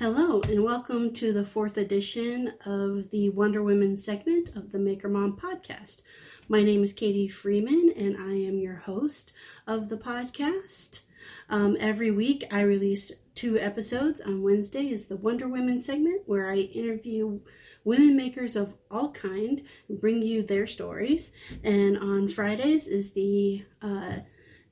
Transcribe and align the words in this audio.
Hello, 0.00 0.40
and 0.48 0.64
welcome 0.64 1.12
to 1.12 1.30
the 1.30 1.44
fourth 1.44 1.76
edition 1.76 2.54
of 2.64 3.10
the 3.10 3.28
Wonder 3.28 3.62
Women 3.62 3.98
segment 3.98 4.56
of 4.56 4.72
the 4.72 4.78
Maker 4.78 5.10
Mom 5.10 5.36
podcast. 5.36 6.00
My 6.48 6.62
name 6.62 6.82
is 6.82 6.94
Katie 6.94 7.28
Freeman, 7.28 7.92
and 7.94 8.16
I 8.16 8.32
am 8.32 8.58
your 8.58 8.76
host 8.76 9.34
of 9.66 9.90
the 9.90 9.98
podcast. 9.98 11.00
Um, 11.50 11.76
every 11.78 12.10
week, 12.10 12.46
I 12.50 12.62
release 12.62 13.12
two 13.34 13.58
episodes. 13.58 14.22
On 14.22 14.42
Wednesday 14.42 14.88
is 14.88 15.04
the 15.04 15.18
Wonder 15.18 15.48
Women 15.48 15.82
segment, 15.82 16.22
where 16.24 16.50
I 16.50 16.56
interview 16.56 17.38
women 17.84 18.16
makers 18.16 18.56
of 18.56 18.72
all 18.90 19.12
kind 19.12 19.62
and 19.90 20.00
bring 20.00 20.22
you 20.22 20.42
their 20.42 20.66
stories. 20.66 21.30
And 21.62 21.98
on 21.98 22.28
Fridays 22.28 22.86
is 22.86 23.12
the 23.12 23.66
uh, 23.82 24.20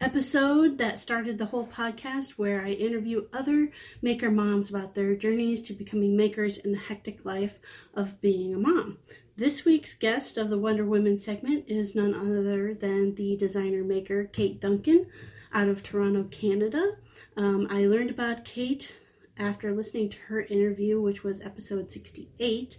episode 0.00 0.78
that 0.78 1.00
started 1.00 1.38
the 1.38 1.46
whole 1.46 1.66
podcast 1.66 2.30
where 2.32 2.62
I 2.62 2.70
interview 2.70 3.26
other 3.32 3.72
maker 4.00 4.30
moms 4.30 4.70
about 4.70 4.94
their 4.94 5.16
journeys 5.16 5.60
to 5.62 5.72
becoming 5.72 6.16
makers 6.16 6.58
in 6.58 6.72
the 6.72 6.78
hectic 6.78 7.24
life 7.24 7.58
of 7.94 8.20
being 8.20 8.54
a 8.54 8.58
mom. 8.58 8.98
This 9.36 9.64
week's 9.64 9.94
guest 9.94 10.36
of 10.36 10.50
the 10.50 10.58
Wonder 10.58 10.84
Women 10.84 11.18
segment 11.18 11.64
is 11.68 11.94
none 11.94 12.14
other 12.14 12.74
than 12.74 13.14
the 13.16 13.36
designer 13.36 13.82
maker 13.82 14.24
Kate 14.24 14.60
Duncan 14.60 15.06
out 15.52 15.68
of 15.68 15.82
Toronto, 15.82 16.24
Canada. 16.24 16.96
Um, 17.36 17.66
I 17.70 17.86
learned 17.86 18.10
about 18.10 18.44
Kate 18.44 18.92
after 19.38 19.74
listening 19.74 20.10
to 20.10 20.18
her 20.28 20.42
interview, 20.42 21.00
which 21.00 21.22
was 21.22 21.40
episode 21.40 21.90
68 21.90 22.76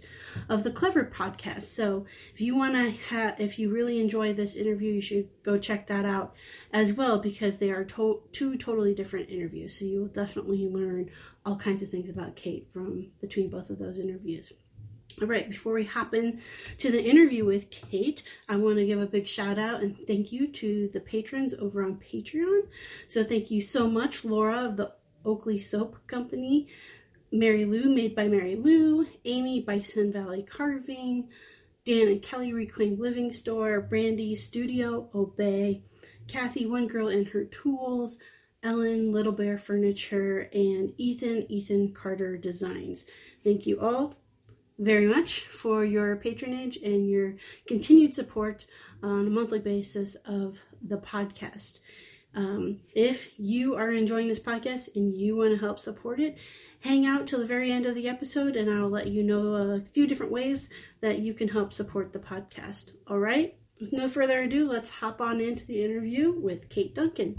of 0.48 0.62
the 0.64 0.70
Clever 0.70 1.04
podcast. 1.04 1.62
So 1.62 2.06
if 2.34 2.40
you 2.40 2.56
want 2.56 2.74
to 2.74 2.90
have, 3.08 3.40
if 3.40 3.58
you 3.58 3.70
really 3.70 4.00
enjoy 4.00 4.32
this 4.32 4.56
interview, 4.56 4.92
you 4.92 5.02
should 5.02 5.28
go 5.42 5.58
check 5.58 5.86
that 5.88 6.04
out 6.04 6.34
as 6.72 6.92
well 6.92 7.18
because 7.18 7.58
they 7.58 7.70
are 7.70 7.84
to- 7.84 8.22
two 8.32 8.56
totally 8.56 8.94
different 8.94 9.30
interviews. 9.30 9.78
So 9.78 9.84
you 9.84 10.00
will 10.00 10.08
definitely 10.08 10.68
learn 10.68 11.10
all 11.44 11.56
kinds 11.56 11.82
of 11.82 11.88
things 11.88 12.10
about 12.10 12.36
Kate 12.36 12.68
from 12.72 13.08
between 13.20 13.50
both 13.50 13.70
of 13.70 13.78
those 13.78 13.98
interviews. 13.98 14.52
All 15.20 15.26
right, 15.26 15.48
before 15.50 15.74
we 15.74 15.84
hop 15.84 16.14
in 16.14 16.40
to 16.78 16.90
the 16.90 17.02
interview 17.02 17.44
with 17.44 17.70
Kate, 17.70 18.22
I 18.48 18.56
want 18.56 18.76
to 18.76 18.86
give 18.86 19.00
a 19.00 19.06
big 19.06 19.26
shout 19.26 19.58
out 19.58 19.82
and 19.82 19.96
thank 20.06 20.32
you 20.32 20.46
to 20.46 20.88
the 20.92 21.00
patrons 21.00 21.52
over 21.52 21.84
on 21.84 21.96
Patreon. 21.96 22.68
So 23.08 23.24
thank 23.24 23.50
you 23.50 23.60
so 23.60 23.90
much, 23.90 24.24
Laura 24.24 24.64
of 24.64 24.76
the 24.76 24.92
Oakley 25.24 25.58
Soap 25.58 25.96
Company, 26.06 26.68
Mary 27.32 27.64
Lou, 27.64 27.94
made 27.94 28.14
by 28.14 28.28
Mary 28.28 28.56
Lou, 28.56 29.06
Amy, 29.24 29.60
Bison 29.60 30.12
Valley 30.12 30.42
Carving, 30.42 31.28
Dan 31.84 32.08
and 32.08 32.22
Kelly 32.22 32.52
Reclaimed 32.52 32.98
Living 32.98 33.32
Store, 33.32 33.80
Brandy 33.80 34.34
Studio, 34.34 35.08
Obey, 35.14 35.82
Kathy 36.28 36.66
One 36.66 36.86
Girl 36.86 37.08
and 37.08 37.26
Her 37.28 37.44
Tools, 37.44 38.16
Ellen 38.62 39.12
Little 39.12 39.32
Bear 39.32 39.56
Furniture, 39.56 40.50
and 40.52 40.92
Ethan 40.98 41.50
Ethan 41.50 41.92
Carter 41.92 42.36
Designs. 42.36 43.06
Thank 43.42 43.66
you 43.66 43.80
all 43.80 44.16
very 44.78 45.06
much 45.06 45.46
for 45.46 45.84
your 45.84 46.16
patronage 46.16 46.76
and 46.78 47.08
your 47.08 47.36
continued 47.66 48.14
support 48.14 48.66
on 49.02 49.26
a 49.26 49.30
monthly 49.30 49.58
basis 49.58 50.14
of 50.26 50.58
the 50.82 50.98
podcast. 50.98 51.80
Um, 52.34 52.80
if 52.94 53.38
you 53.38 53.74
are 53.74 53.90
enjoying 53.90 54.28
this 54.28 54.38
podcast 54.38 54.94
and 54.94 55.16
you 55.16 55.36
want 55.36 55.50
to 55.50 55.56
help 55.56 55.80
support 55.80 56.20
it, 56.20 56.38
hang 56.80 57.04
out 57.06 57.26
till 57.26 57.40
the 57.40 57.46
very 57.46 57.70
end 57.72 57.86
of 57.86 57.94
the 57.94 58.08
episode 58.08 58.56
and 58.56 58.70
I'll 58.70 58.88
let 58.88 59.08
you 59.08 59.22
know 59.22 59.54
a 59.54 59.80
few 59.92 60.06
different 60.06 60.32
ways 60.32 60.70
that 61.00 61.18
you 61.18 61.34
can 61.34 61.48
help 61.48 61.72
support 61.72 62.12
the 62.12 62.18
podcast. 62.18 62.92
All 63.06 63.18
right? 63.18 63.56
With 63.80 63.92
no 63.92 64.08
further 64.08 64.42
ado, 64.42 64.66
let's 64.66 64.90
hop 64.90 65.20
on 65.20 65.40
into 65.40 65.66
the 65.66 65.82
interview 65.82 66.32
with 66.32 66.68
Kate 66.68 66.94
Duncan. 66.94 67.36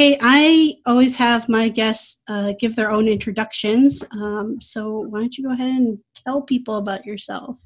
Kate, 0.00 0.18
I 0.22 0.76
always 0.86 1.14
have 1.16 1.46
my 1.50 1.68
guests 1.68 2.22
uh, 2.26 2.54
give 2.58 2.74
their 2.74 2.90
own 2.90 3.06
introductions. 3.06 4.02
Um, 4.12 4.58
so 4.58 5.00
why 5.00 5.20
don't 5.20 5.36
you 5.36 5.44
go 5.44 5.52
ahead 5.52 5.76
and 5.76 5.98
tell 6.14 6.40
people 6.40 6.76
about 6.76 7.04
yourself? 7.04 7.58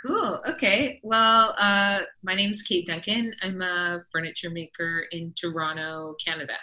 Cool. 0.00 0.40
Okay. 0.48 0.98
Well, 1.02 1.54
uh, 1.58 2.04
my 2.22 2.34
name 2.34 2.52
is 2.52 2.62
Kate 2.62 2.86
Duncan. 2.86 3.34
I'm 3.42 3.60
a 3.60 4.02
furniture 4.10 4.48
maker 4.48 5.08
in 5.12 5.34
Toronto, 5.38 6.14
Canada. 6.24 6.54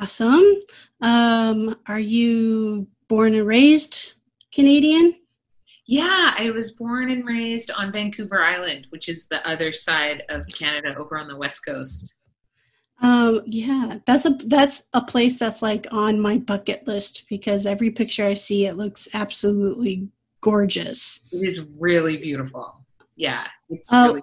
Awesome. 0.00 0.54
Um, 1.02 1.76
are 1.86 2.00
you 2.00 2.88
born 3.10 3.34
and 3.34 3.46
raised 3.46 4.14
Canadian? 4.54 5.16
Yeah, 5.86 6.34
I 6.38 6.48
was 6.48 6.70
born 6.70 7.10
and 7.10 7.26
raised 7.26 7.70
on 7.72 7.92
Vancouver 7.92 8.42
Island, 8.42 8.86
which 8.88 9.10
is 9.10 9.28
the 9.28 9.46
other 9.46 9.70
side 9.70 10.22
of 10.30 10.46
Canada 10.46 10.94
over 10.96 11.18
on 11.18 11.28
the 11.28 11.36
west 11.36 11.66
coast. 11.66 12.19
Um, 13.00 13.40
yeah, 13.46 13.98
that's 14.06 14.26
a 14.26 14.36
that's 14.44 14.88
a 14.92 15.00
place 15.02 15.38
that's 15.38 15.62
like 15.62 15.86
on 15.90 16.20
my 16.20 16.36
bucket 16.38 16.86
list 16.86 17.24
because 17.28 17.64
every 17.64 17.90
picture 17.90 18.24
I 18.24 18.34
see, 18.34 18.66
it 18.66 18.76
looks 18.76 19.08
absolutely 19.14 20.08
gorgeous. 20.42 21.20
It 21.32 21.58
is 21.58 21.78
really 21.80 22.18
beautiful. 22.18 22.76
Yeah, 23.16 23.46
it's 23.70 23.92
Uh, 23.92 24.04
really. 24.08 24.22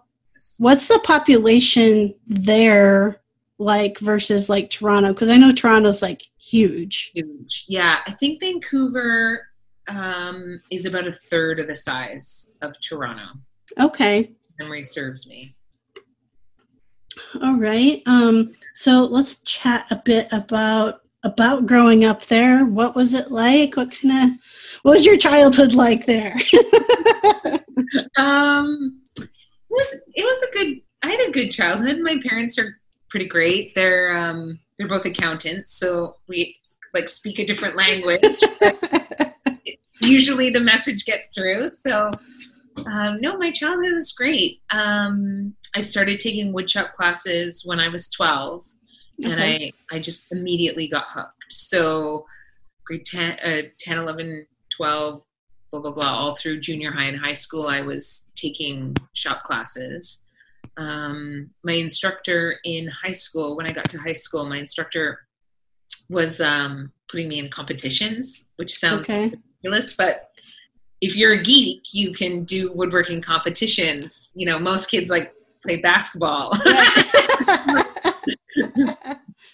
What's 0.59 0.87
the 0.87 0.99
population 1.03 2.13
there 2.27 3.21
like 3.57 3.97
versus 3.99 4.49
like 4.49 4.69
Toronto? 4.69 5.09
Because 5.09 5.29
I 5.29 5.37
know 5.37 5.51
Toronto's 5.51 6.03
like 6.03 6.21
huge. 6.37 7.11
huge. 7.15 7.65
Yeah, 7.67 7.97
I 8.05 8.11
think 8.11 8.39
Vancouver 8.39 9.47
um, 9.87 10.61
is 10.69 10.85
about 10.85 11.07
a 11.07 11.11
third 11.11 11.59
of 11.59 11.67
the 11.67 11.75
size 11.75 12.51
of 12.61 12.79
Toronto. 12.81 13.39
Okay. 13.79 14.31
Memory 14.59 14.83
serves 14.83 15.27
me. 15.27 15.55
All 17.41 17.57
right. 17.57 18.01
Um, 18.05 18.53
so 18.75 19.01
let's 19.01 19.37
chat 19.39 19.85
a 19.91 20.01
bit 20.03 20.27
about 20.31 21.01
about 21.23 21.65
growing 21.65 22.05
up 22.05 22.25
there. 22.25 22.65
What 22.65 22.95
was 22.95 23.13
it 23.13 23.31
like? 23.31 23.75
What 23.75 23.91
kind 23.91 24.31
of 24.31 24.39
what 24.83 24.93
was 24.93 25.05
your 25.05 25.17
childhood 25.17 25.73
like 25.73 26.05
there? 26.05 26.35
Um, 28.17 29.01
it 29.19 29.29
was 29.69 30.01
it 30.15 30.23
was 30.23 30.43
a 30.43 30.57
good. 30.57 30.81
I 31.03 31.11
had 31.11 31.29
a 31.29 31.31
good 31.31 31.49
childhood. 31.49 31.99
My 32.01 32.19
parents 32.27 32.57
are 32.57 32.79
pretty 33.09 33.27
great. 33.27 33.73
They're 33.75 34.15
um, 34.15 34.59
they're 34.77 34.87
both 34.87 35.05
accountants, 35.05 35.75
so 35.77 36.15
we 36.27 36.57
like 36.93 37.09
speak 37.09 37.39
a 37.39 37.45
different 37.45 37.75
language. 37.75 38.21
Usually, 40.01 40.49
the 40.49 40.59
message 40.59 41.05
gets 41.05 41.29
through. 41.35 41.69
So, 41.69 42.11
um, 42.91 43.19
no, 43.21 43.37
my 43.37 43.51
childhood 43.51 43.93
was 43.93 44.13
great. 44.13 44.61
Um, 44.69 45.55
I 45.75 45.81
started 45.81 46.19
taking 46.19 46.53
woodshop 46.53 46.93
classes 46.93 47.63
when 47.65 47.79
I 47.79 47.89
was 47.89 48.09
twelve, 48.09 48.63
and 49.23 49.41
I 49.41 49.71
I 49.91 49.99
just 49.99 50.31
immediately 50.31 50.87
got 50.87 51.07
hooked. 51.09 51.33
So, 51.49 52.25
grade 52.85 53.05
10, 53.05 53.39
uh, 53.39 53.61
10 53.79 53.97
11, 53.99 54.45
12, 54.69 55.23
blah 55.71 55.79
blah 55.81 55.91
blah 55.91 56.17
all 56.17 56.35
through 56.35 56.59
junior 56.59 56.91
high 56.91 57.05
and 57.05 57.19
high 57.19 57.33
school 57.33 57.67
i 57.67 57.81
was 57.81 58.27
taking 58.35 58.95
shop 59.13 59.43
classes 59.43 60.25
um, 60.77 61.49
my 61.63 61.73
instructor 61.73 62.57
in 62.63 62.87
high 62.87 63.11
school 63.11 63.57
when 63.57 63.65
i 63.65 63.71
got 63.71 63.89
to 63.89 63.97
high 63.97 64.13
school 64.13 64.45
my 64.45 64.57
instructor 64.57 65.19
was 66.09 66.39
um, 66.39 66.91
putting 67.09 67.27
me 67.27 67.39
in 67.39 67.49
competitions 67.49 68.49
which 68.57 68.73
sounds 68.75 69.01
Okay. 69.01 69.23
ridiculous 69.29 69.95
but 69.95 70.29
if 71.01 71.15
you're 71.15 71.33
a 71.33 71.43
geek 71.43 71.81
you 71.91 72.13
can 72.13 72.43
do 72.43 72.71
woodworking 72.73 73.21
competitions 73.21 74.31
you 74.35 74.45
know 74.45 74.59
most 74.59 74.89
kids 74.89 75.09
like 75.09 75.33
play 75.67 75.77
basketball 75.77 76.53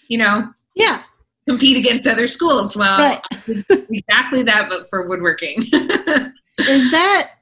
you 0.08 0.18
know 0.18 0.44
yeah. 0.74 1.02
compete 1.48 1.76
against 1.76 2.06
other 2.06 2.26
schools 2.26 2.76
well 2.76 2.98
Right. 2.98 3.20
exactly 3.90 4.42
that 4.44 4.68
but 4.68 4.88
for 4.88 5.08
woodworking 5.08 5.62
Is 6.58 6.90
that 6.92 7.32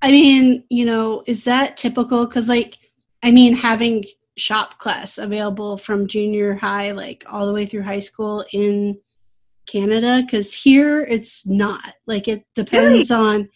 I 0.00 0.10
mean, 0.10 0.64
you 0.68 0.84
know, 0.84 1.22
is 1.26 1.44
that 1.44 1.76
typical 1.76 2.26
cuz 2.26 2.48
like 2.48 2.78
I 3.22 3.30
mean 3.30 3.54
having 3.54 4.04
shop 4.36 4.78
class 4.78 5.18
available 5.18 5.76
from 5.76 6.06
junior 6.06 6.54
high 6.54 6.92
like 6.92 7.24
all 7.30 7.46
the 7.46 7.52
way 7.52 7.66
through 7.66 7.82
high 7.82 7.98
school 7.98 8.44
in 8.52 8.98
Canada 9.66 10.24
cuz 10.28 10.52
here 10.52 11.02
it's 11.02 11.46
not. 11.46 11.94
Like 12.06 12.28
it 12.28 12.44
depends 12.54 13.10
on 13.10 13.48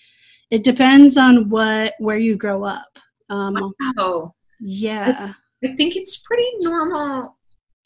it 0.50 0.62
depends 0.62 1.16
on 1.16 1.48
what 1.48 1.94
where 1.98 2.18
you 2.18 2.36
grow 2.36 2.64
up. 2.64 2.98
Um, 3.28 3.72
wow. 3.96 4.34
Yeah. 4.60 5.32
I 5.64 5.74
think 5.76 5.96
it's 5.96 6.18
pretty 6.18 6.48
normal 6.58 7.36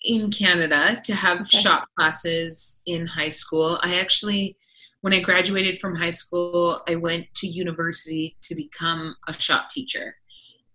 in 0.05 0.31
Canada 0.31 1.01
to 1.05 1.15
have 1.15 1.41
okay. 1.43 1.59
shop 1.59 1.89
classes 1.97 2.81
in 2.87 3.07
high 3.07 3.29
school. 3.29 3.79
I 3.83 3.99
actually, 3.99 4.57
when 5.03 5.13
I 5.13 5.21
graduated 5.21 5.79
from 5.79 5.95
high 5.95 6.11
school, 6.11 6.83
I 6.89 6.97
went 6.97 7.27
to 7.37 7.47
university 7.47 8.37
to 8.43 8.55
become 8.55 9.15
a 9.29 9.35
shop 9.35 9.71
teacher. 9.71 10.17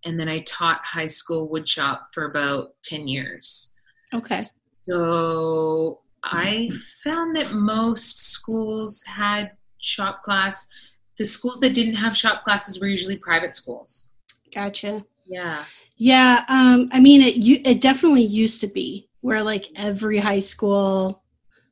And 0.06 0.20
then 0.20 0.30
I 0.30 0.40
taught 0.42 0.86
high 0.86 1.08
school 1.08 1.50
woodshop 1.50 2.02
for 2.14 2.26
about 2.26 2.76
10 2.84 3.08
years. 3.08 3.74
Okay. 4.14 4.40
So 4.84 6.02
I 6.24 6.70
found 7.04 7.36
that 7.38 7.54
most 7.54 8.20
schools 8.20 9.04
had 9.04 9.52
shop 9.80 10.22
class. 10.22 10.68
The 11.18 11.26
schools 11.26 11.60
that 11.62 11.74
didn't 11.74 11.96
have 11.96 12.16
shop 12.16 12.44
classes 12.44 12.80
were 12.80 12.88
usually 12.88 13.18
private 13.18 13.56
schools. 13.56 14.12
Gotcha. 14.54 15.04
Yeah. 15.26 15.64
Yeah, 15.98 16.44
um, 16.50 16.90
I 16.92 17.00
mean 17.00 17.22
it. 17.22 17.38
It 17.66 17.82
definitely 17.82 18.24
used 18.24 18.62
to 18.62 18.68
be 18.68 19.10
where 19.22 19.42
like 19.42 19.70
every 19.78 20.18
high 20.18 20.40
school, 20.40 21.24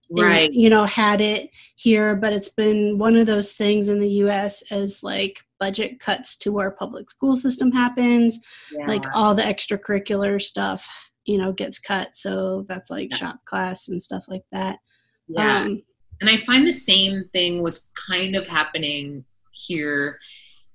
right, 0.09 0.49
in, 0.49 0.59
you 0.59 0.69
know, 0.69 0.85
had 0.85 1.21
it 1.21 1.49
here, 1.75 2.15
but 2.15 2.33
it's 2.33 2.49
been 2.49 2.97
one 2.97 3.17
of 3.17 3.27
those 3.27 3.53
things 3.53 3.89
in 3.89 3.99
the 3.99 4.09
U.S. 4.09 4.71
as 4.71 5.03
like 5.03 5.41
budget 5.59 5.99
cuts 5.99 6.37
to 6.37 6.59
our 6.59 6.71
public 6.71 7.09
school 7.09 7.35
system 7.35 7.71
happens, 7.71 8.39
yeah. 8.71 8.85
like 8.85 9.03
all 9.13 9.35
the 9.35 9.43
extracurricular 9.43 10.41
stuff, 10.41 10.87
you 11.25 11.37
know, 11.37 11.51
gets 11.51 11.79
cut. 11.79 12.15
So 12.15 12.65
that's 12.69 12.89
like 12.89 13.09
yeah. 13.11 13.17
shop 13.17 13.39
class 13.45 13.89
and 13.89 14.01
stuff 14.01 14.25
like 14.29 14.43
that. 14.53 14.79
Yeah, 15.27 15.61
um, 15.61 15.83
and 16.21 16.29
I 16.29 16.37
find 16.37 16.65
the 16.65 16.73
same 16.73 17.25
thing 17.33 17.61
was 17.61 17.91
kind 18.07 18.37
of 18.37 18.47
happening 18.47 19.25
here 19.51 20.17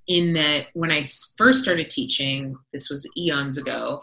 in 0.09 0.33
that 0.33 0.65
when 0.73 0.91
I 0.91 1.03
first 1.37 1.63
started 1.63 1.89
teaching, 1.89 2.57
this 2.73 2.89
was 2.89 3.07
eons 3.15 3.59
ago, 3.59 4.01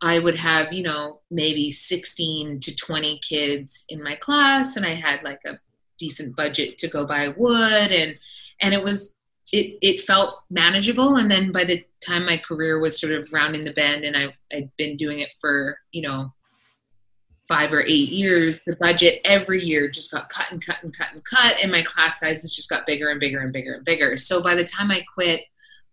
I 0.00 0.20
would 0.20 0.36
have, 0.36 0.72
you 0.72 0.84
know, 0.84 1.20
maybe 1.30 1.72
16 1.72 2.60
to 2.60 2.76
20 2.76 3.18
kids 3.28 3.84
in 3.88 4.02
my 4.02 4.14
class 4.14 4.76
and 4.76 4.86
I 4.86 4.94
had 4.94 5.24
like 5.24 5.40
a 5.44 5.58
decent 5.98 6.36
budget 6.36 6.78
to 6.78 6.88
go 6.88 7.04
buy 7.04 7.28
wood 7.36 7.90
and 7.90 8.14
and 8.62 8.72
it 8.72 8.84
was 8.84 9.18
it 9.52 9.76
it 9.82 10.00
felt 10.00 10.42
manageable 10.48 11.16
and 11.16 11.28
then 11.28 11.50
by 11.50 11.64
the 11.64 11.84
time 12.00 12.24
my 12.24 12.36
career 12.36 12.78
was 12.78 13.00
sort 13.00 13.12
of 13.12 13.32
rounding 13.32 13.64
the 13.64 13.72
bend 13.72 14.04
and 14.04 14.16
I 14.16 14.32
I'd 14.54 14.70
been 14.76 14.96
doing 14.96 15.18
it 15.18 15.32
for, 15.40 15.76
you 15.90 16.02
know, 16.02 16.32
five 17.48 17.72
or 17.72 17.80
eight 17.82 18.10
years, 18.10 18.62
the 18.66 18.76
budget 18.76 19.20
every 19.24 19.64
year 19.64 19.88
just 19.88 20.12
got 20.12 20.28
cut 20.28 20.46
and 20.50 20.64
cut 20.64 20.76
and 20.82 20.96
cut 20.96 21.08
and 21.12 21.24
cut, 21.24 21.56
and 21.62 21.72
my 21.72 21.82
class 21.82 22.20
sizes 22.20 22.54
just 22.54 22.68
got 22.68 22.86
bigger 22.86 23.10
and 23.10 23.18
bigger 23.18 23.40
and 23.40 23.52
bigger 23.52 23.74
and 23.74 23.84
bigger. 23.84 24.16
So 24.16 24.42
by 24.42 24.54
the 24.54 24.64
time 24.64 24.90
I 24.90 25.02
quit, 25.14 25.40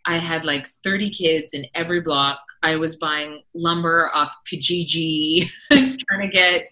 I 0.06 0.18
had 0.18 0.46
like 0.46 0.68
30 0.68 1.10
kids 1.10 1.54
in 1.54 1.66
every 1.74 2.02
block. 2.02 2.40
I 2.62 2.75
was 2.75 2.98
buying 2.98 3.42
lumber 3.54 4.12
off 4.13 4.36
Kijiji, 4.48 5.50
trying 5.72 6.22
to 6.22 6.28
get, 6.31 6.66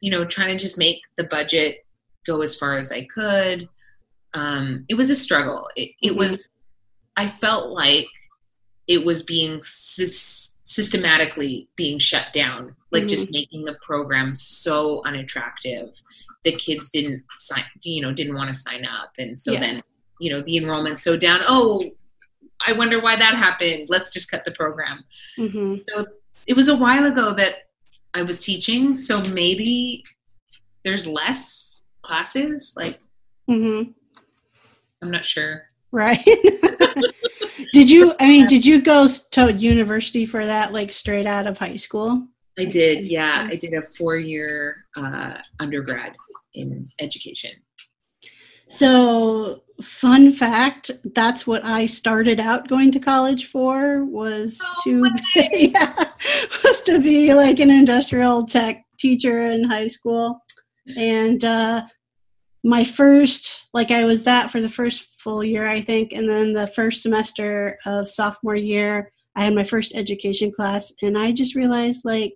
you 0.00 0.10
know, 0.10 0.24
trying 0.24 0.56
to 0.56 0.62
just 0.62 0.78
make 0.78 1.00
the 1.16 1.24
budget 1.24 1.76
go 2.26 2.42
as 2.42 2.54
far 2.54 2.76
as 2.76 2.92
I 2.92 3.06
could. 3.06 3.68
Um, 4.34 4.84
it 4.88 4.94
was 4.94 5.10
a 5.10 5.16
struggle. 5.16 5.68
It, 5.74 5.90
it 6.02 6.10
mm-hmm. 6.10 6.18
was, 6.18 6.50
I 7.16 7.26
felt 7.26 7.70
like 7.70 8.06
it 8.86 9.04
was 9.04 9.22
being 9.22 9.60
systematically 10.68 11.66
being 11.76 11.98
shut 11.98 12.26
down 12.34 12.76
like 12.92 13.00
mm-hmm. 13.00 13.08
just 13.08 13.30
making 13.30 13.64
the 13.64 13.72
program 13.80 14.36
so 14.36 15.02
unattractive 15.06 15.88
that 16.44 16.58
kids 16.58 16.90
didn't 16.90 17.24
sign 17.36 17.64
you 17.84 18.02
know 18.02 18.12
didn't 18.12 18.36
want 18.36 18.48
to 18.48 18.54
sign 18.54 18.84
up 18.84 19.10
and 19.16 19.40
so 19.40 19.52
yeah. 19.52 19.60
then 19.60 19.82
you 20.20 20.30
know 20.30 20.42
the 20.42 20.58
enrollment's 20.58 21.02
so 21.02 21.16
down 21.16 21.40
oh 21.48 21.82
i 22.66 22.72
wonder 22.74 23.00
why 23.00 23.16
that 23.16 23.34
happened 23.34 23.86
let's 23.88 24.10
just 24.12 24.30
cut 24.30 24.44
the 24.44 24.50
program 24.50 25.02
mm-hmm. 25.38 25.76
so 25.88 26.04
it 26.46 26.54
was 26.54 26.68
a 26.68 26.76
while 26.76 27.06
ago 27.06 27.32
that 27.32 27.70
i 28.12 28.20
was 28.20 28.44
teaching 28.44 28.92
so 28.92 29.22
maybe 29.32 30.04
there's 30.84 31.06
less 31.06 31.80
classes 32.02 32.74
like 32.76 33.00
mm-hmm. 33.48 33.90
i'm 35.00 35.10
not 35.10 35.24
sure 35.24 35.62
right 35.92 36.22
did 37.78 37.90
you 37.90 38.12
i 38.18 38.26
mean 38.26 38.46
did 38.46 38.66
you 38.66 38.82
go 38.82 39.08
to 39.30 39.52
university 39.52 40.26
for 40.26 40.44
that 40.44 40.72
like 40.72 40.90
straight 40.90 41.26
out 41.26 41.46
of 41.46 41.56
high 41.56 41.76
school 41.76 42.28
I 42.58 42.64
did, 42.64 43.06
yeah. 43.06 43.46
I 43.50 43.56
did 43.56 43.72
a 43.74 43.82
four 43.82 44.16
year 44.16 44.86
uh, 44.96 45.34
undergrad 45.60 46.16
in 46.54 46.84
education. 47.00 47.52
So, 48.68 49.62
fun 49.80 50.32
fact 50.32 50.90
that's 51.14 51.46
what 51.46 51.64
I 51.64 51.86
started 51.86 52.40
out 52.40 52.68
going 52.68 52.90
to 52.92 52.98
college 52.98 53.46
for 53.46 54.04
was 54.04 54.60
oh, 54.60 54.74
to 54.84 55.10
yeah, 55.52 55.94
was 56.64 56.82
to 56.82 56.98
be 56.98 57.32
like 57.32 57.60
an 57.60 57.70
industrial 57.70 58.44
tech 58.44 58.84
teacher 58.98 59.40
in 59.40 59.64
high 59.64 59.86
school. 59.86 60.40
And 60.96 61.44
uh, 61.44 61.86
my 62.64 62.84
first, 62.84 63.66
like, 63.72 63.90
I 63.90 64.04
was 64.04 64.24
that 64.24 64.50
for 64.50 64.60
the 64.60 64.68
first 64.68 65.20
full 65.20 65.44
year, 65.44 65.68
I 65.68 65.80
think. 65.80 66.12
And 66.12 66.28
then 66.28 66.52
the 66.52 66.66
first 66.66 67.02
semester 67.02 67.78
of 67.86 68.08
sophomore 68.08 68.56
year, 68.56 69.12
I 69.36 69.44
had 69.44 69.54
my 69.54 69.64
first 69.64 69.94
education 69.94 70.50
class. 70.50 70.92
And 71.02 71.16
I 71.16 71.32
just 71.32 71.54
realized, 71.54 72.04
like, 72.04 72.34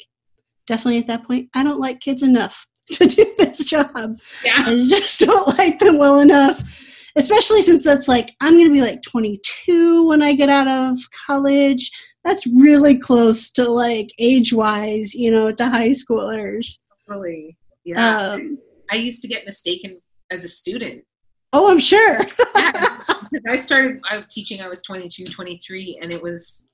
definitely 0.66 0.98
at 0.98 1.06
that 1.08 1.24
point, 1.24 1.48
I 1.54 1.64
don't 1.64 1.80
like 1.80 2.00
kids 2.00 2.22
enough 2.22 2.66
to 2.92 3.06
do 3.06 3.34
this 3.38 3.64
job. 3.64 4.18
Yeah. 4.44 4.64
I 4.66 4.86
just 4.88 5.20
don't 5.20 5.46
like 5.58 5.78
them 5.78 5.98
well 5.98 6.20
enough. 6.20 6.88
Especially 7.14 7.60
since 7.60 7.84
that's 7.84 8.08
like 8.08 8.32
I'm 8.40 8.56
gonna 8.56 8.70
be 8.72 8.80
like 8.80 9.02
22 9.02 10.08
when 10.08 10.22
I 10.22 10.32
get 10.32 10.48
out 10.48 10.66
of 10.66 10.98
college. 11.26 11.90
That's 12.24 12.46
really 12.46 12.98
close 12.98 13.50
to 13.50 13.70
like 13.70 14.08
age 14.18 14.54
wise, 14.54 15.12
you 15.12 15.30
know, 15.30 15.52
to 15.52 15.68
high 15.68 15.90
schoolers. 15.90 16.78
Really, 17.06 17.58
yeah. 17.84 18.28
Um, 18.28 18.58
I 18.90 18.96
used 18.96 19.20
to 19.22 19.28
get 19.28 19.44
mistaken 19.44 20.00
as 20.32 20.44
a 20.44 20.48
student. 20.48 21.04
Oh, 21.52 21.70
I'm 21.70 21.78
sure. 21.78 22.18
yeah, 22.56 22.98
I 23.48 23.56
started 23.56 24.00
I, 24.10 24.24
teaching. 24.28 24.60
I 24.60 24.68
was 24.68 24.82
22, 24.82 25.24
23, 25.26 25.98
and 26.00 26.12
it 26.12 26.22
was 26.22 26.68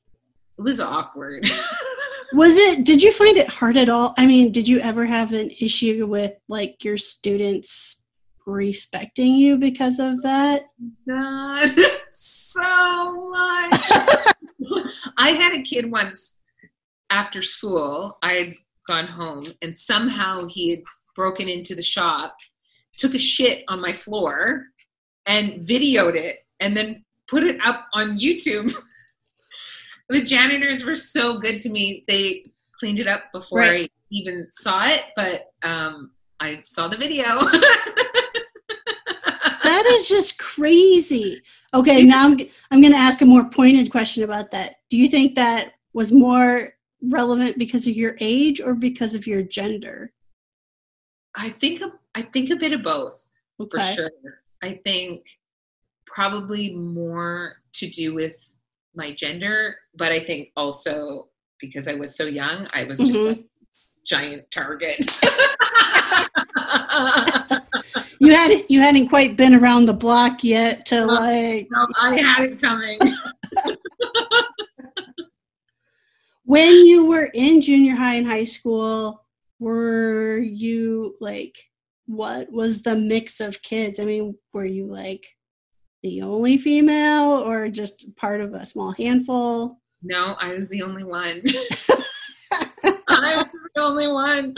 it 0.56 0.62
was 0.62 0.80
awkward. 0.80 1.46
was 2.32 2.56
it 2.58 2.84
did 2.84 3.02
you 3.02 3.10
find 3.10 3.38
it 3.38 3.48
hard 3.48 3.78
at 3.78 3.88
all 3.88 4.12
i 4.18 4.26
mean 4.26 4.52
did 4.52 4.68
you 4.68 4.78
ever 4.80 5.06
have 5.06 5.32
an 5.32 5.50
issue 5.62 6.06
with 6.06 6.32
like 6.46 6.84
your 6.84 6.98
students 6.98 8.04
respecting 8.44 9.34
you 9.34 9.56
because 9.56 9.98
of 9.98 10.20
that 10.20 10.64
not 11.06 11.70
so 12.12 13.30
much 13.30 13.80
i 15.16 15.30
had 15.30 15.54
a 15.54 15.62
kid 15.62 15.90
once 15.90 16.36
after 17.08 17.40
school 17.40 18.18
i 18.20 18.34
had 18.34 18.54
gone 18.86 19.06
home 19.06 19.46
and 19.62 19.74
somehow 19.74 20.46
he 20.48 20.68
had 20.68 20.80
broken 21.16 21.48
into 21.48 21.74
the 21.74 21.80
shop 21.80 22.36
took 22.98 23.14
a 23.14 23.18
shit 23.18 23.64
on 23.68 23.80
my 23.80 23.92
floor 23.92 24.66
and 25.26 25.66
videoed 25.66 26.14
it 26.14 26.46
and 26.60 26.76
then 26.76 27.04
put 27.28 27.42
it 27.42 27.58
up 27.64 27.86
on 27.94 28.18
youtube 28.18 28.74
the 30.08 30.22
janitors 30.22 30.84
were 30.84 30.94
so 30.94 31.38
good 31.38 31.58
to 31.60 31.68
me. 31.68 32.04
They 32.08 32.50
cleaned 32.72 33.00
it 33.00 33.08
up 33.08 33.30
before 33.32 33.60
right. 33.60 33.84
I 33.84 33.88
even 34.10 34.46
saw 34.50 34.86
it, 34.86 35.04
but 35.16 35.40
um, 35.62 36.12
I 36.40 36.60
saw 36.64 36.88
the 36.88 36.96
video. 36.96 37.24
that 39.62 39.86
is 39.90 40.08
just 40.08 40.38
crazy. 40.38 41.40
Okay, 41.74 42.02
now 42.02 42.24
I'm 42.24 42.38
I'm 42.70 42.80
going 42.80 42.92
to 42.92 42.98
ask 42.98 43.20
a 43.20 43.26
more 43.26 43.48
pointed 43.50 43.90
question 43.90 44.24
about 44.24 44.50
that. 44.52 44.76
Do 44.88 44.96
you 44.96 45.08
think 45.08 45.34
that 45.34 45.74
was 45.92 46.12
more 46.12 46.72
relevant 47.02 47.58
because 47.58 47.86
of 47.86 47.94
your 47.94 48.16
age 48.20 48.60
or 48.60 48.74
because 48.74 49.14
of 49.14 49.26
your 49.26 49.42
gender? 49.42 50.12
I 51.34 51.50
think 51.50 51.82
a, 51.82 51.92
I 52.18 52.22
think 52.22 52.50
a 52.50 52.56
bit 52.56 52.72
of 52.72 52.82
both 52.82 53.28
okay. 53.60 53.78
for 53.78 53.84
sure. 53.94 54.10
I 54.60 54.80
think 54.82 55.38
probably 56.04 56.74
more 56.74 57.58
to 57.74 57.88
do 57.88 58.12
with 58.12 58.34
my 58.96 59.12
gender, 59.12 59.76
but 59.94 60.10
I 60.10 60.18
think 60.18 60.50
also 60.56 61.28
because 61.60 61.86
I 61.86 61.94
was 61.94 62.16
so 62.16 62.24
young, 62.24 62.66
I 62.72 62.82
was 62.84 62.98
just 62.98 63.12
mm-hmm. 63.12 63.28
like 63.28 63.44
giant 64.04 64.50
target. 64.50 64.98
you 68.18 68.34
hadn't 68.34 68.68
you 68.68 68.80
hadn't 68.80 69.08
quite 69.08 69.36
been 69.36 69.54
around 69.54 69.86
the 69.86 69.92
block 69.92 70.42
yet 70.42 70.86
to 70.86 71.06
no, 71.06 71.06
like 71.06 71.68
no, 71.70 71.86
I 72.00 72.16
had 72.16 72.46
it 72.46 72.60
coming. 72.60 72.98
when 76.44 76.84
you 76.84 77.06
were 77.06 77.30
in 77.32 77.60
junior 77.60 77.94
high 77.94 78.14
and 78.14 78.26
high 78.26 78.42
school, 78.42 79.24
were 79.60 80.38
you 80.38 81.14
like 81.20 81.68
what 82.08 82.50
was 82.50 82.82
the 82.82 82.96
mix 82.96 83.38
of 83.38 83.62
kids? 83.62 84.00
I 84.00 84.04
mean, 84.04 84.34
were 84.54 84.64
you 84.64 84.86
like 84.86 85.26
the 86.02 86.22
only 86.22 86.56
female 86.56 87.42
or 87.46 87.68
just 87.68 88.16
part 88.16 88.40
of 88.40 88.54
a 88.54 88.64
small 88.64 88.92
handful? 88.92 89.78
No, 90.02 90.34
I 90.40 90.54
was 90.54 90.68
the 90.70 90.82
only 90.82 91.04
one. 91.04 91.42
I 93.08 93.36
was 93.36 93.46
the 93.74 93.82
only 93.82 94.08
one. 94.08 94.54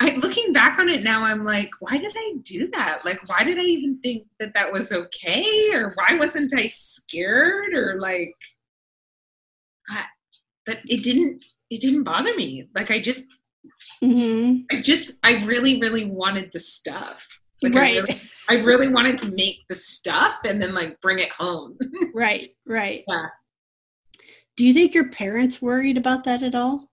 I 0.00 0.16
looking 0.16 0.52
back 0.52 0.80
on 0.80 0.88
it 0.88 1.04
now, 1.04 1.22
I'm 1.22 1.44
like, 1.44 1.70
why 1.78 1.96
did 1.96 2.12
I 2.16 2.34
do 2.42 2.68
that? 2.72 3.04
Like, 3.04 3.20
why 3.28 3.44
did 3.44 3.58
I 3.58 3.62
even 3.62 4.00
think 4.00 4.26
that 4.40 4.52
that 4.54 4.72
was 4.72 4.90
okay? 4.90 5.70
Or 5.72 5.94
why 5.94 6.16
wasn't 6.18 6.52
I 6.56 6.66
scared? 6.66 7.72
Or 7.72 7.94
like, 8.00 8.34
I, 9.88 10.02
but 10.66 10.80
it 10.86 11.04
didn't, 11.04 11.44
it 11.70 11.80
didn't 11.80 12.02
bother 12.02 12.34
me. 12.34 12.68
Like, 12.74 12.90
I 12.90 13.00
just, 13.00 13.28
Mhm. 14.02 14.64
I 14.70 14.80
just, 14.80 15.12
I 15.22 15.44
really, 15.44 15.80
really 15.80 16.10
wanted 16.10 16.50
the 16.52 16.58
stuff. 16.58 17.26
Like, 17.62 17.74
right. 17.74 17.96
I 17.96 18.00
really, 18.00 18.20
I 18.48 18.54
really 18.62 18.88
wanted 18.88 19.18
to 19.18 19.30
make 19.30 19.60
the 19.68 19.74
stuff 19.74 20.38
and 20.44 20.60
then 20.60 20.74
like 20.74 21.00
bring 21.00 21.20
it 21.20 21.30
home. 21.30 21.78
right. 22.14 22.50
Right. 22.66 23.04
yeah. 23.06 23.26
Do 24.56 24.66
you 24.66 24.74
think 24.74 24.94
your 24.94 25.08
parents 25.10 25.62
worried 25.62 25.96
about 25.96 26.24
that 26.24 26.42
at 26.42 26.54
all? 26.54 26.90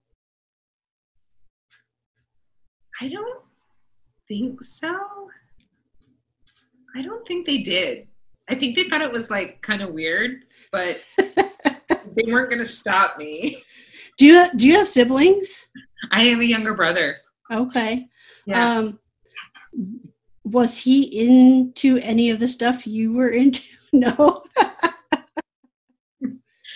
I 3.01 3.07
don't 3.09 3.41
think 4.27 4.63
so. 4.63 4.95
I 6.95 7.01
don't 7.01 7.27
think 7.27 7.45
they 7.45 7.59
did. 7.59 8.07
I 8.49 8.55
think 8.55 8.75
they 8.75 8.83
thought 8.85 9.01
it 9.01 9.11
was 9.11 9.29
like 9.29 9.61
kind 9.61 9.81
of 9.81 9.93
weird, 9.93 10.45
but 10.71 11.03
they 11.17 12.31
weren't 12.31 12.49
going 12.49 12.59
to 12.59 12.65
stop 12.65 13.17
me. 13.17 13.61
Do 14.17 14.25
you 14.25 14.47
do 14.55 14.67
you 14.67 14.75
have 14.77 14.87
siblings? 14.87 15.67
I 16.11 16.23
have 16.23 16.39
a 16.39 16.45
younger 16.45 16.73
brother. 16.73 17.15
Okay. 17.51 18.07
Yeah. 18.45 18.77
Um 18.77 18.99
was 20.43 20.77
he 20.77 21.03
into 21.03 21.97
any 21.97 22.29
of 22.29 22.39
the 22.39 22.47
stuff 22.47 22.87
you 22.87 23.13
were 23.13 23.29
into? 23.29 23.61
No. 23.91 24.43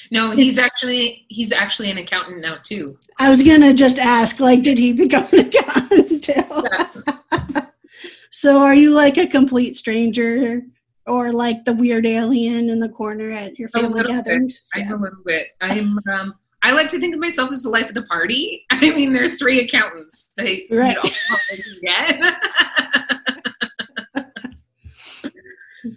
no, 0.10 0.32
he's 0.32 0.58
actually 0.58 1.28
he's 1.30 1.52
actually 1.52 1.92
an 1.92 2.00
accountant 2.00 2.42
now 2.42 2.58
too. 2.64 2.98
I 3.20 3.30
was 3.30 3.44
gonna 3.44 3.72
just 3.72 4.00
ask, 4.00 4.40
like, 4.40 4.64
did 4.64 4.80
he 4.80 4.94
become 4.94 5.28
an 5.32 5.42
accountant 5.42 6.24
too? 6.24 7.62
so 8.32 8.62
are 8.64 8.74
you 8.74 8.90
like 8.90 9.20
a 9.20 9.28
complete 9.28 9.76
stranger 9.76 10.64
or 11.06 11.32
like 11.32 11.66
the 11.66 11.74
weird 11.74 12.08
alien 12.08 12.72
in 12.72 12.80
the 12.80 12.90
corner 12.90 13.30
at 13.30 13.60
your 13.60 13.70
family 13.70 14.04
gatherings? 14.04 14.64
I'm 14.74 14.92
a 14.92 14.96
little 14.98 15.24
bit. 15.24 15.50
I'm 15.62 16.00
um 16.12 16.34
I 16.64 16.72
like 16.72 16.90
to 16.92 17.00
think 17.00 17.14
of 17.14 17.20
myself 17.20 17.52
as 17.52 17.64
the 17.64 17.70
life 17.70 17.90
of 17.90 17.94
the 17.96 18.04
party. 18.04 18.66
I 18.72 18.80
mean, 18.80 19.12
there's 19.14 19.38
three 19.38 19.60
accountants. 19.60 20.32
They 20.38 20.66
Right. 20.72 20.98
you 21.04 21.10
know, 21.10 21.16
all 21.32 21.40
they 21.52 21.62
get. 21.82 22.38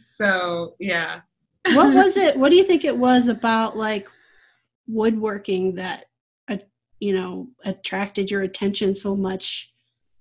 so 0.03 0.75
yeah. 0.79 1.21
what 1.73 1.95
was 1.95 2.17
it 2.17 2.37
what 2.37 2.51
do 2.51 2.57
you 2.57 2.65
think 2.65 2.85
it 2.85 2.97
was 2.97 3.29
about 3.29 3.77
like 3.77 4.09
woodworking 4.89 5.75
that 5.77 6.07
uh, 6.49 6.57
you 7.01 7.13
know 7.13 7.49
attracted 7.65 8.31
your 8.31 8.43
attention 8.43 8.95
so 8.95 9.15
much 9.17 9.73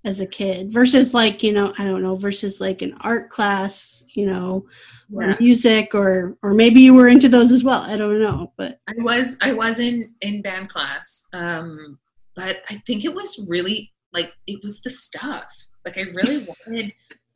as 0.05 0.19
a 0.19 0.25
kid 0.25 0.71
versus 0.71 1.13
like 1.13 1.43
you 1.43 1.51
know 1.51 1.73
i 1.77 1.85
don't 1.85 2.01
know 2.01 2.15
versus 2.15 2.61
like 2.61 2.81
an 2.81 2.95
art 3.01 3.29
class 3.29 4.05
you 4.13 4.25
know 4.25 4.65
or 5.13 5.35
music 5.39 5.93
or 5.93 6.37
or 6.41 6.53
maybe 6.53 6.81
you 6.81 6.93
were 6.93 7.07
into 7.07 7.29
those 7.29 7.51
as 7.51 7.63
well. 7.63 7.81
I 7.81 7.97
don't 7.97 8.19
know 8.19 8.51
but 8.57 8.79
I 8.87 8.93
was 8.97 9.37
I 9.41 9.53
was 9.53 9.79
in 9.79 10.13
in 10.21 10.41
band 10.41 10.69
class, 10.69 11.27
um, 11.33 11.99
but 12.35 12.57
I 12.69 12.81
think 12.85 13.05
it 13.05 13.13
was 13.13 13.45
really 13.47 13.91
like 14.13 14.33
it 14.47 14.61
was 14.63 14.81
the 14.81 14.89
stuff. 14.89 15.51
Like 15.85 15.97
I 15.97 16.05
really 16.15 16.47
wanted 16.67 16.93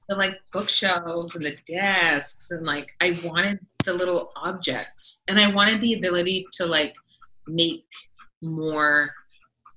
the 0.08 0.16
like 0.16 0.40
bookshelves 0.52 1.36
and 1.36 1.46
the 1.46 1.56
desks 1.68 2.52
and 2.52 2.66
like 2.66 2.90
I 3.02 3.18
wanted 3.24 3.60
the 3.86 3.94
little 3.94 4.32
objects. 4.36 5.22
And 5.28 5.40
I 5.40 5.52
wanted 5.52 5.82
the 5.82 5.94
ability 5.94 6.48
to 6.54 6.66
like 6.66 6.96
make 7.48 7.86
more 8.42 9.12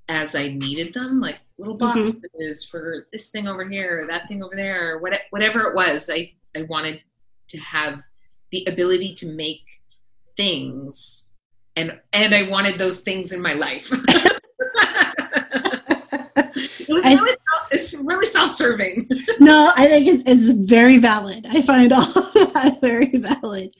as 0.09 0.35
I 0.35 0.49
needed 0.49 0.94
them, 0.94 1.21
like 1.21 1.40
little 1.59 1.76
Mhm. 1.76 1.78
boxes 2.32 2.64
for 2.64 3.06
this 3.12 3.30
thing 3.30 3.47
over 3.49 3.68
here, 3.68 4.02
or 4.02 4.06
that 4.09 4.28
thing 4.28 4.42
over 4.42 4.54
there, 4.56 4.92
or 4.94 4.99
what, 4.99 5.12
whatever 5.30 5.62
it 5.68 5.75
was. 5.75 6.11
I 6.11 6.32
I 6.56 6.62
wanted 6.62 7.02
to 7.49 7.59
have 7.61 8.02
the 8.50 8.64
ability 8.66 9.14
to 9.14 9.26
make 9.28 9.62
things 10.37 11.30
and 11.76 11.99
and 12.12 12.35
I 12.35 12.42
wanted 12.49 12.78
those 12.78 13.00
things 13.00 13.32
in 13.32 13.40
my 13.40 13.54
life. 13.54 13.90
it 16.37 16.88
was 16.88 17.04
really, 17.04 17.16
self- 17.16 17.68
it's 17.71 17.94
really 18.04 18.26
self-serving. 18.26 19.09
no 19.40 19.71
i 19.76 19.87
think 19.87 20.06
it's, 20.06 20.23
it's 20.26 20.49
very 20.68 20.99
valid 20.99 21.47
i 21.50 21.62
find 21.62 21.92
all 21.92 22.02
of 22.02 22.52
that 22.52 22.78
very 22.82 23.16
valid 23.16 23.75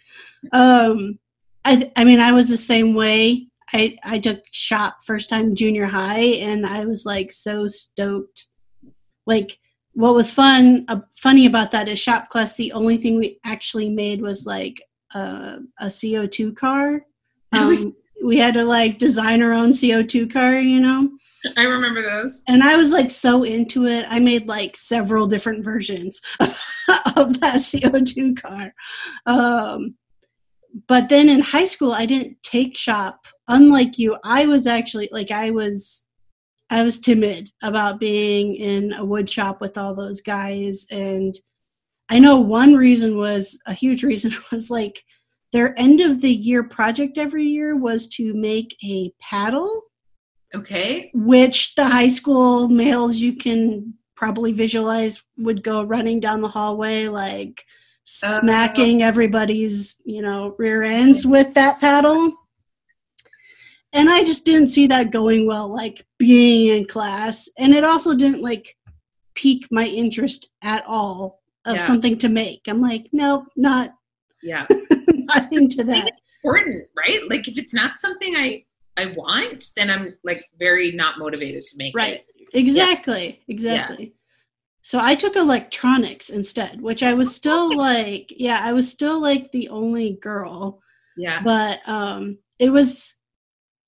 um 0.53 1.19
i 1.65 1.91
i 1.97 2.05
mean 2.05 2.21
i 2.21 2.33
was 2.33 2.49
the 2.49 2.57
same 2.57 2.95
way 2.95 3.47
i 3.73 3.97
i 4.05 4.19
took 4.19 4.41
shop 4.53 4.99
first 5.05 5.29
time 5.29 5.55
junior 5.55 5.87
high 5.87 6.21
and 6.21 6.67
i 6.67 6.85
was 6.85 7.05
like 7.07 7.33
so 7.33 7.67
stoked 7.67 8.47
like 9.27 9.59
what 9.95 10.15
was 10.15 10.33
fun 10.33 10.85
uh, 10.89 11.01
funny 11.17 11.47
about 11.47 11.71
that 11.71 11.89
is 11.89 11.99
shop 11.99 12.29
class 12.29 12.57
the 12.57 12.73
only 12.73 12.97
thing 12.97 13.19
we 13.19 13.39
actually 13.45 13.91
made 13.91 14.21
was 14.21 14.47
like 14.47 14.83
a, 15.15 15.59
a 15.81 15.87
co2 15.87 16.57
car 16.57 17.05
um, 17.53 17.95
we 18.25 18.39
had 18.39 18.55
to 18.55 18.65
like 18.65 18.99
design 18.99 19.43
our 19.43 19.53
own 19.53 19.73
co2 19.73 20.33
car 20.33 20.59
you 20.59 20.81
know 20.81 21.11
I 21.57 21.65
remember 21.65 22.03
those. 22.03 22.43
and 22.49 22.63
I 22.63 22.77
was 22.77 22.93
like 22.93 23.11
so 23.11 23.43
into 23.43 23.87
it. 23.87 24.07
I 24.09 24.21
made 24.21 24.47
like 24.47 24.77
several 24.77 25.27
different 25.27 25.65
versions 25.65 26.21
of 26.41 27.41
that 27.41 27.63
CO2 27.63 28.41
car. 28.41 28.73
Um, 29.27 29.97
but 30.87 31.09
then 31.09 31.29
in 31.29 31.41
high 31.41 31.65
school, 31.65 31.93
I 31.93 32.07
didn't 32.07 32.43
take 32.43 32.77
shop. 32.77 33.27
Unlike 33.53 33.99
you, 33.99 34.17
I 34.25 34.47
was 34.47 34.67
actually 34.67 35.09
like 35.13 35.31
I 35.31 35.51
was, 35.51 36.05
I 36.71 36.83
was 36.83 36.99
timid 36.99 37.51
about 37.63 38.01
being 38.01 38.55
in 38.57 38.93
a 38.95 39.05
wood 39.05 39.29
shop 39.31 39.61
with 39.61 39.77
all 39.77 39.95
those 39.95 40.21
guys. 40.21 40.87
And 40.91 41.35
I 42.09 42.19
know 42.19 42.41
one 42.41 42.75
reason 42.75 43.17
was 43.17 43.61
a 43.67 43.73
huge 43.75 44.03
reason 44.11 44.33
was 44.51 44.71
like 44.71 45.03
their 45.53 45.79
end 45.79 46.01
of 46.01 46.21
the 46.23 46.31
year 46.33 46.63
project 46.65 47.19
every 47.19 47.45
year 47.45 47.77
was 47.77 48.09
to 48.09 48.33
make 48.35 48.75
a 48.85 49.13
paddle 49.21 49.83
Okay. 50.55 51.11
which 51.15 51.75
the 51.77 51.85
high 51.87 52.09
school 52.09 52.69
males 52.69 53.17
you 53.17 53.37
can 53.37 53.95
probably 54.17 54.53
visualize 54.53 55.23
would 55.39 55.63
go 55.63 55.83
running 55.83 56.21
down 56.21 56.41
the 56.43 56.49
hallway 56.49 57.09
like 57.09 57.63
Oh. 58.25 58.41
smacking 58.41 59.03
everybody's 59.03 60.03
you 60.05 60.21
know 60.23 60.55
rear 60.59 60.83
ends 60.83 61.25
with 61.27 61.55
that 61.55 61.81
paddle 61.81 62.35
and 63.93 64.09
i 64.11 64.23
just 64.25 64.45
didn't 64.45 64.69
see 64.69 64.87
that 64.87 65.11
going 65.11 65.47
well 65.47 65.69
like 65.69 66.05
being 66.19 66.77
in 66.77 66.85
class 66.87 67.49
and 67.59 67.75
it 67.75 67.85
also 67.85 68.15
didn't 68.15 68.43
like 68.43 68.77
pique 69.35 69.67
my 69.71 69.87
interest 69.87 70.51
at 70.63 70.85
all 70.87 71.41
of 71.65 71.77
Yeah. 71.77 71.87
something 71.87 72.19
to 72.19 72.29
make 72.29 72.63
i'm 72.69 72.81
like 72.81 73.09
nope 73.13 73.45
not 73.57 73.95
Yeah. 74.43 74.67
not 75.09 75.53
into 75.53 75.85
that 75.85 76.09
it's 76.09 76.23
important, 76.45 76.89
right? 76.97 77.21
Like 77.31 77.47
if 77.47 77.57
it's 77.57 77.73
not 77.75 77.99
something 77.99 78.35
I 78.37 78.65
I 78.97 79.07
want, 79.17 79.71
then 79.77 79.89
I'm 79.91 80.15
like 80.25 80.45
very 80.59 80.91
not 80.93 81.19
motivated 81.19 81.65
to 81.67 81.75
make 81.79 81.95
right 81.97 82.25
it. 82.39 82.49
exactly 82.53 83.43
exactly 83.49 84.15
so 84.83 84.99
i 85.01 85.15
took 85.15 85.37
electronics 85.37 86.29
instead 86.31 86.81
which 86.83 87.03
i 87.05 87.15
was 87.15 87.33
still 87.35 87.75
like 87.77 88.27
yeah 88.37 88.61
i 88.65 88.73
was 88.73 88.91
still 88.91 89.21
like 89.21 89.51
the 89.53 89.69
only 89.69 90.19
girl 90.21 90.83
Yeah. 91.17 91.41
but 91.45 91.81
um 91.89 92.39
it 92.59 92.71
was 92.71 93.15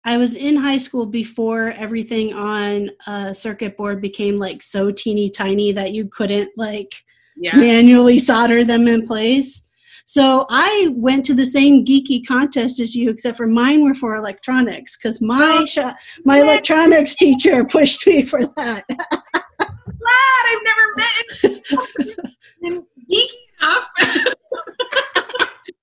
i 0.04 0.16
was 0.16 0.34
in 0.34 0.56
high 0.56 0.78
school 0.78 1.06
before 1.06 1.72
everything 1.76 2.32
on 2.34 2.90
a 3.06 3.34
circuit 3.34 3.76
board 3.76 4.00
became 4.00 4.36
like 4.38 4.62
so 4.62 4.90
teeny 4.90 5.28
tiny 5.28 5.72
that 5.72 5.92
you 5.92 6.06
couldn't 6.06 6.50
like 6.56 6.92
Yeah. 7.36 7.56
manually 7.56 8.18
solder 8.18 8.64
them 8.64 8.86
in 8.88 9.06
place 9.06 9.62
so 10.06 10.46
i 10.50 10.88
went 10.92 11.24
to 11.26 11.34
the 11.34 11.46
same 11.46 11.84
geeky 11.84 12.20
contest 12.26 12.78
as 12.80 12.94
you 12.94 13.10
except 13.10 13.36
for 13.36 13.46
mine 13.46 13.82
were 13.84 13.94
for 13.94 14.14
electronics 14.16 14.96
because 14.96 15.20
my 15.20 15.58
Oh, 15.60 15.64
sho- 15.64 15.92
my 16.24 16.36
yeah. 16.38 16.44
electronics 16.44 17.14
teacher 17.16 17.64
pushed 17.76 18.06
me 18.06 18.24
for 18.24 18.40
that 18.56 18.84
glad 20.04 20.42
I've 20.50 20.64
never 20.70 20.86
met 20.96 22.84
geeky 23.10 23.40
enough 23.60 23.88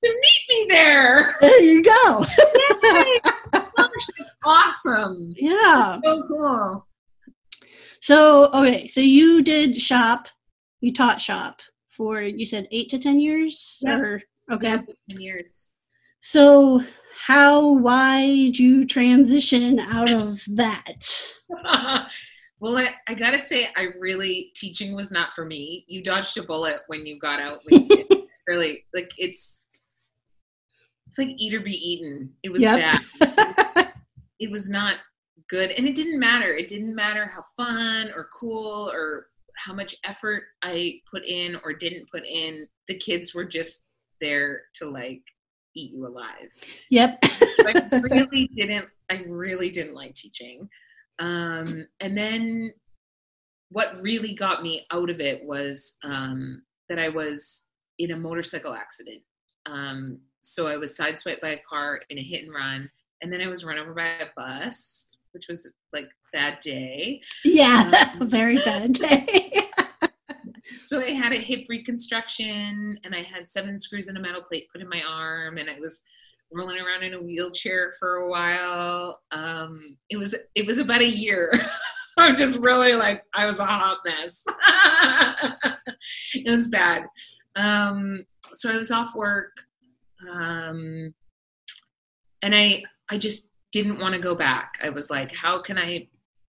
to 0.03 0.09
meet 0.09 0.43
me 0.49 0.65
there. 0.69 1.35
there 1.41 1.61
you 1.61 1.83
go 1.83 2.19
Yay! 2.19 3.19
Gosh, 3.53 4.07
that's 4.17 4.31
awesome. 4.43 5.33
yeah 5.37 5.99
So 6.03 6.23
cool. 6.27 6.87
so 8.01 8.49
okay 8.53 8.87
so 8.87 8.99
you 9.01 9.41
did 9.43 9.79
shop 9.81 10.27
you 10.81 10.93
taught 10.93 11.21
shop 11.21 11.61
for 11.89 12.21
you 12.21 12.45
said 12.45 12.67
eight 12.71 12.89
to 12.89 12.99
ten 12.99 13.19
years 13.19 13.79
Yeah. 13.83 13.97
or 13.99 14.21
okay 14.51 14.77
10 15.09 15.19
years. 15.19 15.71
so 16.21 16.81
how 17.27 17.73
why 17.73 18.21
did 18.25 18.57
you 18.59 18.85
transition 18.85 19.79
out 19.79 20.11
of 20.11 20.41
that 20.49 21.01
well, 22.61 22.77
I, 22.77 22.89
I 23.07 23.13
gotta 23.13 23.37
say, 23.39 23.67
I 23.75 23.87
really 23.99 24.51
teaching 24.55 24.95
was 24.95 25.11
not 25.11 25.33
for 25.35 25.45
me. 25.45 25.83
You 25.87 26.01
dodged 26.01 26.37
a 26.37 26.43
bullet 26.43 26.77
when 26.87 27.05
you 27.05 27.19
got 27.19 27.41
out. 27.41 27.59
When 27.65 27.87
you 27.89 28.05
really, 28.47 28.85
like 28.93 29.11
it's 29.17 29.65
it's 31.11 31.17
like 31.17 31.35
eat 31.37 31.53
or 31.53 31.59
be 31.59 31.71
eaten. 31.71 32.31
It 32.41 32.53
was 32.53 32.61
Yep. 32.61 32.77
bad. 32.79 33.87
It 34.39 34.49
was 34.49 34.71
not 34.71 34.95
good, 35.49 35.69
and 35.69 35.87
it 35.87 35.93
didn't 35.93 36.19
matter. 36.19 36.51
It 36.51 36.67
didn't 36.67 36.95
matter 36.95 37.27
how 37.27 37.43
fun 37.55 38.11
or 38.15 38.27
cool 38.39 38.89
or 38.91 39.27
how 39.55 39.71
much 39.71 39.93
effort 40.03 40.45
I 40.63 40.95
put 41.13 41.23
in 41.23 41.57
or 41.63 41.73
didn't 41.73 42.09
put 42.11 42.25
in. 42.25 42.65
The 42.87 42.97
kids 42.97 43.35
were 43.35 43.45
just 43.45 43.85
there 44.19 44.61
to 44.77 44.85
like 44.85 45.21
eat 45.75 45.91
you 45.93 46.07
alive. 46.07 46.49
Yep. 46.89 47.19
I 47.23 47.99
really 48.01 48.49
didn't. 48.55 48.85
I 49.11 49.25
really 49.27 49.69
didn't 49.69 49.93
like 49.93 50.15
teaching. 50.15 50.67
Um, 51.19 51.85
and 51.99 52.17
then 52.17 52.71
what 53.69 53.99
really 54.01 54.33
got 54.33 54.63
me 54.63 54.87
out 54.91 55.11
of 55.11 55.19
it 55.19 55.45
was 55.45 55.97
um, 56.03 56.63
that 56.89 56.97
I 56.97 57.09
was 57.09 57.65
in 57.99 58.09
a 58.09 58.17
motorcycle 58.17 58.73
accident. 58.73 59.21
Um, 59.67 60.19
so 60.41 60.67
I 60.67 60.77
was 60.77 60.97
sideswiped 60.97 61.41
by 61.41 61.49
a 61.49 61.61
car 61.67 62.01
in 62.09 62.17
a 62.17 62.23
hit 62.23 62.43
and 62.43 62.53
run, 62.53 62.89
and 63.21 63.31
then 63.31 63.41
I 63.41 63.47
was 63.47 63.63
run 63.63 63.77
over 63.77 63.93
by 63.93 64.07
a 64.07 64.27
bus, 64.35 65.15
which 65.33 65.47
was 65.47 65.71
like 65.93 66.05
bad 66.33 66.59
day. 66.59 67.21
Yeah, 67.45 67.91
um, 68.19 68.27
very 68.29 68.57
bad 68.57 68.93
day. 68.93 69.69
so 70.85 71.01
I 71.01 71.11
had 71.11 71.31
a 71.31 71.37
hip 71.37 71.65
reconstruction, 71.69 72.99
and 73.03 73.15
I 73.15 73.23
had 73.23 73.49
seven 73.49 73.77
screws 73.79 74.07
and 74.07 74.17
a 74.17 74.21
metal 74.21 74.41
plate 74.41 74.67
put 74.71 74.81
in 74.81 74.89
my 74.89 75.03
arm, 75.07 75.57
and 75.57 75.69
I 75.69 75.79
was 75.79 76.03
rolling 76.53 76.81
around 76.81 77.03
in 77.03 77.13
a 77.13 77.21
wheelchair 77.21 77.93
for 77.99 78.17
a 78.17 78.29
while. 78.29 79.21
Um, 79.31 79.97
it 80.09 80.17
was 80.17 80.35
it 80.55 80.65
was 80.65 80.77
about 80.77 81.01
a 81.01 81.09
year. 81.09 81.53
I'm 82.17 82.35
just 82.35 82.59
really 82.59 82.93
like 82.93 83.23
I 83.33 83.45
was 83.45 83.59
a 83.59 83.65
hot 83.65 83.99
mess. 84.05 84.43
it 86.33 86.49
was 86.49 86.67
bad. 86.67 87.05
Um, 87.55 88.25
so 88.53 88.71
I 88.71 88.77
was 88.77 88.91
off 88.91 89.15
work, 89.15 89.51
um, 90.29 91.13
and 92.41 92.55
I 92.55 92.83
I 93.09 93.17
just 93.17 93.49
didn't 93.71 93.99
want 93.99 94.13
to 94.15 94.21
go 94.21 94.35
back. 94.35 94.77
I 94.83 94.89
was 94.89 95.09
like, 95.09 95.33
how 95.33 95.61
can 95.61 95.77
I 95.77 96.07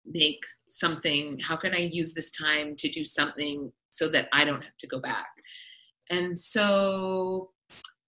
make 0.05 0.41
something? 0.69 1.37
How 1.39 1.55
can 1.55 1.73
I 1.73 1.89
use 1.91 2.13
this 2.13 2.31
time 2.31 2.75
to 2.77 2.89
do 2.89 3.03
something 3.03 3.71
so 3.89 4.07
that 4.09 4.27
I 4.33 4.45
don't 4.45 4.61
have 4.61 4.77
to 4.79 4.87
go 4.87 4.99
back? 4.99 5.27
And 6.09 6.37
so, 6.37 7.51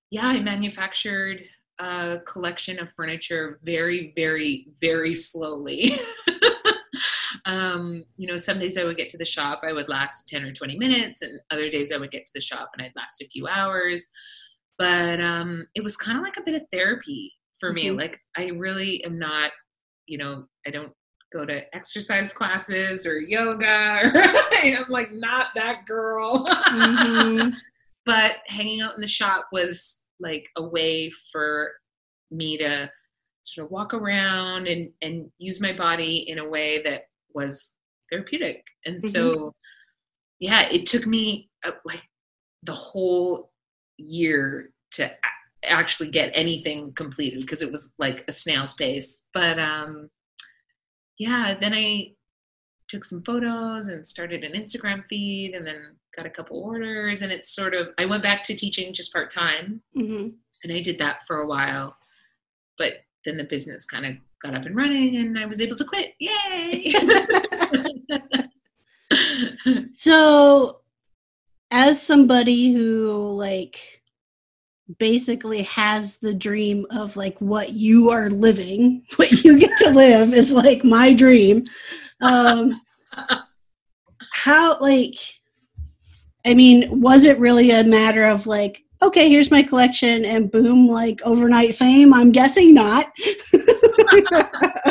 yeah, 0.09 0.27
I 0.27 0.39
manufactured 0.39 1.43
a 1.79 2.19
collection 2.25 2.79
of 2.79 2.91
furniture 2.93 3.59
very, 3.63 4.13
very, 4.15 4.67
very 4.79 5.13
slowly. 5.13 5.93
um, 7.45 8.03
you 8.17 8.27
know, 8.27 8.37
some 8.37 8.59
days 8.59 8.77
I 8.77 8.83
would 8.83 8.97
get 8.97 9.09
to 9.09 9.17
the 9.17 9.25
shop, 9.25 9.61
I 9.63 9.73
would 9.73 9.89
last 9.89 10.27
10 10.27 10.43
or 10.43 10.53
20 10.53 10.77
minutes, 10.77 11.21
and 11.21 11.39
other 11.51 11.69
days 11.69 11.91
I 11.91 11.97
would 11.97 12.11
get 12.11 12.25
to 12.25 12.31
the 12.33 12.41
shop 12.41 12.71
and 12.73 12.85
I'd 12.85 12.95
last 12.95 13.21
a 13.21 13.27
few 13.27 13.47
hours. 13.47 14.09
But 14.81 15.21
um, 15.21 15.67
it 15.75 15.83
was 15.83 15.95
kind 15.95 16.17
of 16.17 16.23
like 16.23 16.37
a 16.37 16.43
bit 16.43 16.55
of 16.55 16.67
therapy 16.73 17.31
for 17.59 17.71
me. 17.71 17.89
Mm-hmm. 17.89 17.99
Like, 17.99 18.19
I 18.35 18.47
really 18.47 19.03
am 19.05 19.19
not, 19.19 19.51
you 20.07 20.17
know, 20.17 20.43
I 20.65 20.71
don't 20.71 20.91
go 21.31 21.45
to 21.45 21.61
exercise 21.75 22.33
classes 22.33 23.05
or 23.05 23.19
yoga. 23.19 24.01
Or 24.03 24.11
I'm 24.53 24.89
like 24.89 25.11
not 25.11 25.49
that 25.55 25.85
girl. 25.85 26.47
Mm-hmm. 26.47 27.49
but 28.07 28.37
hanging 28.47 28.81
out 28.81 28.95
in 28.95 29.01
the 29.01 29.07
shop 29.07 29.49
was 29.51 30.01
like 30.19 30.47
a 30.57 30.63
way 30.63 31.11
for 31.31 31.73
me 32.31 32.57
to 32.57 32.89
sort 33.43 33.65
of 33.65 33.71
walk 33.71 33.93
around 33.93 34.65
and 34.67 34.89
and 35.03 35.29
use 35.37 35.61
my 35.61 35.73
body 35.73 36.29
in 36.29 36.39
a 36.39 36.49
way 36.49 36.81
that 36.83 37.01
was 37.35 37.75
therapeutic 38.09 38.63
and 38.85 38.97
mm-hmm. 38.97 39.07
so 39.07 39.53
yeah 40.39 40.67
it 40.69 40.85
took 40.85 41.05
me 41.05 41.49
uh, 41.65 41.71
like 41.85 42.03
the 42.63 42.73
whole 42.73 43.50
year 44.01 44.71
to 44.91 45.09
actually 45.63 46.09
get 46.09 46.31
anything 46.33 46.91
completed 46.93 47.41
because 47.41 47.61
it 47.61 47.71
was 47.71 47.93
like 47.97 48.23
a 48.27 48.31
snail's 48.31 48.73
pace 48.73 49.23
but 49.33 49.59
um 49.59 50.09
yeah 51.19 51.55
then 51.59 51.73
i 51.73 52.11
took 52.87 53.05
some 53.05 53.23
photos 53.23 53.87
and 53.87 54.05
started 54.05 54.43
an 54.43 54.53
instagram 54.53 55.03
feed 55.07 55.53
and 55.53 55.65
then 55.65 55.95
got 56.15 56.25
a 56.25 56.29
couple 56.29 56.61
orders 56.61 57.21
and 57.21 57.31
it's 57.31 57.55
sort 57.55 57.73
of 57.73 57.89
i 57.99 58.05
went 58.05 58.23
back 58.23 58.43
to 58.43 58.55
teaching 58.55 58.93
just 58.93 59.13
part-time 59.13 59.81
mm-hmm. 59.95 60.29
and 60.63 60.73
i 60.73 60.81
did 60.81 60.97
that 60.97 61.23
for 61.27 61.41
a 61.41 61.47
while 61.47 61.95
but 62.77 62.93
then 63.25 63.37
the 63.37 63.43
business 63.43 63.85
kind 63.85 64.05
of 64.05 64.15
got 64.41 64.55
up 64.55 64.65
and 64.65 64.75
running 64.75 65.17
and 65.17 65.37
I 65.37 65.45
was 65.45 65.61
able 65.61 65.75
to 65.75 65.85
quit. 65.85 66.13
Yay! 66.19 66.91
so, 69.95 70.80
as 71.71 72.01
somebody 72.01 72.73
who 72.73 73.31
like 73.33 74.01
basically 74.99 75.63
has 75.63 76.17
the 76.17 76.33
dream 76.33 76.85
of 76.91 77.15
like 77.15 77.39
what 77.39 77.73
you 77.73 78.09
are 78.09 78.29
living, 78.29 79.03
what 79.15 79.31
you 79.43 79.57
get 79.57 79.77
to 79.77 79.89
live 79.89 80.33
is 80.33 80.51
like 80.53 80.83
my 80.83 81.13
dream. 81.13 81.63
Um, 82.21 82.79
how 84.31 84.79
like 84.79 85.15
I 86.45 86.53
mean, 86.53 87.01
was 87.01 87.25
it 87.25 87.39
really 87.39 87.71
a 87.71 87.83
matter 87.83 88.25
of 88.25 88.47
like 88.47 88.83
okay, 89.03 89.29
here's 89.29 89.49
my 89.49 89.63
collection, 89.63 90.25
and 90.25 90.51
boom, 90.51 90.87
like 90.87 91.21
overnight 91.23 91.75
fame? 91.75 92.13
I'm 92.13 92.31
guessing 92.31 92.73
not. 92.73 93.07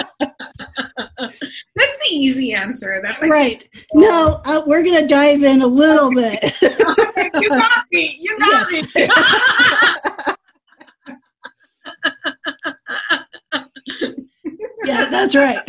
That's 1.76 2.08
the 2.08 2.14
easy 2.14 2.54
answer. 2.54 3.00
That's 3.02 3.20
like, 3.22 3.30
right. 3.30 3.68
No, 3.92 4.40
uh, 4.44 4.62
we're 4.66 4.82
gonna 4.82 5.06
dive 5.06 5.42
in 5.42 5.62
a 5.62 5.66
little 5.66 6.10
bit. 6.10 6.42
you 6.62 7.48
got 7.48 7.84
me. 7.92 8.16
You 8.20 8.38
got 8.38 8.72
yes. 8.72 8.94
me. 8.94 9.08
yeah, 14.84 15.08
that's 15.10 15.36
right. 15.36 15.60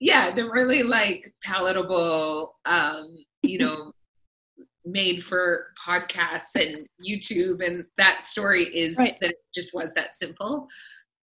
yeah, 0.00 0.34
the 0.34 0.50
really 0.50 0.82
like 0.82 1.32
palatable 1.44 2.56
um, 2.64 3.16
you 3.42 3.58
know 3.58 3.92
made 4.90 5.24
for 5.24 5.72
podcasts 5.78 6.54
and 6.54 6.86
YouTube 7.04 7.64
and 7.66 7.84
that 7.96 8.22
story 8.22 8.64
is 8.64 8.98
right. 8.98 9.16
that 9.20 9.30
it 9.30 9.36
just 9.54 9.74
was 9.74 9.94
that 9.94 10.16
simple. 10.16 10.66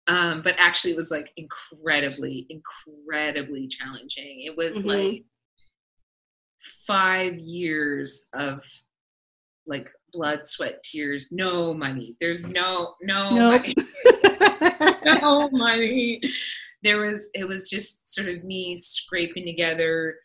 Um, 0.08 0.42
but 0.42 0.56
actually 0.58 0.92
it 0.92 0.98
was 0.98 1.12
like 1.12 1.32
incredibly, 1.38 2.48
incredibly 2.50 3.68
challenging. 3.68 4.44
It 4.46 4.56
was 4.56 4.80
mm-hmm. 4.80 4.90
like 4.90 5.24
five 6.86 7.38
years 7.38 8.28
of 8.34 8.60
like 9.66 9.92
blood, 10.14 10.46
sweat, 10.46 10.82
tears, 10.84 11.30
no 11.32 11.74
money. 11.74 12.16
There's 12.22 12.48
no 12.48 12.94
no 13.02 13.36
nope. 13.36 13.62
money. 13.62 13.76
no 15.22 15.50
money. 15.52 16.22
There 16.84 17.00
was 17.00 17.30
it 17.34 17.46
was 17.46 17.70
just 17.70 18.14
sort 18.14 18.30
of 18.30 18.44
me 18.46 18.78
scraping 18.78 19.46
together 19.46 20.16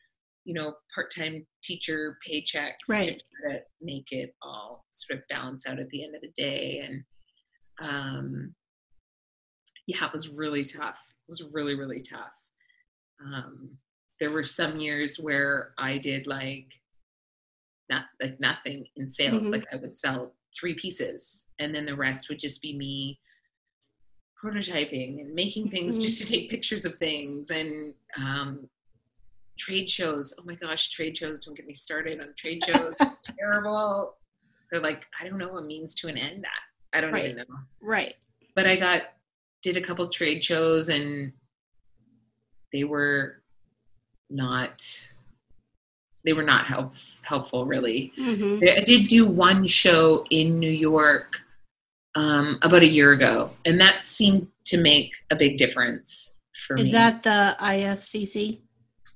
you 0.45 0.55
know 0.55 0.75
part-time 0.95 1.47
teacher 1.63 2.19
paychecks 2.27 2.89
right. 2.89 3.19
to 3.19 3.25
try 3.41 3.53
to 3.53 3.61
make 3.81 4.11
it 4.11 4.35
all 4.43 4.85
sort 4.91 5.19
of 5.19 5.25
balance 5.29 5.67
out 5.67 5.79
at 5.79 5.89
the 5.91 6.05
end 6.05 6.15
of 6.15 6.21
the 6.21 6.33
day 6.37 6.83
and 6.87 7.05
um 7.81 8.55
yeah 9.87 10.05
it 10.05 10.13
was 10.13 10.29
really 10.29 10.65
tough 10.65 10.99
it 11.09 11.29
was 11.29 11.43
really 11.53 11.75
really 11.75 12.03
tough 12.03 12.33
um 13.25 13.71
there 14.21 14.31
were 14.31 14.45
some 14.45 14.79
years 14.79 15.19
where 15.19 15.73
i 15.79 15.99
did 15.99 16.27
like 16.27 16.67
not 17.91 18.05
like 18.21 18.39
nothing 18.41 18.87
in 18.97 19.09
sales 19.09 19.43
mm-hmm. 19.43 19.53
like 19.53 19.65
i 19.73 19.77
would 19.77 19.97
sell 19.97 20.35
three 20.59 20.75
pieces 20.75 21.47
and 21.59 21.75
then 21.75 21.87
the 21.87 21.97
rest 21.97 22.29
would 22.29 22.39
just 22.39 22.61
be 22.61 22.77
me 22.77 23.19
prototyping 24.43 25.21
and 25.21 25.35
making 25.35 25.71
things 25.71 25.95
mm-hmm. 25.95 26.05
just 26.05 26.21
to 26.21 26.27
take 26.27 26.51
pictures 26.51 26.85
of 26.85 26.97
things 26.99 27.51
and 27.51 27.95
um, 28.19 28.69
trade 29.63 29.89
shows. 29.89 30.35
Oh 30.39 30.43
my 30.45 30.55
gosh, 30.55 30.91
trade 30.91 31.17
shows! 31.17 31.45
Don't 31.45 31.57
get 31.57 31.67
me 31.67 31.75
started 31.75 32.21
on 32.21 32.35
trade 32.37 32.63
shows. 32.65 32.95
terrible. 33.39 34.17
They're 34.71 34.81
like, 34.81 35.05
I 35.21 35.29
don't 35.29 35.39
know 35.39 35.57
a 35.59 35.65
means 35.65 35.95
to 35.97 36.09
an 36.09 36.17
end. 36.17 36.43
That 36.45 36.97
I 36.99 37.01
don't 37.01 37.13
right. 37.13 37.27
even 37.27 37.37
know. 37.37 37.45
Right. 37.81 38.15
But 38.55 38.67
I 38.67 38.77
got 38.77 39.03
did 39.63 39.77
a 39.77 39.81
couple 39.81 40.09
trade 40.09 40.45
shows 40.45 40.89
and 40.89 41.33
they 42.73 42.85
were 42.85 43.43
not 44.31 44.83
they 46.25 46.33
were 46.33 46.43
not 46.43 46.67
help, 46.67 46.95
helpful 47.23 47.67
really. 47.67 48.13
Mm-hmm. 48.19 48.65
I 48.65 48.85
did 48.85 49.09
do 49.09 49.27
one 49.27 49.67
show 49.67 50.25
in 50.31 50.59
New 50.59 50.71
York 50.71 51.41
um, 52.15 52.59
about 52.63 52.83
a 52.83 52.87
year 52.87 53.13
ago, 53.13 53.51
and 53.65 53.81
that 53.81 54.05
seemed 54.05 54.49
to 54.67 54.81
make 54.81 55.17
a 55.31 55.37
big 55.37 55.59
difference 55.59 56.37
for 56.57 56.75
Is 56.75 56.81
me. 56.81 56.87
Is 56.87 56.93
that 56.93 57.23
the 57.23 57.57
IFCC? 57.61 58.61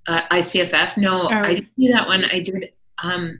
Uh, 0.08 0.22
ICFF. 0.30 0.96
No, 0.96 1.28
I 1.28 1.54
didn't 1.54 1.70
do 1.78 1.92
that 1.92 2.06
one. 2.06 2.24
I 2.26 2.40
did 2.40 2.72
um, 3.02 3.38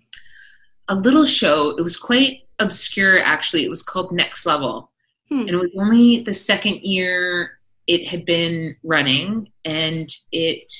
a 0.88 0.94
little 0.94 1.24
show. 1.24 1.70
It 1.76 1.83
was 1.83 1.96
quite 1.96 2.42
obscure, 2.59 3.22
actually. 3.22 3.64
It 3.64 3.70
was 3.70 3.83
called 3.83 4.12
Next 4.12 4.46
Level, 4.46 4.90
hmm. 5.29 5.40
and 5.40 5.50
it 5.50 5.57
was 5.57 5.70
only 5.79 6.20
the 6.20 6.35
second 6.35 6.83
year 6.83 7.59
it 7.87 8.07
had 8.09 8.24
been 8.24 8.76
running, 8.85 9.50
and 9.64 10.09
it 10.33 10.70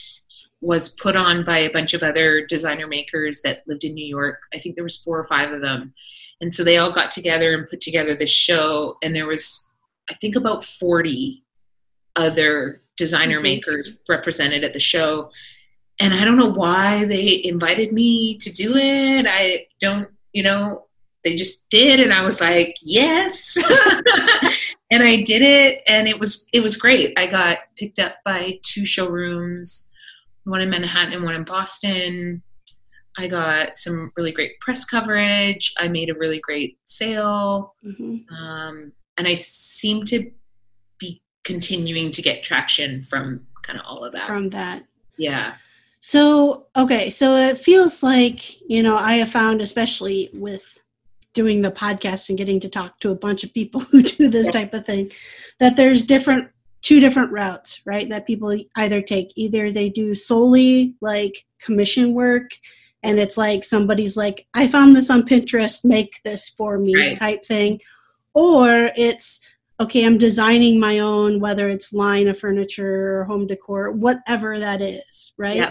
was 0.61 0.95
put 0.97 1.15
on 1.15 1.45
by 1.45 1.59
a 1.59 1.71
bunch 1.71 1.95
of 1.95 2.03
other 2.03 2.45
designer 2.47 2.87
makers 2.87 3.43
that 3.43 3.63
lived 3.67 3.85
in 3.85 3.95
New 3.95 4.07
York. 4.07 4.41
I 4.53 4.59
think 4.59 4.75
there 4.75 4.85
was 4.85 4.97
four 4.97 5.19
or 5.19 5.25
five 5.25 5.53
of 5.53 5.61
them, 5.61 5.95
and 6.41 6.53
so 6.53 6.65
they 6.65 6.79
all 6.79 6.93
got 6.93 7.11
together 7.11 7.55
and 7.55 7.67
put 7.69 7.81
together 7.81 8.15
this 8.17 8.31
show. 8.31 8.97
And 9.03 9.15
there 9.15 9.27
was, 9.27 9.75
I 10.11 10.15
think, 10.15 10.35
about 10.35 10.65
forty 10.65 11.45
other 12.17 12.83
designer 12.97 13.41
Mhm. 13.41 13.43
makers 13.43 13.99
represented 14.09 14.65
at 14.65 14.73
the 14.73 14.81
show. 14.81 15.31
And 16.01 16.13
I 16.13 16.25
don't 16.25 16.37
know 16.37 16.53
why 16.53 17.05
they 17.07 17.41
invited 17.45 17.93
me 17.93 18.37
to 18.39 18.53
do 18.53 18.77
it. 18.77 19.27
I 19.29 19.67
don't, 19.81 20.09
you 20.33 20.43
know, 20.43 20.87
they 21.25 21.35
just 21.35 21.69
did 21.71 21.99
and 21.99 22.13
I 22.13 22.23
was 22.25 22.41
like, 22.41 22.77
"Yes." 22.83 23.57
and 24.93 25.03
I 25.03 25.23
did 25.23 25.43
it 25.43 25.83
and 25.89 26.07
it 26.07 26.21
was 26.21 26.49
it 26.53 26.61
was 26.61 26.77
great. 26.77 27.13
I 27.19 27.27
got 27.27 27.59
picked 27.77 27.99
up 27.99 28.17
by 28.25 28.61
two 28.63 28.87
showrooms, 28.87 29.91
one 30.45 30.61
in 30.61 30.71
Manhattan 30.71 31.15
and 31.15 31.25
one 31.25 31.35
in 31.35 31.45
Boston. 31.45 32.43
I 33.19 33.27
got 33.29 33.77
some 33.77 34.13
really 34.17 34.31
great 34.31 34.61
press 34.61 34.85
coverage. 34.85 35.75
I 35.79 35.89
made 35.89 36.11
a 36.11 36.15
really 36.15 36.39
great 36.39 36.79
sale 36.85 37.75
hmm 37.83 38.19
um, 38.31 38.93
and 39.19 39.27
I 39.27 39.35
seem 39.35 40.05
to 40.05 40.31
be 40.99 41.23
continuing 41.43 42.11
to 42.13 42.23
get 42.23 42.43
traction 42.43 43.03
from 43.03 43.47
kind 43.63 43.79
of 43.79 43.85
all 43.87 44.05
of 44.05 44.13
that. 44.13 44.27
From 44.27 44.51
that. 44.51 44.85
yeah, 45.17 45.55
So, 46.01 46.67
okay, 46.77 47.11
so 47.11 47.37
it 47.37 47.59
feels 47.59 48.03
like, 48.03 48.61
you 48.69 48.83
know, 48.83 48.97
I 48.97 49.15
have 49.17 49.31
found, 49.31 49.61
especially 49.61 50.31
with 50.33 50.79
doing 51.33 51.63
the 51.63 51.71
podcast 51.71 52.29
and 52.29 52.39
getting 52.39 52.61
to 52.61 52.69
talk 52.69 52.99
to 53.01 53.11
a 53.11 53.15
bunch 53.17 53.45
of 53.45 53.53
people 53.53 53.81
who 53.93 54.03
do 54.03 54.29
this 54.29 54.51
type 54.51 54.73
of 54.75 54.87
thing, 54.87 55.11
that 55.59 55.77
there's 55.77 56.05
different, 56.05 56.51
two 56.83 57.01
different 57.01 57.33
routes, 57.33 57.81
right? 57.85 58.09
That 58.09 58.27
people 58.27 58.57
either 58.77 59.03
take. 59.03 59.33
Either 59.37 59.73
they 59.73 59.89
do 59.89 60.15
solely 60.15 60.95
like 61.01 61.45
commission 61.61 62.15
work, 62.15 62.51
and 63.03 63.19
it's 63.19 63.37
like 63.37 63.65
somebody's 63.65 64.17
like, 64.17 64.47
I 64.55 64.69
found 64.69 64.97
this 64.97 65.11
on 65.11 65.23
Pinterest, 65.23 65.85
make 65.85 66.21
this 66.25 66.49
for 66.49 66.79
me 66.79 66.97
Right. 66.97 67.17
type 67.17 67.45
thing. 67.45 67.81
Or 68.35 68.91
it's, 68.97 69.41
okay, 69.81 70.05
I'm 70.05 70.19
designing 70.19 70.79
my 70.79 71.01
own, 71.01 71.41
whether 71.41 71.69
it's 71.69 71.93
line 71.93 72.29
of 72.29 72.39
furniture 72.39 73.19
or 73.19 73.25
home 73.25 73.47
decor, 73.47 73.93
whatever 73.93 74.59
that 74.59 74.81
is, 74.83 75.33
right? 75.37 75.57
Yeah. 75.57 75.71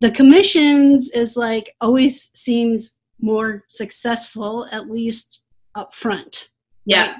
The 0.00 0.10
commissions 0.10 1.10
is 1.10 1.36
like 1.36 1.74
always 1.80 2.30
seems 2.34 2.96
more 3.20 3.64
successful, 3.68 4.66
at 4.72 4.90
least 4.90 5.42
up 5.74 5.94
front, 5.94 6.48
yeah, 6.84 7.18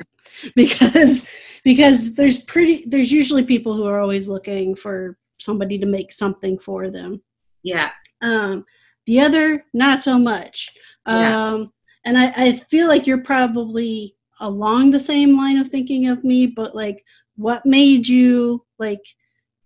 because 0.57 1.29
because 1.65 2.15
there's 2.15 2.39
pretty 2.39 2.85
there's 2.87 3.13
usually 3.13 3.45
people 3.45 3.75
who 3.75 3.85
are 3.85 4.01
always 4.01 4.29
looking 4.29 4.75
for 4.75 5.19
somebody 5.39 5.79
to 5.79 5.87
make 5.87 6.13
something 6.13 6.59
for 6.59 6.91
them. 6.91 7.21
yeah, 7.63 7.91
Um, 8.23 8.65
the 9.07 9.21
other, 9.21 9.65
not 9.73 10.03
so 10.03 10.19
much. 10.19 10.71
Yeah. 11.07 11.49
Um, 11.49 11.73
and 12.05 12.17
I, 12.17 12.33
I 12.37 12.53
feel 12.71 12.89
like 12.89 13.07
you're 13.07 13.23
probably 13.23 14.17
along 14.41 14.91
the 14.91 15.01
same 15.01 15.37
line 15.37 15.59
of 15.59 15.69
thinking 15.69 16.09
of 16.09 16.25
me, 16.25 16.47
but 16.47 16.75
like, 16.75 17.05
what 17.37 17.65
made 17.67 18.09
you 18.09 18.65
like? 18.79 19.01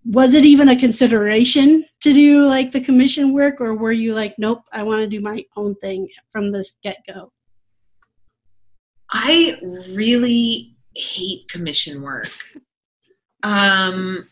Was 0.07 0.35
it 0.35 0.45
even 0.45 0.69
a 0.69 0.77
consideration 0.79 1.85
to 2.01 2.13
do 2.13 2.45
like 2.45 2.73
the 2.73 2.81
commission 2.81 3.33
work, 3.33 3.61
or 3.61 3.75
were 3.75 3.93
you 3.93 4.13
like, 4.15 4.35
nope, 4.39 4.63
I 4.73 4.83
want 4.83 5.01
to 5.01 5.07
do 5.07 5.21
my 5.21 5.45
own 5.57 5.75
thing 5.77 6.09
from 6.31 6.53
this 6.53 6.73
get 6.83 6.99
go? 7.07 7.33
I 9.11 9.57
really 9.95 10.77
hate 10.95 11.49
commission 11.49 12.03
work. 12.03 12.29
Um, 13.43 14.27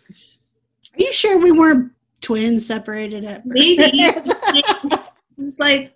Are 0.95 1.03
you 1.03 1.13
sure 1.13 1.39
we 1.39 1.53
weren't 1.53 1.93
twins 2.21 2.67
separated 2.67 3.25
at 3.25 3.45
birth? 3.45 3.55
maybe 3.57 3.91
this 3.93 5.39
is 5.39 5.57
like 5.59 5.95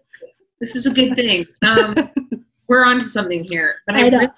this 0.60 0.74
is 0.76 0.86
a 0.86 0.94
good 0.94 1.14
thing. 1.14 1.46
Um, 1.66 1.94
we're 2.68 2.84
onto 2.84 3.04
something 3.04 3.44
here, 3.44 3.76
but 3.86 3.96
I, 3.96 4.06
I 4.06 4.08
know. 4.08 4.18
really 4.18 4.32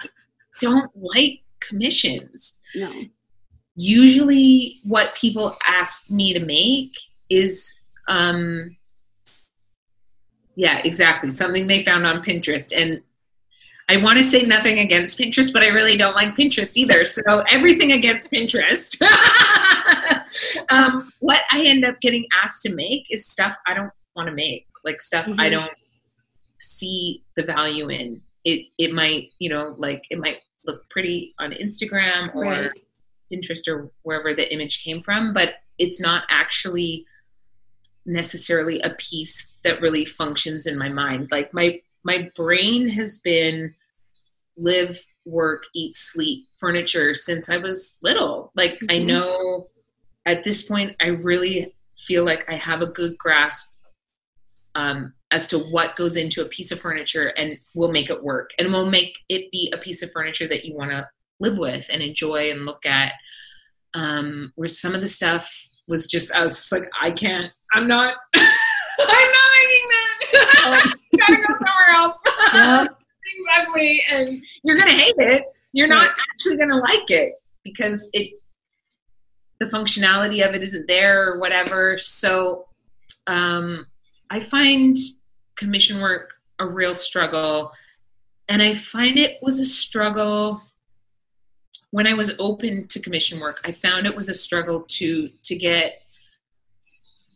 don't 0.61 0.91
like 0.97 1.41
commissions. 1.61 2.61
no. 2.75 2.93
Usually 3.79 4.75
what 4.89 5.15
people 5.15 5.53
ask 5.67 6.11
me 6.11 6.35
to 6.35 6.45
make 6.45 6.91
is 7.31 7.79
um 8.09 8.77
yeah 10.57 10.79
exactly. 10.85 11.31
Something 11.31 11.67
they 11.69 11.85
found 11.85 12.05
on 12.07 12.23
pinterest. 12.25 12.73
And 12.77 13.01
i 13.91 13.97
want 13.97 14.19
to 14.19 14.25
say 14.25 14.43
nothing 14.43 14.81
against 14.81 15.19
pinterest 15.19 15.51
but 15.51 15.63
i 15.63 15.69
really 15.69 15.97
don't 15.97 16.15
like 16.15 16.35
pinterest 16.35 16.77
either. 16.77 17.05
So 17.05 17.43
everything 17.51 17.93
against 17.93 18.31
pinterest. 18.33 19.01
Um, 20.71 21.11
what 21.21 21.41
i 21.51 21.65
end 21.65 21.85
up 21.85 22.01
getting 22.01 22.25
asked 22.43 22.63
to 22.63 22.75
make 22.75 23.05
is 23.11 23.27
stuff 23.27 23.57
i 23.67 23.75
don't 23.75 23.91
want 24.15 24.29
to 24.29 24.35
make. 24.35 24.67
Like 24.85 25.01
stuff 25.01 25.27
i 25.27 25.47
Mhm. 25.49 25.51
don't 25.53 25.73
see 26.59 27.23
the 27.37 27.45
value 27.45 27.89
in. 27.89 28.21
It 28.45 28.67
it 28.79 28.93
might 28.93 29.31
you 29.39 29.49
know 29.51 29.75
like 29.79 30.03
it 30.11 30.19
might 30.19 30.39
look 30.67 30.83
pretty 30.91 31.35
on 31.39 31.53
instagram 31.53 32.35
or 32.35 32.43
Right. 32.43 32.71
Pinterest 33.33 33.67
or 33.69 33.91
wherever 34.03 34.35
the 34.35 34.53
image 34.53 34.85
came 34.85 35.01
from, 35.01 35.33
but 35.33 35.57
it's 35.79 36.01
not 36.01 36.25
actually 36.31 37.05
necessarily 38.07 38.81
a 38.81 38.91
piece 38.95 39.59
that 39.65 39.81
really 39.81 40.05
functions 40.05 40.67
in 40.67 40.77
my 40.77 40.89
mind. 40.89 41.29
Like 41.31 41.53
my 41.53 41.81
my 42.05 42.31
brain 42.37 42.89
has 42.89 43.19
been 43.21 43.75
live, 44.57 44.99
work, 45.25 45.65
eat, 45.75 45.95
sleep, 45.95 46.47
furniture 46.59 47.15
since 47.15 47.51
I 47.51 47.59
was 47.59 47.99
little. 48.03 48.51
Like 48.57 48.79
I 48.89 48.99
Mhm. 48.99 49.07
know 49.07 49.71
at 50.27 50.43
this 50.43 50.63
point 50.63 50.97
I 51.01 51.09
really 51.09 51.75
feel 51.97 52.25
like 52.25 52.49
I 52.49 52.55
have 52.57 52.83
a 52.83 52.87
good 52.87 53.19
grasp 53.19 53.75
um, 54.75 55.13
as 55.31 55.47
to 55.49 55.59
what 55.59 55.97
goes 55.97 56.17
into 56.17 56.43
a 56.43 56.49
piece 56.49 56.71
of 56.71 56.81
furniture 56.81 57.29
and 57.37 57.59
will 57.75 57.91
make 57.91 58.11
it 58.11 58.23
work 58.23 58.51
and 58.59 58.73
will 58.73 58.89
make 58.89 59.19
it 59.29 59.51
be 59.51 59.73
a 59.75 59.79
piece 59.79 60.03
of 60.03 60.13
furniture 60.13 60.47
that 60.47 60.65
you 60.65 60.75
want 60.75 60.91
to 60.91 61.09
live 61.41 61.59
with 61.59 61.87
and 61.93 62.03
enjoy 62.03 62.51
and 62.51 62.67
look 62.67 62.87
at. 62.87 63.13
Um, 63.95 64.53
where 64.55 64.69
some 64.69 64.95
of 64.95 65.01
the 65.01 65.09
stuff 65.09 65.51
was 65.89 66.07
just, 66.07 66.35
I 66.35 66.43
was 66.43 66.57
just 66.57 66.73
like, 66.73 66.89
I 67.01 67.11
can't, 67.11 67.51
I'm 67.73 67.89
not, 67.89 68.15
I'm 68.35 68.43
not 68.43 69.51
making 69.57 69.89
that. 69.91 70.95
Gotta 71.19 71.37
go 71.37 71.55
somewhere 71.55 71.97
else. 71.97 72.89
Exactly. 73.39 74.03
And 74.11 74.43
you're 74.63 74.77
to 74.77 74.83
hate 74.87 75.15
it. 75.19 75.45
You're 75.73 75.87
not 75.87 76.11
actually 76.33 76.57
going 76.57 76.71
to 76.71 76.77
like 76.77 77.11
it 77.11 77.35
because 77.63 78.11
it, 78.13 78.33
the 79.61 79.67
functionality 79.67 80.47
of 80.47 80.55
it 80.55 80.63
isn't 80.63 80.89
there 80.89 81.31
or 81.31 81.39
whatever. 81.39 81.99
So, 81.99 82.67
um, 83.27 83.87
I 84.31 84.41
find 84.41 84.97
commission 85.57 86.01
work 86.01 86.33
a 86.59 86.67
real 86.67 86.95
struggle. 86.95 87.73
And 88.49 88.63
I 88.63 88.75
find 88.75 89.19
it 89.19 89.39
was 89.43 89.61
a 89.61 89.65
struggle 89.65 90.63
when 91.91 92.07
I 92.07 92.15
was 92.15 92.37
open 92.39 92.87
to 92.89 93.01
commission 93.01 93.41
work. 93.41 93.61
I 93.65 93.73
found 93.73 94.07
it 94.07 94.15
was 94.17 94.29
a 94.29 94.35
struggle 94.35 94.83
to 94.89 95.29
to 95.45 95.57
get 95.57 95.95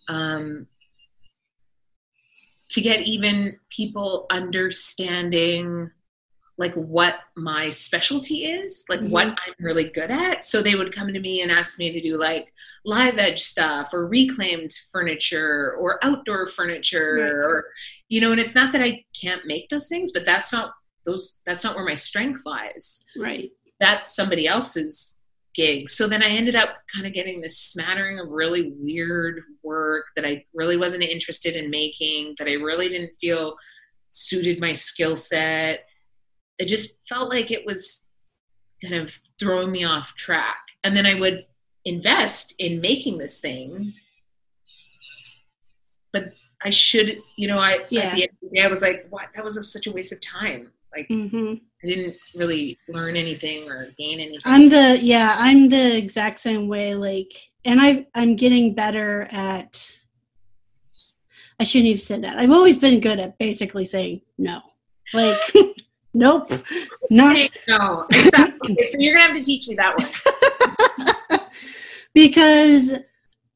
um, 0.09 0.67
to 2.71 2.81
get 2.81 3.01
even 3.03 3.59
people 3.71 4.27
understanding 4.31 5.91
like 6.59 6.75
what 6.75 7.17
my 7.35 7.71
specialty 7.71 8.45
is, 8.45 8.85
like 8.89 9.01
what 9.01 9.27
Mhm. 9.27 9.37
I'm 9.47 9.55
really 9.65 9.89
good 9.89 10.11
at. 10.11 10.45
So 10.45 10.61
they 10.61 10.75
would 10.75 10.93
come 10.95 11.13
to 11.13 11.19
me 11.19 11.41
and 11.41 11.51
ask 11.51 11.79
me 11.79 11.93
to 11.93 12.01
do 12.01 12.17
like 12.19 12.53
live 12.85 13.17
edge 13.19 13.41
stuff 13.41 13.93
or 13.95 14.07
reclaimed 14.07 14.73
furniture 14.93 15.73
or 15.79 15.99
outdoor 16.05 16.47
furniture 16.47 17.15
Right. 17.19 17.31
or 17.31 17.73
you 18.09 18.21
know, 18.21 18.33
and 18.33 18.41
it's 18.41 18.55
not 18.55 18.73
that 18.73 18.83
I 18.83 19.05
can't 19.19 19.47
make 19.47 19.71
those 19.71 19.89
things, 19.89 20.13
but 20.13 20.25
that's 20.27 20.53
not 20.53 20.75
those 21.05 21.41
that's 21.47 21.65
not 21.65 21.75
where 21.75 21.87
my 21.87 21.95
strength 21.97 22.43
lies. 22.45 23.05
Right. 23.17 23.51
That's 23.83 24.15
somebody 24.15 24.47
else's 24.47 25.19
gig. 25.57 25.91
So 25.91 26.07
then 26.07 26.23
I 26.23 26.29
ended 26.29 26.55
up 26.55 26.69
kind 26.95 27.05
of 27.05 27.13
getting 27.13 27.41
this 27.41 27.59
smattering 27.59 28.21
of 28.21 28.29
really 28.29 28.73
weird 28.79 29.43
work 29.65 30.05
that 30.15 30.25
I 30.25 30.45
really 30.55 30.77
wasn't 30.77 31.03
interested 31.03 31.57
in 31.57 31.69
making, 31.69 32.37
that 32.39 32.47
I 32.47 32.53
really 32.53 32.89
didn't 32.89 33.17
feel 33.21 33.57
suited 34.11 34.61
my 34.61 34.73
skill 34.73 35.17
set. 35.17 35.81
It 36.59 36.69
just 36.69 37.01
felt 37.09 37.29
like 37.29 37.51
it 37.51 37.67
was 37.67 38.07
kind 38.83 38.95
of 38.95 39.19
throwing 39.41 39.73
me 39.73 39.83
off 39.85 40.15
track. 40.15 40.59
And 40.85 40.97
then 40.97 41.05
I 41.07 41.19
would 41.19 41.45
invest 41.85 42.55
in 42.61 42.81
making 42.81 43.19
this 43.19 43.41
thing. 43.41 43.95
But 46.13 46.33
I 46.65 46.71
should, 46.71 47.19
you 47.37 47.49
know, 47.49 47.59
I 47.59 47.85
Yeah. 47.91 48.03
at 48.03 48.15
the 48.15 48.23
end 48.23 48.31
of 48.43 48.49
the 48.51 48.57
day, 48.57 48.65
I 48.65 48.69
was 48.69 48.83
like, 48.83 49.07
what? 49.11 49.29
That 49.35 49.45
was 49.45 49.57
a, 49.57 49.63
such 49.63 49.89
a 49.89 49.93
waste 49.93 50.13
of 50.13 50.21
time. 50.21 50.73
Like 50.95 51.07
hmm 51.09 51.55
I 51.83 51.89
didn't 51.89 52.15
really 52.37 52.79
learn 52.89 53.17
anything 53.17 53.69
or 53.69 53.89
gain 53.99 54.21
anything. 54.21 54.41
I'm 54.45 54.69
the 54.69 54.99
yeah, 55.03 55.35
I'm 55.39 55.69
the 55.69 55.97
exact 55.97 56.39
same 56.39 56.69
way. 56.69 56.95
Like, 56.95 57.33
and 57.65 57.81
I 57.81 58.07
I'm 58.15 58.37
getting 58.37 58.75
better 58.75 59.27
at. 59.33 59.99
I 61.59 61.65
shouldn't 61.65 61.91
have 61.91 62.01
said 62.01 62.23
that. 62.25 62.39
I've 62.39 62.51
always 62.51 62.79
been 62.79 63.01
good 63.01 63.19
at 63.19 63.39
basically 63.39 63.85
saying 63.85 64.21
no. 64.39 64.61
Like, 65.13 65.37
nope, 66.15 66.53
not 67.11 67.37
Hey, 67.37 67.49
no, 67.69 68.07
exactly. 68.11 68.77
so 68.87 69.01
you're 69.01 69.15
gonna 69.15 69.27
have 69.27 69.37
to 69.37 69.43
teach 69.43 69.69
me 69.69 69.75
that 69.77 69.99
one. 69.99 71.41
because, 72.15 72.93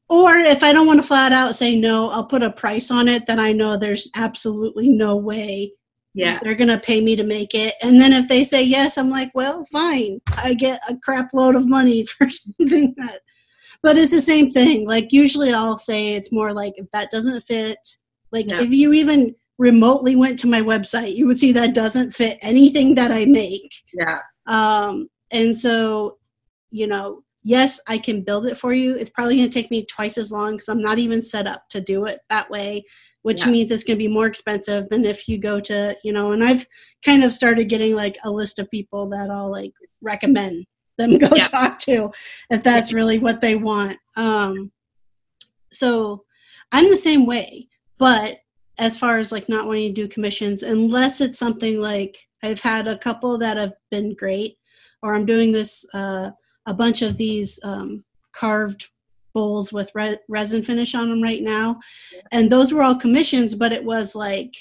or 0.09 0.35
if 0.37 0.63
I 0.63 0.73
don't 0.73 0.87
want 0.87 1.01
to 1.01 1.07
flat 1.07 1.31
out 1.31 1.55
say 1.55 1.77
no, 1.77 2.09
I'll 2.09 2.25
put 2.25 2.43
a 2.43 2.51
price 2.51 2.91
on 2.91 3.07
it. 3.07 3.25
Then 3.25 3.39
I 3.39 3.53
know 3.53 3.77
there's 3.77 4.09
absolutely 4.15 4.89
no 4.89 5.15
way 5.15 5.73
Yeah, 6.17 6.39
they're 6.41 6.55
gonna 6.55 6.79
pay 6.79 7.01
me 7.01 7.15
to 7.15 7.23
make 7.23 7.53
it. 7.53 7.75
And 7.81 7.99
then 8.01 8.13
if 8.13 8.27
they 8.27 8.43
say 8.43 8.63
yes, 8.63 8.97
I'm 8.97 9.09
like, 9.09 9.31
well, 9.33 9.65
fine. 9.71 10.19
I 10.37 10.53
get 10.53 10.81
a 10.89 10.97
crap 10.97 11.29
load 11.33 11.55
of 11.55 11.67
money 11.67 12.05
for 12.17 12.29
something 12.29 12.93
that. 12.97 13.21
but 13.83 13.97
it's 13.97 14.13
the 14.13 14.21
same 14.21 14.51
thing. 14.51 14.87
Like 14.87 15.11
usually 15.11 15.53
I'll 15.53 15.77
say 15.77 16.13
it's 16.13 16.31
more 16.31 16.53
like 16.53 16.73
if 16.77 16.87
that 16.91 17.11
doesn't 17.11 17.41
fit. 17.41 17.77
Like 18.31 18.47
if 18.47 18.69
you 18.71 18.93
even 18.93 19.35
remotely 19.57 20.15
went 20.15 20.37
to 20.39 20.47
my 20.47 20.61
website, 20.61 21.15
you 21.15 21.25
would 21.27 21.39
see 21.39 21.51
that 21.51 21.73
doesn't 21.73 22.13
fit 22.13 22.37
anything 22.41 22.95
that 22.95 23.11
I 23.11 23.25
make. 23.25 23.73
Yeah. 23.93 24.19
Um, 24.45 25.09
and 25.31 25.57
so, 25.57 26.17
you 26.69 26.87
know, 26.87 27.23
yes, 27.43 27.79
I 27.87 27.97
can 27.97 28.23
build 28.23 28.45
it 28.45 28.57
for 28.57 28.73
you. 28.73 28.95
It's 28.95 29.09
probably 29.09 29.37
going 29.37 29.49
to 29.49 29.53
take 29.53 29.71
me 29.71 29.85
twice 29.85 30.17
as 30.17 30.31
long 30.31 30.53
because 30.53 30.67
I'm 30.67 30.81
not 30.81 30.99
even 30.99 31.21
set 31.21 31.47
up 31.47 31.63
to 31.69 31.81
do 31.81 32.05
it 32.05 32.19
that 32.29 32.49
way, 32.49 32.83
which 33.27 33.41
Yeah. 33.45 33.51
means 33.51 33.71
it's 33.71 33.83
going 33.83 33.97
to 33.99 34.05
be 34.05 34.07
more 34.07 34.25
expensive 34.25 34.87
than 34.87 35.03
if 35.03 35.27
you 35.27 35.37
go 35.37 35.59
to, 35.59 35.93
you 36.01 36.13
know, 36.13 36.31
and 36.31 36.41
I've 36.41 36.65
kind 37.03 37.25
of 37.25 37.33
started 37.33 37.65
getting 37.67 37.93
like 37.93 38.17
a 38.23 38.31
list 38.31 38.57
of 38.57 38.71
people 38.71 39.09
that 39.09 39.29
I'll 39.29 39.51
like 39.51 39.73
recommend 40.01 40.65
them 40.97 41.17
go 41.25 41.35
Yeah. 41.35 41.43
talk 41.43 41.77
to 41.79 42.09
if 42.49 42.63
that's 42.63 42.93
really 42.93 43.19
what 43.19 43.41
they 43.41 43.55
want. 43.55 43.97
Um, 44.15 44.71
so 45.73 46.23
I'm 46.71 46.89
the 46.89 46.95
same 46.95 47.25
way, 47.25 47.67
but 47.97 48.37
as 48.79 48.97
far 48.97 49.17
as 49.19 49.33
like 49.33 49.49
not 49.49 49.67
wanting 49.67 49.93
to 49.93 50.01
do 50.01 50.07
commissions, 50.07 50.63
unless 50.63 51.19
it's 51.19 51.37
something 51.37 51.81
like 51.81 52.17
I've 52.43 52.61
had 52.61 52.87
a 52.87 52.97
couple 52.97 53.37
that 53.39 53.57
have 53.57 53.73
been 53.91 54.15
great, 54.15 54.55
or 55.03 55.13
I'm 55.13 55.25
doing 55.25 55.51
this 55.51 55.85
uh, 55.93 56.31
a 56.65 56.73
bunch 56.73 57.01
of 57.01 57.17
these 57.17 57.59
um, 57.61 58.05
carved 58.31 58.89
bowls 59.37 59.71
with 59.71 59.89
re- 59.99 60.17
resin 60.37 60.63
finish 60.63 60.95
on 60.95 61.09
them 61.09 61.21
right 61.29 61.43
now, 61.43 61.67
and 62.31 62.49
those 62.51 62.69
were 62.73 62.83
all 62.83 62.95
commissions, 63.05 63.49
but 63.61 63.71
it 63.77 63.83
was 63.93 64.15
like 64.15 64.53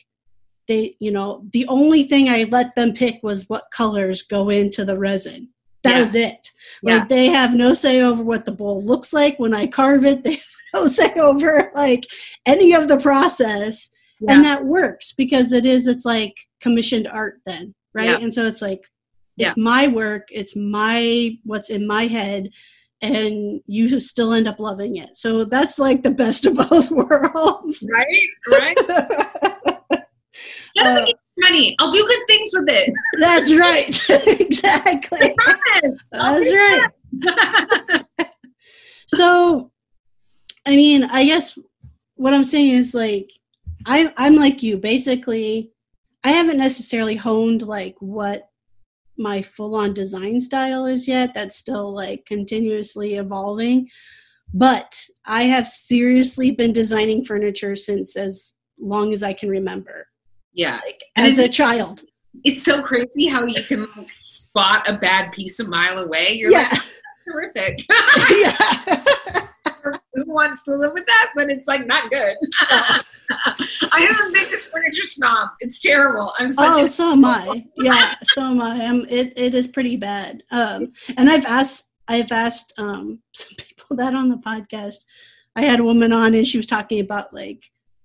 they, 0.69 0.97
you 0.99 1.13
know, 1.17 1.29
the 1.53 1.65
only 1.69 2.03
thing 2.11 2.29
I 2.29 2.41
let 2.57 2.75
them 2.75 2.93
pick 2.93 3.17
was 3.23 3.49
what 3.49 3.71
colors 3.81 4.23
go 4.37 4.43
into 4.51 4.85
the 4.85 4.99
resin. 4.99 5.49
That 5.85 5.95
Yeah. 5.95 6.01
was 6.03 6.15
it. 6.17 6.43
Yeah. 6.83 6.99
Like 6.99 7.09
they 7.09 7.27
have 7.39 7.55
no 7.55 7.73
say 7.85 8.01
over 8.03 8.23
what 8.31 8.45
the 8.45 8.57
bowl 8.61 8.85
looks 8.85 9.13
like 9.13 9.39
when 9.39 9.55
I 9.55 9.67
carve 9.79 10.05
it. 10.05 10.19
They 10.25 10.35
have 10.35 10.51
no 10.75 10.87
say 10.89 11.13
over 11.31 11.71
like 11.75 12.05
any 12.55 12.71
of 12.75 12.89
the 12.89 12.99
process 13.09 13.75
Yeah. 14.21 14.33
and 14.35 14.45
that 14.45 14.65
works 14.79 15.13
because 15.23 15.53
it 15.59 15.65
is 15.65 15.87
it's 15.87 16.05
like 16.05 16.35
commissioned 16.65 17.07
art 17.21 17.37
then 17.47 17.65
right 17.95 18.11
Yeah. 18.11 18.19
and 18.23 18.35
so 18.35 18.43
it's 18.51 18.61
like 18.69 18.83
it's 19.39 19.57
my 19.73 19.83
work 20.03 20.25
it's 20.41 20.55
my 20.57 21.39
what's 21.51 21.71
in 21.77 21.87
my 21.97 22.05
head 22.19 22.43
and 23.03 23.61
you 23.67 24.01
still 24.01 24.33
end 24.33 24.49
up 24.49 24.59
loving 24.59 24.97
it 24.97 25.15
so 25.17 25.45
that's 25.45 25.79
like 25.79 26.03
the 26.03 26.11
best 26.11 26.47
of 26.47 26.55
both 26.55 26.91
worlds 26.93 27.85
Right. 27.93 28.29
Right. 28.51 28.77
Uh, 30.79 31.07
money. 31.39 31.75
I'll 31.81 31.91
do 31.91 32.05
good 32.07 32.27
things 32.27 32.51
with 32.53 32.69
it. 32.69 32.93
that's 33.19 33.51
right 33.55 33.99
exactly 34.41 35.35
Promise. 35.39 36.11
I'll 36.13 36.39
that's 36.39 36.53
right 36.55 36.91
that. 37.21 38.07
so 39.07 39.71
i 40.67 40.77
mean 40.77 41.05
i 41.05 41.25
guess 41.25 41.59
what 42.17 42.35
i'm 42.35 42.45
saying 42.45 42.73
is 42.75 42.95
like 42.95 43.31
I, 43.87 44.13
i'm 44.19 44.37
like 44.37 44.63
you 44.63 44.77
basically 44.77 45.73
i 46.25 46.31
haven't 46.33 46.59
necessarily 46.59 47.17
honed 47.17 47.63
like 47.63 47.97
what 48.01 48.51
my 49.19 49.43
full-on 49.43 49.95
design 49.95 50.41
style 50.41 50.87
is 50.87 51.07
yet 51.09 51.33
that's 51.35 51.57
still 51.57 51.95
like 51.95 52.25
continuously 52.27 53.15
evolving 53.15 53.89
but 54.55 55.03
i 55.27 55.43
have 55.45 55.67
seriously 55.67 56.51
been 56.51 56.73
designing 56.73 57.25
furniture 57.25 57.77
since 57.77 58.17
as 58.17 58.55
long 58.79 59.13
as 59.13 59.23
i 59.23 59.33
can 59.33 59.49
remember 59.49 60.07
yeah. 60.53 60.81
like 60.85 61.03
as 61.17 61.39
a 61.39 61.49
child 61.49 62.03
It's 62.45 62.63
so 62.63 62.83
crazy 62.83 63.27
how 63.29 63.45
you 63.45 63.63
can 63.63 63.87
like, 63.97 64.11
spot 64.15 64.89
a 64.89 64.95
bad 64.99 65.33
piece 65.33 65.59
a 65.61 65.69
mile 65.69 65.99
away. 65.99 66.33
You're 66.33 66.51
yeah 66.51 66.69
like, 66.71 66.83
terrific. 67.27 67.81
yeah 68.31 69.03
Who 70.17 70.25
wants 70.33 70.65
to 70.65 70.75
live 70.75 70.93
with 70.95 71.07
that? 71.07 71.33
But 71.35 71.51
it's 71.51 71.67
like 71.69 71.87
not 71.87 72.11
good. 72.11 72.35
I 72.71 74.01
am 74.01 74.15
the 74.15 74.31
biggest 74.33 74.71
furniture 74.71 75.05
snob. 75.05 75.51
It's 75.61 75.81
terrible. 75.81 76.33
I'm 76.39 76.51
such 76.51 76.79
oh 76.79 76.85
a 76.85 76.89
so 76.89 77.13
am 77.13 77.25
i 77.25 77.65
yeah 77.77 78.15
so 78.23 78.43
am 78.43 78.61
i 78.61 78.85
I'm, 78.85 79.05
it, 79.09 79.33
it 79.37 79.55
is 79.55 79.67
pretty 79.67 79.97
bad 79.97 80.43
um 80.51 80.93
and 81.17 81.29
i've 81.31 81.45
asked 81.45 81.91
i've 82.09 82.33
asked 82.33 82.73
um 82.79 83.21
some 83.33 83.55
people 83.57 83.97
that 83.97 84.15
on 84.15 84.29
the 84.29 84.37
podcast 84.37 85.05
i 85.55 85.63
had 85.63 85.81
a 85.81 85.85
woman 85.85 86.13
on 86.13 86.35
and 86.35 86.47
she 86.47 86.57
was 86.57 86.67
talking 86.67 87.01
about 87.01 87.33
like 87.33 87.63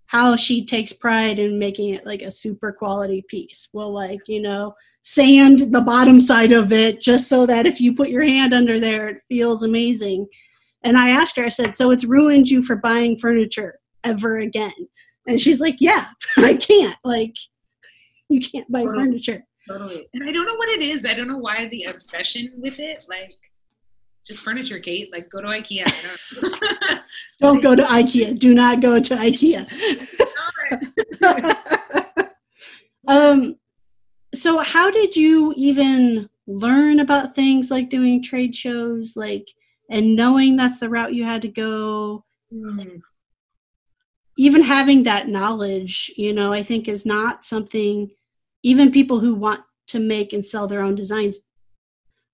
how 0.07 0.35
she 0.35 0.65
takes 0.65 0.91
pride 0.91 1.39
in 1.39 1.57
making 1.57 1.95
it 1.95 2.05
like 2.05 2.21
a 2.21 2.31
super 2.31 2.71
quality 2.71 3.23
piece 3.27 3.69
well 3.73 3.91
like 3.91 4.21
you 4.27 4.41
know 4.41 4.73
sand 5.03 5.73
the 5.73 5.81
bottom 5.81 6.19
side 6.19 6.51
of 6.51 6.71
it 6.71 7.01
just 7.01 7.27
so 7.27 7.45
that 7.45 7.65
if 7.65 7.79
you 7.79 7.95
put 7.95 8.09
your 8.09 8.23
hand 8.23 8.53
under 8.53 8.79
there 8.79 9.09
it 9.09 9.21
feels 9.29 9.63
amazing 9.63 10.27
and 10.83 10.97
i 10.97 11.09
asked 11.09 11.35
her 11.35 11.45
i 11.45 11.49
said 11.49 11.75
so 11.75 11.91
it's 11.91 12.05
ruined 12.05 12.47
you 12.47 12.63
for 12.63 12.75
buying 12.75 13.17
furniture 13.19 13.79
ever 14.03 14.39
again 14.39 14.71
and 15.27 15.39
she's 15.39 15.61
like 15.61 15.77
yeah 15.79 16.05
i 16.37 16.53
can't 16.53 16.97
like 17.03 17.35
you 18.29 18.39
can't 18.41 18.71
buy 18.71 18.83
Totally. 18.83 19.05
furniture 19.05 19.45
Totally. 19.67 20.09
And 20.13 20.27
I 20.27 20.31
don't 20.31 20.45
know 20.45 20.55
what 20.55 20.69
it 20.69 20.81
is. 20.81 21.05
I 21.05 21.13
don't 21.13 21.27
know 21.27 21.37
why 21.37 21.69
the 21.69 21.85
obsession 21.85 22.51
with 22.57 22.79
it. 22.79 23.05
Like, 23.07 23.37
just 24.25 24.43
furniture, 24.43 24.79
Kate. 24.79 25.11
Like, 25.11 25.29
go 25.29 25.39
to 25.39 25.47
IKEA. 25.47 25.85
Don't 26.41 27.01
don't 27.39 27.61
go 27.61 27.75
to 27.75 27.83
ikea 27.83 28.37
do 28.37 28.53
not 28.53 28.81
go 28.81 28.99
to 28.99 29.15
ikea 29.15 29.65
um 33.07 33.55
so 34.33 34.59
how 34.59 34.89
did 34.91 35.15
you 35.15 35.53
even 35.57 36.29
learn 36.47 36.99
about 36.99 37.35
things 37.35 37.71
like 37.71 37.89
doing 37.89 38.21
trade 38.21 38.55
shows 38.55 39.15
like 39.15 39.47
and 39.91 40.15
knowing 40.15 40.55
that's 40.55 40.79
the 40.79 40.89
route 40.89 41.13
you 41.13 41.23
had 41.23 41.41
to 41.43 41.47
go 41.47 42.23
Hmm. 42.51 42.97
even 44.37 44.61
having 44.61 45.03
that 45.03 45.27
knowledge 45.27 46.11
you 46.17 46.33
know 46.33 46.51
i 46.51 46.63
think 46.63 46.87
is 46.87 47.05
not 47.05 47.45
something 47.45 48.09
even 48.63 48.91
people 48.91 49.19
who 49.19 49.35
want 49.35 49.61
to 49.87 49.99
make 49.99 50.33
and 50.33 50.45
sell 50.45 50.67
their 50.67 50.81
own 50.81 50.95
designs 50.95 51.39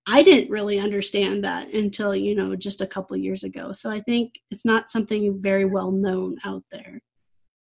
i 0.07 0.23
didn't 0.23 0.49
really 0.49 0.79
understand 0.79 1.43
that 1.43 1.71
until 1.73 2.15
you 2.15 2.33
know 2.33 2.55
just 2.55 2.81
a 2.81 2.87
couple 2.87 3.15
years 3.15 3.43
ago 3.43 3.71
so 3.73 3.89
i 3.91 3.99
think 3.99 4.33
it's 4.49 4.65
not 4.65 4.89
something 4.89 5.39
very 5.41 5.65
well 5.65 5.91
known 5.91 6.35
out 6.45 6.63
there 6.71 7.01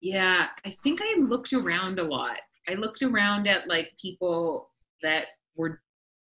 Yeah, 0.00 0.48
I 0.64 0.70
think 0.82 1.00
I 1.02 1.18
looked 1.18 1.52
around 1.52 1.98
a 1.98 2.04
lot. 2.04 2.38
I 2.68 2.74
looked 2.74 3.02
around 3.02 3.48
at 3.48 3.66
like 3.66 3.88
people 4.00 4.70
that 5.02 5.24
were 5.56 5.80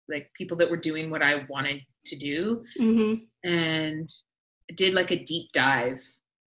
like 0.07 0.31
people 0.33 0.57
that 0.57 0.69
were 0.71 0.77
doing 0.89 1.11
what 1.11 1.21
I 1.21 1.45
wanted 1.49 1.81
to 2.05 2.15
do 2.15 2.63
hmm 2.77 3.15
and 3.43 4.11
did 4.75 4.93
like 4.93 5.11
a 5.11 5.23
deep 5.23 5.51
dive. 5.53 6.01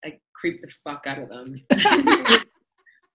I 0.04 0.18
creeped 0.34 0.62
the 0.64 0.72
fuck 0.84 1.04
out 1.06 1.18
of 1.18 1.28
them. 1.28 1.60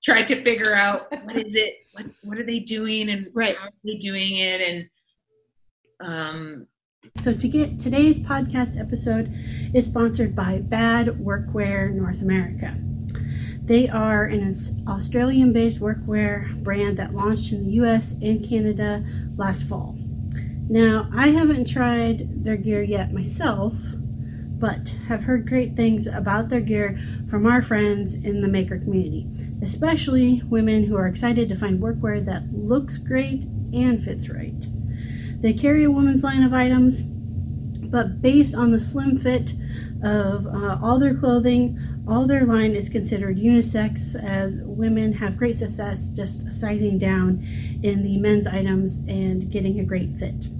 Tried 0.03 0.27
to 0.27 0.41
figure 0.41 0.73
out 0.73 1.11
what 1.23 1.37
is 1.37 1.55
it, 1.55 1.75
what 1.93 2.05
what 2.23 2.37
are 2.37 2.45
they 2.45 2.59
doing 2.59 3.09
and 3.09 3.27
Right. 3.35 3.55
how 3.57 3.65
are 3.67 3.71
they 3.83 3.97
doing 3.97 4.35
it 4.37 4.61
and 4.61 4.89
um 5.99 6.67
So 7.17 7.33
to 7.33 7.47
get 7.47 7.79
today's 7.79 8.19
podcast 8.19 8.79
episode 8.79 9.33
is 9.73 9.85
sponsored 9.85 10.35
by 10.35 10.59
Bad 10.59 11.07
Workwear 11.07 11.93
North 11.93 12.21
America. 12.21 12.77
They 13.63 13.89
are 13.89 14.23
an 14.25 14.53
Australian-based 14.87 15.79
workwear 15.81 16.63
brand 16.63 16.97
that 16.97 17.13
launched 17.13 17.51
in 17.51 17.65
the 17.65 17.71
US 17.83 18.13
and 18.21 18.47
Canada 18.47 19.03
last 19.35 19.63
fall. 19.63 19.97
Now, 20.69 21.09
I 21.13 21.29
haven't 21.29 21.69
tried 21.69 22.43
their 22.43 22.57
gear 22.57 22.83
yet 22.83 23.13
myself, 23.13 23.73
but 24.59 24.95
have 25.07 25.23
heard 25.23 25.47
great 25.47 25.75
things 25.75 26.07
about 26.07 26.49
their 26.49 26.59
gear 26.59 26.99
from 27.29 27.45
our 27.45 27.61
friends 27.61 28.15
in 28.15 28.41
the 28.41 28.49
maker 28.49 28.77
community, 28.77 29.27
especially 29.61 30.41
women 30.49 30.83
who 30.83 30.97
are 30.97 31.07
excited 31.07 31.47
to 31.49 31.55
find 31.55 31.81
workwear 31.81 32.25
that 32.25 32.53
looks 32.53 32.97
great 32.97 33.45
and 33.71 34.03
fits 34.03 34.29
right. 34.29 34.67
They 35.41 35.53
carry 35.53 35.85
a 35.85 35.91
woman's 35.91 36.23
line 36.23 36.43
of 36.43 36.53
items, 36.53 37.01
but 37.01 38.21
based 38.21 38.53
on 38.53 38.71
the 38.71 38.79
slim 38.79 39.17
fit 39.17 39.53
of 40.03 40.47
uh, 40.47 40.79
all 40.81 40.99
their 40.99 41.15
clothing, 41.15 41.79
all 42.07 42.27
their 42.27 42.45
line 42.45 42.75
is 42.75 42.89
considered 42.89 43.37
unisex, 43.37 44.21
as 44.21 44.59
women 44.63 45.13
have 45.13 45.37
great 45.37 45.57
success 45.57 46.09
just 46.09 46.51
sizing 46.51 46.97
down 46.97 47.45
in 47.83 48.03
the 48.03 48.17
men's 48.17 48.47
items 48.47 48.97
and 49.07 49.49
getting 49.49 49.79
a 49.79 49.85
great 49.85 50.17
fit. 50.17 50.56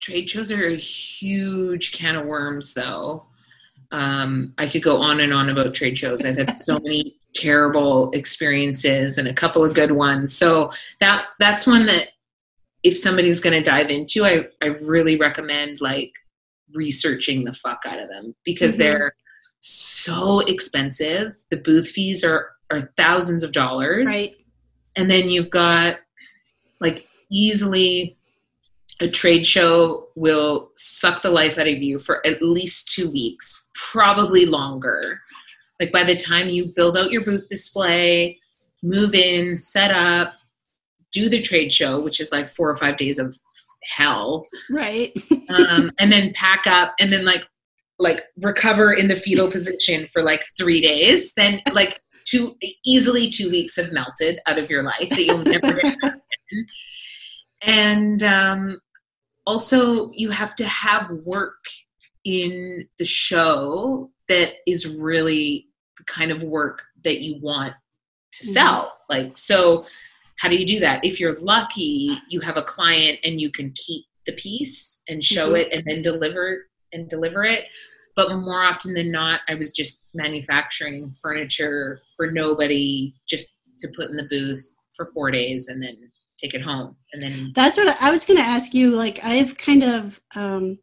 trade 0.00 0.28
shows 0.28 0.52
are 0.52 0.66
a 0.66 0.76
huge 0.76 1.92
can 1.92 2.16
of 2.16 2.26
worms 2.26 2.74
though. 2.74 3.24
Um, 3.90 4.52
I 4.58 4.68
could 4.68 4.82
go 4.82 4.98
on 4.98 5.20
and 5.20 5.32
on 5.32 5.48
about 5.48 5.72
trade 5.72 5.96
shows. 5.96 6.26
I've 6.26 6.36
had 6.36 6.58
so 6.58 6.74
many 6.82 7.16
terrible 7.34 8.10
experiences 8.12 9.18
and 9.18 9.26
a 9.28 9.34
couple 9.34 9.64
of 9.64 9.74
good 9.74 9.92
ones. 9.92 10.36
So 10.36 10.70
that 11.00 11.26
that's 11.38 11.66
one 11.66 11.86
that 11.86 12.08
if 12.82 12.96
somebody's 12.98 13.40
going 13.40 13.54
to 13.54 13.62
dive 13.70 13.90
into, 13.90 14.24
I 14.24 14.46
I 14.62 14.66
really 14.86 15.16
recommend 15.16 15.80
like 15.80 16.12
researching 16.74 17.44
the 17.44 17.52
fuck 17.52 17.82
out 17.86 17.98
of 17.98 18.08
them 18.08 18.34
because 18.44 18.72
Mm-hmm. 18.72 18.82
they're 18.82 19.14
so 19.60 20.40
expensive. 20.40 21.34
The 21.50 21.56
booth 21.58 21.88
fees 21.90 22.24
are 22.24 22.50
are 22.70 22.80
thousands 22.96 23.42
of 23.42 23.52
dollars, 23.52 24.06
Right. 24.06 24.30
and 24.96 25.10
then 25.10 25.28
you've 25.28 25.50
got 25.50 25.96
like 26.80 27.06
easily 27.30 28.16
a 29.00 29.08
trade 29.08 29.46
show 29.46 30.08
will 30.16 30.70
suck 30.76 31.22
the 31.22 31.30
life 31.30 31.58
out 31.58 31.66
of 31.66 31.78
you 31.78 31.98
for 31.98 32.24
at 32.26 32.40
least 32.42 32.88
two 32.94 33.10
weeks, 33.10 33.68
probably 33.74 34.46
longer. 34.46 35.20
Like 35.82 35.90
by 35.90 36.04
the 36.04 36.16
time 36.16 36.48
you 36.48 36.66
build 36.76 36.96
out 36.96 37.10
your 37.10 37.24
booth 37.24 37.48
display, 37.48 38.38
move 38.84 39.16
in, 39.16 39.58
set 39.58 39.90
up, 39.90 40.34
do 41.10 41.28
the 41.28 41.40
trade 41.42 41.72
show, 41.72 42.00
which 42.00 42.20
is 42.20 42.30
like 42.30 42.48
four 42.48 42.70
or 42.70 42.76
five 42.76 42.96
days 42.96 43.18
of 43.18 43.34
hell, 43.82 44.46
Right. 44.70 45.12
um, 45.48 45.90
and 45.98 46.12
then 46.12 46.32
pack 46.36 46.68
up 46.68 46.94
and 47.00 47.10
then 47.10 47.24
like 47.24 47.42
like 47.98 48.22
recover 48.42 48.92
in 48.92 49.08
the 49.08 49.16
fetal 49.16 49.50
position 49.50 50.08
for 50.12 50.22
like 50.22 50.44
three 50.56 50.80
days, 50.80 51.34
then 51.34 51.60
like 51.72 52.00
two 52.24 52.56
easily 52.84 53.28
two 53.28 53.50
weeks 53.50 53.74
have 53.76 53.90
melted 53.90 54.38
out 54.46 54.56
of 54.58 54.70
your 54.70 54.84
life 54.84 55.08
that 55.10 55.24
you'll 55.24 55.38
never 55.38 55.80
get. 55.80 56.14
And 57.62 58.22
um, 58.22 58.78
also, 59.46 60.10
you 60.12 60.30
have 60.30 60.54
to 60.56 60.64
have 60.66 61.10
work 61.24 61.64
in 62.24 62.88
the 62.98 63.04
show 63.04 64.10
that 64.28 64.52
is 64.66 64.86
really 64.88 65.68
kind 66.06 66.30
of 66.30 66.42
work 66.42 66.82
that 67.04 67.20
you 67.20 67.36
want 67.40 67.74
to 68.32 68.44
Mhm. 68.46 68.50
sell. 68.52 68.98
Like, 69.08 69.36
so 69.36 69.86
how 70.38 70.48
do 70.48 70.56
you 70.56 70.66
do 70.66 70.80
that? 70.80 71.04
If 71.04 71.20
you're 71.20 71.34
lucky, 71.36 72.18
you 72.28 72.40
have 72.40 72.56
a 72.56 72.62
client 72.62 73.18
and 73.24 73.40
you 73.40 73.50
can 73.50 73.72
keep 73.72 74.06
the 74.26 74.32
piece 74.32 75.02
and 75.08 75.22
show 75.22 75.52
Mhm. 75.52 75.60
it 75.60 75.72
and 75.72 75.84
then 75.84 76.02
deliver 76.02 76.68
and 76.92 77.08
deliver 77.08 77.44
it. 77.44 77.66
But 78.14 78.34
more 78.36 78.62
often 78.62 78.92
than 78.94 79.10
not, 79.10 79.40
I 79.48 79.54
was 79.54 79.72
just 79.72 80.06
manufacturing 80.14 81.10
furniture 81.12 81.98
for 82.16 82.30
nobody 82.30 83.14
just 83.26 83.58
to 83.80 83.88
put 83.88 84.10
in 84.10 84.16
the 84.16 84.24
booth 84.24 84.62
for 84.94 85.06
four 85.06 85.30
days 85.30 85.68
and 85.68 85.82
then 85.82 86.10
take 86.38 86.54
it 86.54 86.60
home. 86.60 86.96
And 87.12 87.22
then 87.22 87.52
That's 87.54 87.76
what 87.76 87.88
I, 87.88 88.08
I 88.08 88.10
was 88.10 88.24
going 88.24 88.36
to 88.36 88.42
ask 88.44 88.74
you. 88.74 88.90
Like, 88.90 89.24
I've 89.24 89.56
kind 89.56 89.82
of, 89.82 90.20
um, 90.34 90.78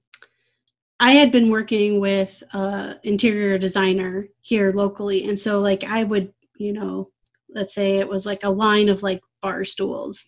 I 1.00 1.14
had 1.14 1.32
been 1.32 1.50
working 1.50 2.00
with 2.00 2.44
uh, 2.54 2.96
interior 3.04 3.58
designer 3.58 4.28
here 4.42 4.72
locally, 4.74 5.28
and 5.28 5.40
so 5.40 5.60
like 5.60 5.84
I 5.84 6.04
would, 6.04 6.34
you 6.58 6.74
know, 6.74 7.12
let's 7.50 7.74
say 7.74 7.98
it 7.98 8.08
was 8.08 8.26
like 8.26 8.44
a 8.44 8.50
line 8.50 8.90
of 8.90 9.02
like 9.04 9.22
bar 9.42 9.64
stools, 9.66 10.26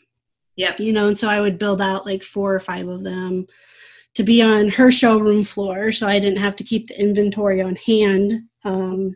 Yep. 0.56 0.80
you 0.80 0.94
know, 0.94 1.08
and 1.08 1.18
so 1.18 1.28
I 1.28 1.42
would 1.42 1.60
build 1.60 1.82
out 1.82 2.06
like 2.06 2.24
four 2.24 2.54
or 2.56 2.60
five 2.60 2.88
of 2.88 3.04
them 3.04 3.48
to 4.16 4.24
be 4.24 4.42
on 4.42 4.70
her 4.70 4.92
showroom 4.92 5.44
floor, 5.44 5.92
so 5.92 6.08
I 6.08 6.20
didn't 6.20 6.40
have 6.40 6.56
to 6.58 6.64
keep 6.64 6.88
the 6.88 7.00
inventory 7.00 7.62
on 7.62 7.76
hand. 7.76 8.34
Um, 8.64 9.16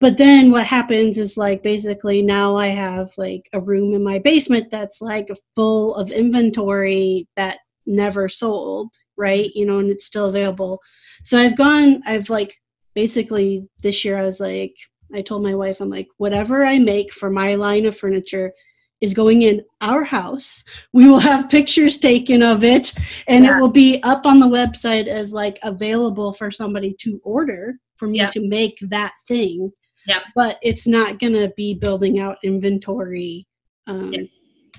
but 0.00 0.16
then 0.18 0.50
what 0.50 0.66
happens 0.66 1.16
is 1.16 1.36
like 1.36 1.62
basically 1.62 2.22
now 2.22 2.56
I 2.56 2.68
have 2.68 3.10
like 3.16 3.48
a 3.52 3.60
room 3.60 3.94
in 3.94 4.02
my 4.02 4.18
basement 4.18 4.68
that's 4.70 5.00
like 5.00 5.28
full 5.54 5.94
of 5.94 6.10
inventory 6.10 7.28
that 7.36 7.58
never 7.86 8.28
sold, 8.28 8.90
right? 9.22 9.50
You 9.54 9.64
know, 9.66 9.78
and 9.78 9.90
it's 9.90 10.06
still 10.06 10.26
available. 10.26 10.80
So 11.22 11.38
I've 11.38 11.56
gone, 11.56 12.02
I've 12.06 12.28
like 12.28 12.52
basically 12.94 13.66
this 13.82 14.04
year 14.04 14.18
I 14.18 14.22
was 14.22 14.40
like, 14.40 14.74
I 15.14 15.22
told 15.22 15.42
my 15.42 15.54
wife, 15.54 15.80
I'm 15.80 15.90
like, 15.90 16.08
whatever 16.16 16.64
I 16.64 16.78
make 16.78 17.12
for 17.12 17.30
my 17.30 17.54
line 17.54 17.86
of 17.86 17.96
furniture 17.96 18.52
is 19.00 19.14
going 19.14 19.42
in 19.42 19.62
our 19.80 20.04
house. 20.04 20.64
We 20.92 21.08
will 21.08 21.18
have 21.18 21.50
pictures 21.50 21.98
taken 21.98 22.42
of 22.42 22.64
it 22.64 22.92
and 23.28 23.44
Yeah. 23.44 23.56
it 23.56 23.60
will 23.60 23.68
be 23.86 24.00
up 24.02 24.26
on 24.26 24.40
the 24.40 24.46
website 24.46 25.06
as 25.06 25.32
like 25.34 25.58
available 25.62 26.32
for 26.32 26.50
somebody 26.50 26.94
to 27.00 27.20
order 27.24 27.74
for 27.96 28.08
me 28.08 28.18
to 28.30 28.40
make 28.48 28.78
that 28.82 29.12
thing. 29.28 29.70
Yeah. 30.06 30.20
But 30.34 30.58
it's 30.62 30.86
not 30.86 31.20
going 31.20 31.34
to 31.34 31.52
be 31.56 31.74
building 31.74 32.18
out 32.18 32.38
inventory 32.42 33.46
um, 33.86 34.12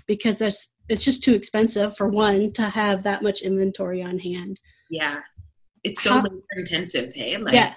because 0.07 0.37
that's 0.39 0.69
it's 0.89 1.03
just 1.03 1.23
too 1.23 1.33
expensive 1.33 1.95
for 1.97 2.07
one 2.07 2.51
to 2.53 2.63
have 2.63 3.03
that 3.03 3.21
much 3.23 3.41
inventory 3.41 4.01
on 4.03 4.19
hand. 4.19 4.59
yeah, 4.89 5.19
it's 5.83 6.01
so 6.01 6.11
How- 6.11 6.21
labor 6.23 6.41
intensive. 6.57 7.13
Hey, 7.13 7.37
like 7.37 7.53
yeah. 7.53 7.73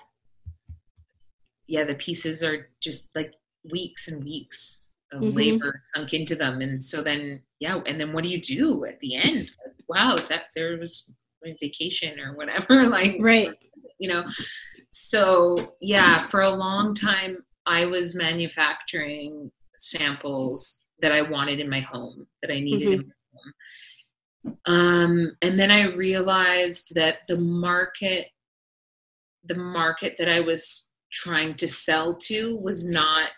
yeah, 1.66 1.85
the 1.85 1.95
pieces 1.95 2.42
are 2.42 2.69
just 2.81 3.11
like 3.14 3.33
weeks 3.73 4.09
and 4.09 4.23
weeks 4.25 4.95
of 5.12 5.23
Mhm. 5.23 5.35
labor 5.35 5.83
sunk 5.95 6.12
into 6.14 6.35
them, 6.35 6.61
and 6.61 6.83
so 6.83 7.03
then 7.03 7.42
yeah, 7.61 7.81
and 7.87 8.01
then 8.01 8.12
what 8.12 8.23
do 8.25 8.31
you 8.31 8.40
do 8.40 8.85
at 8.85 8.99
the 9.01 9.16
end? 9.16 9.51
Like, 9.64 9.75
wow, 9.88 10.16
that 10.29 10.45
there 10.55 10.77
was 10.79 11.12
my 11.42 11.55
vacation 11.61 12.19
or 12.21 12.37
whatever, 12.37 12.88
like 12.88 13.16
Right. 13.21 13.51
you 13.99 14.09
know. 14.09 14.25
So 14.90 15.77
yeah, 15.81 16.19
for 16.19 16.40
a 16.42 16.51
long 16.51 16.95
time, 16.95 17.45
I 17.66 17.85
was 17.87 18.14
manufacturing 18.14 19.51
samples 19.79 20.86
that 21.01 21.13
I 21.13 21.23
wanted 21.23 21.61
in 21.61 21.69
my 21.69 21.81
home, 21.81 22.27
that 22.43 22.51
I 22.51 22.61
needed 22.61 22.89
in 22.93 22.99
my 22.99 23.15
home. 23.35 24.57
Um, 24.67 25.37
and 25.43 25.59
then 25.59 25.71
I 25.71 25.95
realized 25.95 26.95
that 26.95 27.19
the 27.29 27.37
market, 27.37 28.29
the 29.45 29.57
market 29.57 30.17
that 30.19 30.29
I 30.29 30.41
was 30.41 30.89
trying 31.13 31.55
to 31.55 31.69
sell 31.69 32.17
to 32.17 32.57
was 32.57 32.89
not 32.89 33.33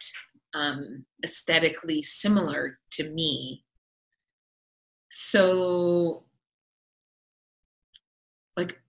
um, 0.55 1.05
aesthetically 1.25 2.03
similar 2.03 2.79
to 2.93 3.11
me. 3.11 3.65
So, 5.11 6.25
like, 8.57 8.81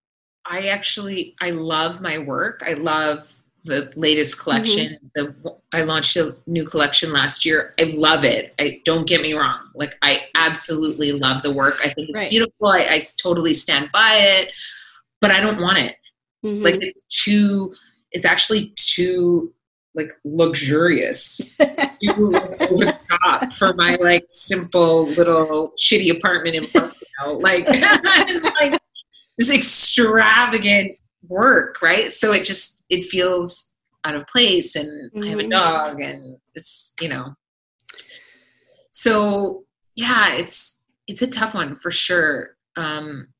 I 0.45 0.67
actually 0.67 1.35
I 1.41 1.51
love 1.51 2.01
my 2.01 2.17
work. 2.17 2.63
I 2.65 2.73
love 2.73 3.38
the 3.69 3.91
latest 3.95 4.39
collection. 4.41 4.97
The 5.15 5.33
I 5.71 5.83
launched 5.83 6.17
a 6.17 6.35
new 6.47 6.65
collection 6.65 7.13
last 7.13 7.45
year. 7.45 7.73
I 7.79 7.83
love 7.83 8.25
it. 8.25 8.53
I 8.59 8.81
don't 8.83 9.07
get 9.07 9.21
me 9.21 9.33
wrong. 9.33 9.59
Like 9.75 9.95
I 10.01 10.21
absolutely 10.35 11.11
love 11.13 11.43
the 11.43 11.53
work. 11.53 11.77
I 11.81 11.89
think 11.93 12.09
it's 12.09 12.15
Right. 12.15 12.29
beautiful. 12.29 12.67
I, 12.67 12.79
I 12.89 13.01
totally 13.21 13.53
stand 13.53 13.89
by 13.93 14.13
it, 14.15 14.51
but 15.21 15.31
I 15.31 15.39
don't 15.39 15.61
want 15.61 15.77
it. 15.77 15.95
Mhm. 16.43 16.63
Like 16.63 16.77
it's 16.81 17.03
too. 17.23 17.73
It's 18.11 18.25
actually 18.25 18.73
too 18.75 19.53
like 19.95 20.11
luxurious, 20.23 21.55
too 21.57 22.31
over 22.69 22.85
the 22.85 22.97
top 23.21 23.53
for 23.53 23.73
my 23.73 23.95
like 24.01 24.25
simple 24.29 25.07
little 25.09 25.73
shitty 25.79 26.15
apartment 26.15 26.55
in 26.55 26.65
Pocono. 26.65 26.93
Like 27.41 27.65
it's 27.67 28.49
like 28.59 28.79
this 29.37 29.49
extravagant 29.51 30.93
work, 31.29 31.81
right? 31.81 32.11
So 32.11 32.33
it 32.33 32.43
just 32.43 32.83
it 32.89 33.05
feels 33.05 33.73
out 34.03 34.15
of 34.15 34.27
place, 34.27 34.75
and 34.75 35.11
I 35.23 35.29
have 35.29 35.39
a 35.39 35.43
Mhm. 35.43 35.51
dog, 35.51 36.01
and 36.01 36.37
it's 36.55 36.93
you 36.99 37.07
know. 37.07 37.35
So 38.91 39.65
yeah, 39.95 40.33
it's 40.35 40.83
it's 41.07 41.21
a 41.21 41.27
tough 41.27 41.53
one 41.53 41.79
for 41.79 41.91
sure. 41.91 42.57
Um, 42.75 43.33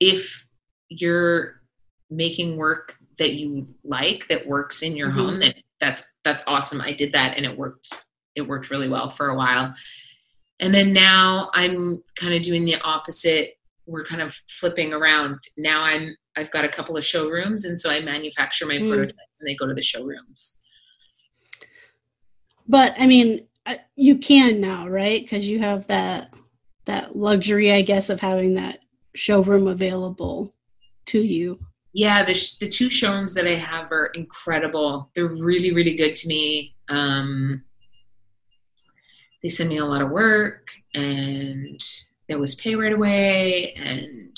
if 0.00 0.46
you're 0.88 1.62
making 2.10 2.56
work 2.56 2.96
that 3.18 3.34
you 3.34 3.66
like 3.84 4.26
that 4.28 4.46
works 4.46 4.82
in 4.82 4.96
your 4.96 5.10
Mhm. 5.10 5.14
home, 5.14 5.40
then 5.40 5.54
that's 5.80 6.08
that's 6.24 6.42
awesome. 6.46 6.80
I 6.80 6.92
did 6.92 7.12
that, 7.12 7.36
and 7.36 7.46
it 7.46 7.56
worked. 7.56 8.04
It 8.34 8.42
worked 8.42 8.70
really 8.70 8.88
well 8.88 9.10
for 9.10 9.28
a 9.28 9.36
while. 9.36 9.74
And 10.60 10.74
then 10.74 10.92
now 10.92 11.50
I'm 11.54 12.02
kind 12.16 12.34
of 12.34 12.42
doing 12.42 12.64
the 12.64 12.76
opposite. 12.82 13.58
We're 13.90 14.04
kind 14.04 14.22
of 14.22 14.34
flipping 14.48 14.92
around. 14.92 15.38
Now 15.58 15.82
I'm 15.82 16.14
I've 16.36 16.50
got 16.52 16.64
a 16.64 16.68
couple 16.68 16.96
of 16.96 17.04
showrooms, 17.04 17.64
and 17.64 17.78
so 17.78 17.90
I 17.90 18.00
manufacture 18.00 18.64
my 18.66 18.76
Mm. 18.76 18.88
prototypes, 18.88 19.34
and 19.40 19.48
they 19.48 19.56
go 19.56 19.66
to 19.66 19.74
the 19.74 19.82
showrooms. 19.82 20.58
but 22.68 22.94
I 23.00 23.06
mean, 23.06 23.46
you 23.96 24.16
can 24.18 24.60
now, 24.60 24.88
right? 24.88 25.22
Because 25.22 25.48
you 25.48 25.58
have 25.58 25.86
that 25.88 26.32
that 26.84 27.16
luxury, 27.16 27.72
I 27.72 27.82
guess, 27.82 28.10
of 28.10 28.20
having 28.20 28.54
that 28.54 28.78
showroom 29.16 29.66
available 29.66 30.54
to 31.06 31.20
you. 31.20 31.58
Yeah, 31.92 32.24
the 32.24 32.34
sh- 32.34 32.56
the 32.58 32.68
two 32.68 32.88
showrooms 32.88 33.34
that 33.34 33.46
I 33.48 33.54
have 33.56 33.90
are 33.90 34.06
incredible. 34.14 35.10
They're 35.16 35.26
really 35.26 35.74
really 35.74 35.96
good 35.96 36.14
to 36.14 36.28
me. 36.28 36.76
Um, 36.88 37.64
they 39.42 39.48
send 39.48 39.68
me 39.70 39.78
a 39.78 39.84
lot 39.84 40.02
of 40.02 40.10
work, 40.10 40.68
and 40.94 41.80
there 42.30 42.38
was 42.38 42.54
pay 42.54 42.76
right 42.76 42.92
away, 42.92 43.74
and 43.74 44.34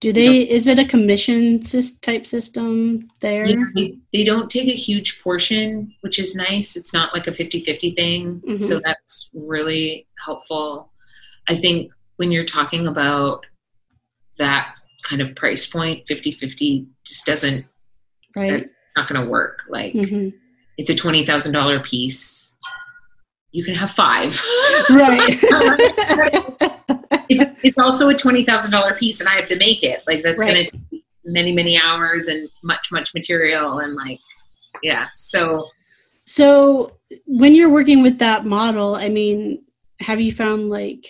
Do 0.00 0.12
they? 0.12 0.40
Is 0.48 0.66
it 0.66 0.78
a 0.78 0.84
commission 0.84 1.58
type 2.02 2.26
system 2.26 3.08
there? 3.20 3.46
They, 3.74 3.96
they 4.12 4.22
don't 4.22 4.50
take 4.50 4.68
a 4.68 4.74
huge 4.76 5.22
portion, 5.22 5.94
which 6.02 6.18
is 6.18 6.36
nice. 6.36 6.76
It's 6.76 6.92
not 6.92 7.14
like 7.14 7.26
a 7.26 7.32
50 7.32 7.60
50 7.60 7.90
thing. 7.92 8.42
So 8.56 8.80
that's 8.84 9.30
really 9.34 10.06
helpful. 10.24 10.92
I 11.48 11.56
think 11.56 11.90
when 12.16 12.30
you're 12.30 12.44
talking 12.44 12.86
about 12.86 13.46
that 14.38 14.74
kind 15.02 15.22
of 15.22 15.34
price 15.34 15.66
point, 15.68 16.06
50 16.06 16.32
50 16.32 16.86
just 17.04 17.24
doesn't, 17.26 17.64
Right. 18.36 18.68
not 18.96 19.08
going 19.08 19.24
to 19.24 19.28
work. 19.28 19.64
Like 19.68 19.94
hmm 19.94 20.28
it's 20.78 20.88
a 20.88 20.94
$20,000 20.94 21.82
piece. 21.84 22.56
You 23.52 23.62
can 23.62 23.74
have 23.74 23.90
five. 23.90 24.38
Right. 24.88 25.38
it's 27.40 27.60
it's 27.62 27.78
also 27.78 28.08
a 28.08 28.14
twenty 28.14 28.44
thousand 28.44 28.70
dollar 28.72 28.94
piece, 28.94 29.20
and 29.20 29.28
I 29.28 29.34
have 29.34 29.48
to 29.48 29.56
make 29.56 29.82
it. 29.82 30.00
Like 30.06 30.22
that's 30.22 30.38
Right. 30.40 30.52
going 30.54 30.64
to 30.64 30.70
take 30.90 31.04
many 31.24 31.52
many 31.52 31.80
hours 31.80 32.28
and 32.28 32.48
much 32.64 32.88
much 32.90 33.14
material 33.14 33.78
and 33.78 33.94
like 33.94 34.18
yeah. 34.82 35.08
So 35.14 35.66
So 36.24 36.96
when 37.26 37.54
you're 37.54 37.70
working 37.70 38.02
with 38.02 38.18
that 38.18 38.46
model, 38.46 38.94
I 38.94 39.08
mean, 39.08 39.62
have 40.00 40.20
you 40.20 40.32
found 40.32 40.70
like 40.70 41.06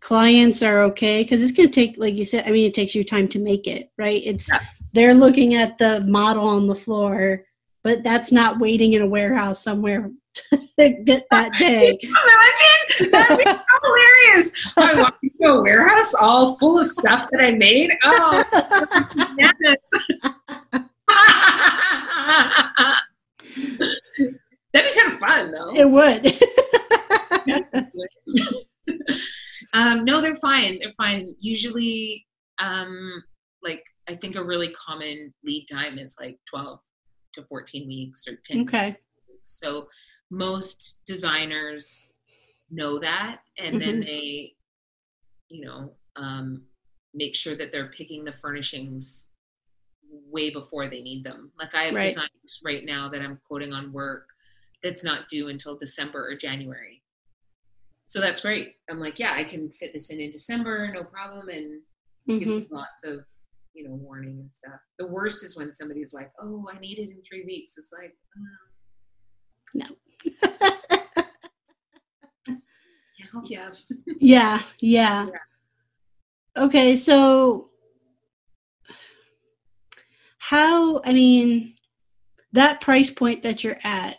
clients 0.00 0.62
are 0.62 0.82
okay? 0.82 1.22
Because 1.22 1.42
it's 1.42 1.52
going 1.52 1.68
to 1.70 1.74
take, 1.74 1.96
like 1.96 2.14
you 2.14 2.24
said, 2.24 2.44
I 2.46 2.50
mean, 2.50 2.66
it 2.66 2.74
takes 2.74 2.94
you 2.94 3.04
time 3.04 3.28
to 3.28 3.38
make 3.38 3.66
it, 3.66 3.90
right? 3.96 4.22
It's 4.24 4.48
Yeah. 4.50 4.60
they're 4.92 5.14
looking 5.14 5.54
at 5.54 5.78
the 5.78 6.02
model 6.02 6.44
on 6.44 6.66
the 6.66 6.74
floor, 6.76 7.44
but 7.82 8.02
that's 8.04 8.30
not 8.30 8.58
waiting 8.58 8.92
in 8.92 9.02
a 9.02 9.06
warehouse 9.06 9.62
somewhere 9.62 10.10
get 10.78 11.26
that 11.30 11.50
day. 11.58 11.98
imagine 12.02 13.10
that'd 13.12 13.38
be 13.38 13.44
so 13.44 13.58
hilarious. 13.82 14.52
I 14.76 14.94
walk 15.02 15.18
into 15.22 15.44
a 15.46 15.62
warehouse 15.62 16.12
all 16.14 16.56
full 16.56 16.78
of 16.78 16.86
stuff 16.86 17.28
that 17.32 17.40
I 17.40 17.52
made. 17.52 17.90
Oh, 18.02 18.42
bananas. 19.16 19.78
That'd 24.74 24.92
be 24.92 25.00
kind 25.00 25.12
of 25.12 25.18
fun, 25.20 25.52
though. 25.52 25.72
it 25.76 25.88
would. 25.88 26.26
um, 29.74 30.04
no, 30.04 30.20
they're 30.20 30.34
fine. 30.34 30.78
They're 30.80 30.92
fine. 30.96 31.32
Usually, 31.38 32.26
um, 32.58 33.22
like 33.62 33.84
I 34.08 34.16
think 34.16 34.34
a 34.36 34.44
really 34.44 34.72
common 34.72 35.32
lead 35.44 35.66
time 35.70 35.98
is 35.98 36.16
like 36.20 36.38
twelve 36.48 36.80
to 37.34 37.44
fourteen 37.44 37.86
weeks 37.86 38.26
or 38.26 38.36
ten. 38.44 38.62
okay. 38.62 38.96
weeks. 39.28 39.40
So 39.44 39.86
most 40.34 41.00
designers 41.06 42.10
know 42.70 42.98
that, 42.98 43.40
and 43.58 43.80
then 43.80 44.00
Mhm. 44.00 44.04
they, 44.04 44.56
you 45.48 45.64
know, 45.64 45.96
um, 46.16 46.66
make 47.14 47.34
sure 47.36 47.54
that 47.56 47.70
they're 47.70 47.90
picking 47.90 48.24
the 48.24 48.32
furnishings 48.32 49.28
way 50.10 50.50
before 50.50 50.88
they 50.88 51.00
need 51.00 51.24
them. 51.24 51.52
Like 51.58 51.74
I 51.74 51.84
have 51.84 51.94
Right. 51.94 52.08
designers 52.08 52.60
right 52.64 52.84
now 52.84 53.08
that 53.08 53.20
I'm 53.22 53.38
quoting 53.46 53.72
on 53.72 53.92
work 53.92 54.28
that's 54.82 55.04
not 55.04 55.28
due 55.28 55.48
until 55.48 55.76
December 55.78 56.28
or 56.28 56.34
January. 56.34 57.02
So 58.06 58.20
that's 58.20 58.40
great. 58.40 58.76
I'm 58.90 59.00
like, 59.00 59.18
yeah, 59.18 59.32
I 59.34 59.44
can 59.44 59.70
fit 59.72 59.92
this 59.92 60.10
in 60.10 60.20
in 60.20 60.30
December, 60.30 60.90
no 60.92 61.04
problem, 61.04 61.48
and 61.48 61.80
gives 62.38 62.52
Mhm. 62.52 62.60
me 62.62 62.68
lots 62.70 63.04
of 63.04 63.24
you 63.72 63.88
know 63.88 63.94
warning 63.94 64.40
and 64.40 64.52
stuff. 64.52 64.80
The 64.98 65.06
worst 65.06 65.44
is 65.44 65.56
when 65.56 65.72
somebody's 65.72 66.12
like, 66.12 66.30
"Oh, 66.40 66.66
I 66.72 66.78
need 66.78 66.98
it 66.98 67.10
in 67.10 67.22
three 67.22 67.44
weeks." 67.44 67.76
It's 67.78 67.92
like, 67.92 68.14
oh, 68.36 69.80
can't 69.80 69.98
you. 73.42 73.60
yeah, 74.20 74.62
yeah. 74.80 75.26
Okay, 76.56 76.96
so 76.96 77.70
how, 80.38 81.00
I 81.04 81.12
mean, 81.12 81.74
that 82.52 82.80
price 82.80 83.10
point 83.10 83.42
that 83.42 83.64
you're 83.64 83.78
at, 83.82 84.18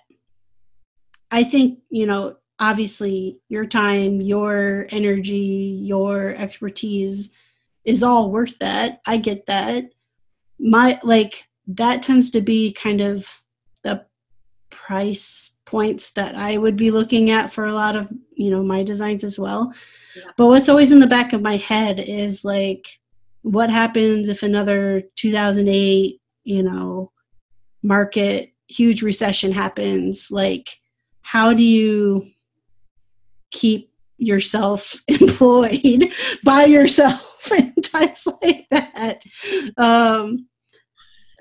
I 1.32 1.44
think, 1.44 1.80
you 1.90 2.06
know, 2.06 2.38
obviously 2.60 3.40
your 3.48 3.66
time, 3.66 4.22
your 4.22 4.88
energy, 4.90 5.80
your 5.84 6.36
expertise 6.36 7.32
is 7.86 8.04
all 8.04 8.32
worth 8.32 8.58
that. 8.60 9.02
I 9.06 9.18
get 9.18 9.46
that. 9.46 9.86
My, 10.60 11.00
like, 11.04 11.48
that 11.68 12.02
tends 12.02 12.32
to 12.32 12.42
be 12.42 12.74
kind 12.74 13.02
of 13.02 13.42
the 13.84 14.06
price 14.70 15.55
points 15.66 16.12
that 16.12 16.36
I 16.36 16.58
would 16.58 16.78
be 16.78 16.92
looking 16.92 17.32
at 17.32 17.52
for 17.52 17.66
a 17.66 17.74
lot 17.74 17.96
of, 17.96 18.08
you 18.36 18.50
know, 18.50 18.64
my 18.64 18.84
designs 18.84 19.24
as 19.24 19.38
well. 19.38 19.74
Yeah. 20.16 20.24
But 20.38 20.48
what's 20.48 20.70
always 20.70 20.92
in 20.92 21.00
the 21.00 21.08
back 21.08 21.34
of 21.34 21.42
my 21.42 21.58
head 21.58 22.00
is 22.00 22.46
like, 22.46 23.00
what 23.42 23.70
happens 23.70 24.28
if 24.28 24.44
another 24.44 25.04
2008, 25.16 26.22
you 26.44 26.64
know, 26.64 27.12
market 27.84 28.52
huge 28.68 29.02
recession 29.02 29.52
happens? 29.52 30.30
Like, 30.32 30.70
how 31.22 31.54
do 31.54 31.64
you 31.64 32.32
keep 33.52 33.92
yourself 34.18 35.02
employed 35.08 36.12
by 36.44 36.66
yourself 36.66 37.52
in 37.58 37.74
times 37.82 38.28
like 38.42 38.68
that? 38.72 39.24
Um, 39.78 40.48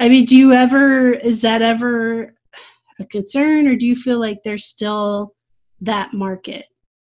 I 0.00 0.08
mean, 0.08 0.24
do 0.24 0.36
you 0.36 0.52
ever, 0.52 1.10
is 1.10 1.42
that 1.42 1.62
ever 1.62 2.34
a 3.00 3.04
concern 3.04 3.66
or 3.66 3.76
do 3.76 3.86
you 3.86 3.96
feel 3.96 4.18
like 4.18 4.42
there's 4.44 4.64
still 4.64 5.34
that 5.80 6.12
market 6.12 6.66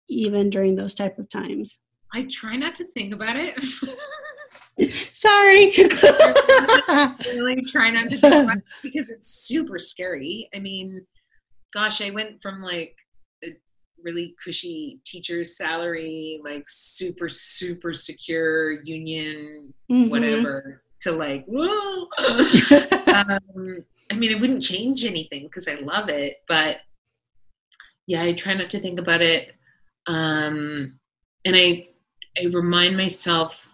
even 0.09 0.49
during 0.49 0.75
those 0.75 0.93
type 0.93 1.17
of 1.19 1.29
times? 1.29 1.79
I 2.13 2.27
try 2.31 2.55
not 2.55 2.75
to 2.75 2.85
think 2.85 3.13
about 3.13 3.35
it. 3.37 3.61
Sorry. 5.13 5.71
I 5.77 7.15
really 7.35 7.61
try 7.69 7.91
not 7.91 8.09
to 8.09 8.17
think 8.17 8.33
about 8.33 8.57
it 8.57 8.63
because 8.81 9.09
it's 9.09 9.27
super 9.27 9.77
scary. 9.77 10.49
I 10.55 10.59
mean, 10.59 11.05
gosh, 11.73 12.01
I 12.01 12.09
went 12.09 12.41
from 12.41 12.61
like 12.61 12.95
a 13.43 13.49
really 14.03 14.35
cushy 14.43 14.99
teacher's 15.05 15.57
salary, 15.57 16.39
like 16.43 16.63
super, 16.67 17.29
super 17.29 17.93
secure 17.93 18.81
union, 18.83 19.73
Mhm. 19.91 20.09
whatever, 20.09 20.81
to 21.01 21.11
like, 21.11 21.45
whoa. 21.47 22.07
um, 23.13 23.85
I 24.11 24.15
mean, 24.15 24.31
it 24.31 24.39
wouldn't 24.39 24.63
change 24.63 25.05
anything 25.05 25.43
because 25.43 25.67
I 25.67 25.75
love 25.75 26.09
it, 26.09 26.37
but 26.47 26.77
yeah, 28.07 28.23
I 28.23 28.33
try 28.33 28.55
not 28.55 28.69
to 28.71 28.79
think 28.79 28.99
about 28.99 29.21
it. 29.21 29.53
Um, 30.07 30.99
and 31.45 31.55
I, 31.55 31.87
I 32.37 32.47
remind 32.47 32.97
myself 32.97 33.71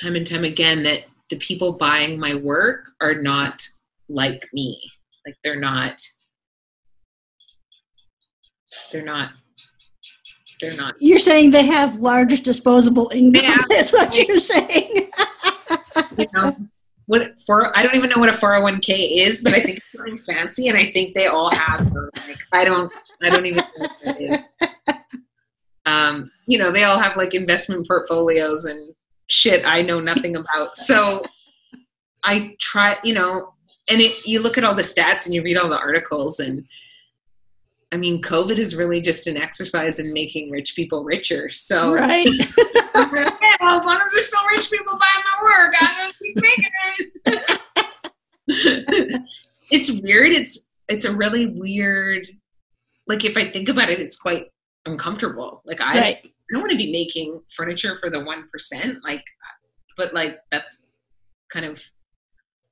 time 0.00 0.16
and 0.16 0.26
time 0.26 0.44
again 0.44 0.82
that 0.82 1.04
the 1.30 1.36
people 1.36 1.72
buying 1.72 2.18
my 2.18 2.34
work 2.34 2.90
are 3.00 3.14
not 3.14 3.66
like 4.08 4.46
me. 4.52 4.80
Like 5.26 5.36
they're 5.42 5.60
not, 5.60 6.00
they're 8.92 9.04
not, 9.04 9.32
they're 10.60 10.76
not. 10.76 10.94
You're 10.98 11.18
saying 11.18 11.50
they 11.50 11.66
have 11.66 11.96
large 11.96 12.42
disposable 12.42 13.10
income. 13.14 13.44
Yeah. 13.44 13.62
That's 13.68 13.92
what 13.94 14.16
you're 14.18 14.38
saying. 14.38 15.10
You 16.16 16.26
know, 16.32 16.56
what 17.08 17.38
for? 17.40 17.76
I 17.76 17.82
don't 17.82 17.96
even 17.96 18.10
know 18.10 18.18
what 18.18 18.28
a 18.28 18.32
401k 18.32 19.26
is, 19.26 19.42
but 19.42 19.54
I 19.54 19.60
think 19.60 19.78
it's 19.78 19.92
something 19.92 20.18
fancy, 20.26 20.68
and 20.68 20.78
I 20.78 20.92
think 20.92 21.16
they 21.16 21.26
all 21.26 21.52
have 21.54 21.92
them. 21.92 22.10
Like 22.14 22.38
I 22.52 22.64
don't, 22.64 22.92
I 23.22 23.30
don't 23.30 23.46
even 23.46 23.56
know 23.56 23.64
what 23.76 23.92
that 24.04 24.20
is. 24.20 24.38
Um, 25.86 26.30
you 26.46 26.58
know, 26.58 26.70
they 26.70 26.84
all 26.84 26.98
have 26.98 27.16
like 27.16 27.34
investment 27.34 27.88
portfolios 27.88 28.66
and 28.66 28.94
shit 29.28 29.66
I 29.66 29.80
know 29.80 30.00
nothing 30.00 30.36
about. 30.36 30.76
So 30.76 31.22
I 32.24 32.56
try, 32.60 32.94
you 33.02 33.14
know, 33.14 33.54
and 33.88 34.00
it, 34.00 34.26
you 34.26 34.42
look 34.42 34.58
at 34.58 34.64
all 34.64 34.74
the 34.74 34.82
stats 34.82 35.24
and 35.24 35.34
you 35.34 35.42
read 35.42 35.56
all 35.56 35.70
the 35.70 35.78
articles 35.78 36.40
and 36.40 36.62
I 37.90 37.96
mean, 37.96 38.20
COVID 38.20 38.58
is 38.58 38.76
really 38.76 39.00
just 39.00 39.26
an 39.26 39.38
exercise 39.38 39.98
in 39.98 40.12
making 40.12 40.50
rich 40.50 40.76
people 40.76 41.04
richer. 41.04 41.48
So, 41.48 41.94
right. 41.94 42.26
"Okay, 42.28 43.24
well, 43.60 43.78
as 43.78 43.84
long 43.84 43.96
as 43.96 44.12
there's 44.12 44.26
still 44.26 44.46
rich 44.54 44.70
people 44.70 44.92
buying 44.98 45.24
my 45.24 45.42
work, 45.44 45.74
I'm 45.80 45.96
gonna 45.96 46.12
keep 46.22 46.36
making 46.36 46.64
it. 47.26 49.22
it's 49.70 50.00
weird. 50.02 50.32
It's 50.32 50.66
it's 50.88 51.04
a 51.04 51.16
really 51.16 51.46
weird. 51.46 52.26
Like 53.06 53.24
if 53.24 53.36
I 53.38 53.44
think 53.50 53.68
about 53.70 53.88
it, 53.90 54.00
it's 54.00 54.20
quite 54.20 54.46
uncomfortable. 54.84 55.62
Like 55.64 55.80
I, 55.80 55.98
Right. 55.98 56.16
I 56.24 56.30
don't 56.52 56.60
want 56.60 56.72
to 56.72 56.78
be 56.78 56.92
making 56.92 57.42
furniture 57.54 57.96
for 57.96 58.10
the 58.10 58.22
one 58.22 58.48
percent. 58.52 58.98
Like, 59.02 59.24
but 59.96 60.12
like 60.12 60.36
that's 60.50 60.86
kind 61.50 61.64
of 61.64 61.82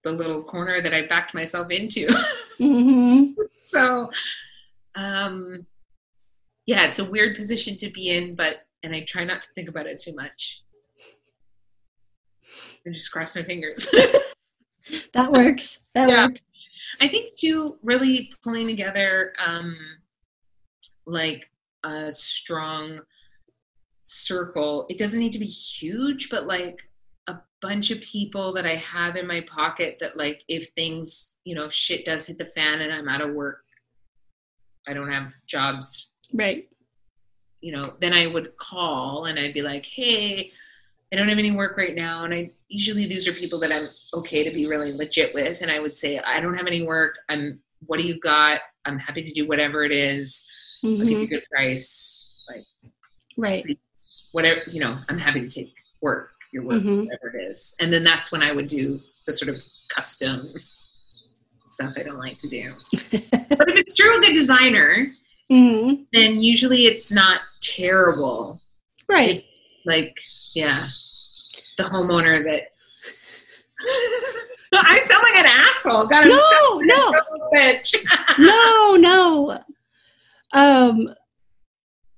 the 0.05 0.13
little 0.13 0.45
corner 0.45 0.83
that 0.83 0.93
I 0.95 1.07
backed 1.07 1.35
myself 1.35 1.71
into. 1.71 2.07
hmm 2.59 3.33
so 3.55 4.11
um 4.97 5.67
yeah 6.67 6.87
it's 6.87 6.99
a 6.99 7.05
weird 7.11 7.37
position 7.37 7.77
to 7.77 7.91
be 7.91 8.09
in 8.11 8.35
but 8.35 8.57
and 8.83 8.95
i 8.95 9.05
try 9.05 9.23
not 9.25 9.43
to 9.43 9.49
think 9.55 9.69
about 9.69 9.87
it 9.87 9.99
too 9.99 10.15
much 10.15 10.63
and 12.85 12.95
just 12.95 13.13
cross 13.13 13.37
my 13.37 13.43
fingers 13.43 13.89
That 15.15 15.33
works. 15.33 15.81
That 15.95 16.09
Yeah. 16.09 16.27
works. 16.29 16.41
i 17.01 17.09
think 17.09 17.35
too 17.37 17.77
really 17.83 18.33
pulling 18.43 18.67
together 18.67 19.33
um 19.45 19.77
like 21.07 21.51
a 21.85 22.11
strong 22.13 23.01
circle 24.03 24.87
it 24.89 24.99
doesn't 24.99 25.21
need 25.21 25.33
to 25.33 25.39
be 25.41 25.47
huge 25.47 26.31
but 26.31 26.47
like 26.47 26.89
a 27.27 27.35
bunch 27.61 27.91
of 27.91 28.01
people 28.01 28.53
that 28.55 28.65
i 28.65 28.77
have 28.77 29.17
in 29.17 29.27
my 29.27 29.41
pocket 29.43 29.97
that 30.01 30.17
like 30.17 30.43
if 30.49 30.69
things 30.71 31.37
you 31.45 31.55
know 31.55 31.69
shit 31.69 32.05
does 32.05 32.27
hit 32.29 32.39
the 32.39 32.45
fan 32.55 32.81
and 32.83 32.93
i'm 32.93 33.09
out 33.09 33.21
of 33.21 33.35
work 33.35 33.65
i 34.87 34.93
don't 34.95 35.11
have 35.11 35.33
jobs 35.47 36.11
Right. 36.33 36.69
you 37.61 37.73
know, 37.73 37.95
then 38.01 38.13
I 38.13 38.27
would 38.27 38.57
call 38.59 39.25
and 39.27 39.39
I'd 39.39 39.55
be 39.55 39.63
like, 39.63 39.87
hey, 39.87 40.51
I 41.13 41.17
don't 41.17 41.29
have 41.29 41.39
any 41.39 41.53
work 41.53 41.77
right 41.77 41.95
now. 41.95 42.25
And 42.25 42.35
I 42.35 42.51
usually 42.69 43.07
these 43.07 43.27
are 43.29 43.33
people 43.33 43.59
that 43.61 43.71
I'm 43.73 43.89
okay 44.13 44.43
to 44.43 44.51
be 44.55 44.67
really 44.67 44.93
legit 44.93 45.33
with. 45.35 45.63
And 45.63 45.71
I 45.71 45.79
would 45.81 45.97
say, 45.97 46.19
I 46.19 46.41
don't 46.41 46.57
have 46.57 46.67
any 46.67 46.83
work. 46.85 47.19
I'm, 47.29 47.61
what 47.87 47.99
do 47.99 48.03
you 48.07 48.19
got? 48.21 48.61
I'm 48.85 48.99
happy 48.99 49.23
to 49.23 49.33
do 49.33 49.47
whatever 49.49 49.85
it 49.85 49.93
is. 49.93 50.47
I'll 50.85 50.91
give 50.99 51.11
you 51.11 51.17
hmm 51.19 51.23
a 51.25 51.27
good 51.29 51.45
price. 51.51 52.27
Like, 52.51 52.65
Right. 53.37 53.65
whatever 54.33 54.61
you 54.71 54.81
know 54.81 54.99
i'm 55.09 55.19
happy 55.19 55.41
to 55.41 55.49
take 55.49 55.75
work 56.03 56.31
your 56.53 56.65
work 56.65 56.83
Mhm. 56.83 57.05
whatever 57.07 57.37
it 57.37 57.43
is 57.51 57.75
and 57.81 57.93
then 57.93 58.03
that's 58.05 58.31
when 58.33 58.43
i 58.43 58.51
would 58.53 58.67
do 58.69 59.01
the 59.27 59.33
sort 59.33 59.49
of 59.55 59.63
custom 59.89 60.53
stuff 61.69 61.95
i 61.97 62.03
don't 62.03 62.19
like 62.19 62.37
to 62.37 62.49
do 62.49 62.73
but 63.11 63.69
if 63.69 63.77
it's 63.81 63.97
through 63.97 64.17
a 64.19 64.21
good 64.21 64.33
designer 64.33 65.07
hmm 65.49 65.95
then 66.13 66.43
usually 66.43 66.87
it's 66.87 67.11
not 67.13 67.41
terrible 67.61 68.61
Right. 69.09 69.45
like 69.85 70.19
yeah 70.55 70.89
the 71.79 71.85
homeowner 71.85 72.43
that 72.45 72.63
i 74.73 74.99
sound 75.05 75.23
like 75.23 75.37
an 75.37 75.47
asshole 75.47 76.07
god 76.07 76.25
i'm 76.25 76.29
No, 76.29 76.39
so 76.39 76.79
no. 76.81 77.13
bitch 77.55 77.95
no, 78.39 78.97
no. 78.97 79.61
Um, 80.53 81.15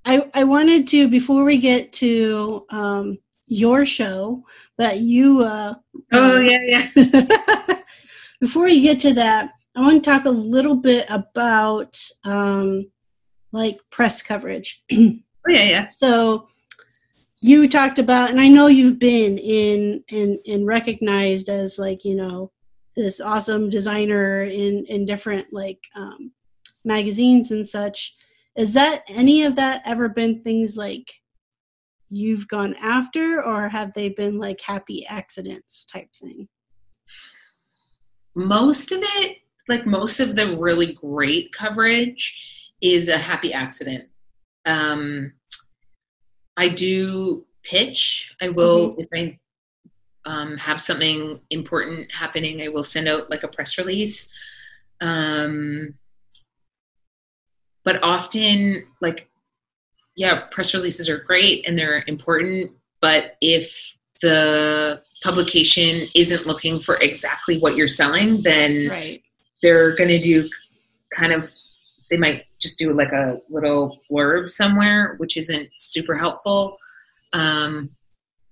I 0.05 0.27
I 0.33 0.43
wanted 0.45 0.87
to 0.89 1.07
before 1.09 1.43
we 1.43 1.57
get 1.57 1.91
to 1.93 2.65
um 2.69 3.17
your 3.47 3.85
show 3.85 4.43
that 4.77 4.99
you 4.99 5.41
uh 5.43 5.73
oh 6.13 6.39
yeah 6.39 6.87
yeah 6.95 7.78
before 8.39 8.67
you 8.67 8.81
get 8.81 8.99
to 9.01 9.13
that, 9.13 9.51
I 9.75 9.81
want 9.81 10.03
to 10.03 10.09
talk 10.09 10.25
a 10.25 10.29
little 10.29 10.75
bit 10.75 11.05
about 11.09 11.97
um 12.23 12.91
like 13.51 13.79
press 13.91 14.21
coverage. 14.21 14.83
oh 14.91 15.17
yeah 15.47 15.63
yeah 15.63 15.89
So 15.89 16.47
you 17.41 17.69
talked 17.69 17.99
about, 17.99 18.29
and 18.29 18.41
I 18.41 18.47
know 18.49 18.67
you've 18.67 18.99
been 18.99 19.37
in 19.37 20.03
in 20.09 20.39
and 20.47 20.65
recognized 20.65 21.49
as 21.49 21.79
like 21.79 22.03
you 22.03 22.15
know 22.15 22.51
this 22.95 23.21
awesome 23.21 23.69
designer 23.69 24.43
in 24.43 24.85
in 24.85 25.05
different 25.05 25.47
like 25.51 25.79
um, 25.95 26.31
magazines 26.85 27.51
and 27.51 27.65
such. 27.65 28.15
Is 28.57 28.73
that 28.73 29.03
any 29.07 29.43
of 29.43 29.55
that 29.55 29.81
ever 29.85 30.09
been 30.09 30.43
things 30.43 30.75
like 30.75 31.07
you've 32.09 32.47
gone 32.47 32.75
after, 32.81 33.41
or 33.43 33.69
have 33.69 33.93
they 33.93 34.09
been 34.09 34.37
like 34.37 34.59
happy 34.61 35.05
accidents 35.07 35.85
type 35.85 36.09
thing? 36.13 36.47
Most 38.39 38.91
of 38.91 38.99
it, 39.01 39.37
like 39.67 39.85
most 39.85 40.19
of 40.19 40.35
the 40.35 40.57
really 40.57 40.93
great 40.93 41.51
coverage, 41.51 42.39
is 42.81 43.09
a 43.09 43.17
happy 43.17 43.53
accident. 43.53 44.05
Um, 44.65 45.33
I 46.57 46.69
do 46.69 47.45
pitch. 47.63 48.35
I 48.41 48.49
will 48.49 48.95
if 48.97 49.07
I 49.13 49.37
um, 50.25 50.57
have 50.57 50.81
something 50.81 51.39
important 51.49 52.11
happening. 52.11 52.61
I 52.61 52.69
will 52.69 52.83
send 52.83 53.07
out 53.07 53.29
like 53.29 53.43
a 53.43 53.47
press 53.47 53.77
release. 53.77 54.31
Um, 55.01 55.95
but 57.83 58.03
often, 58.03 58.85
like, 59.01 59.29
yeah, 60.15 60.41
press 60.51 60.73
releases 60.73 61.09
are 61.09 61.17
great 61.17 61.67
and 61.67 61.77
they're 61.77 62.03
important. 62.07 62.71
But 63.01 63.37
if 63.41 63.97
the 64.21 65.01
publication 65.23 66.07
isn't 66.15 66.45
looking 66.45 66.79
for 66.79 66.97
exactly 66.97 67.57
what 67.59 67.75
you're 67.75 67.87
selling, 67.87 68.41
then 68.41 68.89
Right. 68.89 69.23
they're 69.61 69.95
going 69.95 70.09
to 70.09 70.19
do 70.19 70.49
kind 71.13 71.33
of 71.33 71.49
they 72.09 72.17
might 72.17 72.43
just 72.59 72.79
do 72.79 72.91
like 72.93 73.11
a 73.11 73.37
little 73.49 73.95
blurb 74.11 74.49
somewhere 74.49 75.15
which 75.17 75.37
isn't 75.37 75.69
super 75.75 76.15
helpful 76.15 76.77
um, 77.33 77.89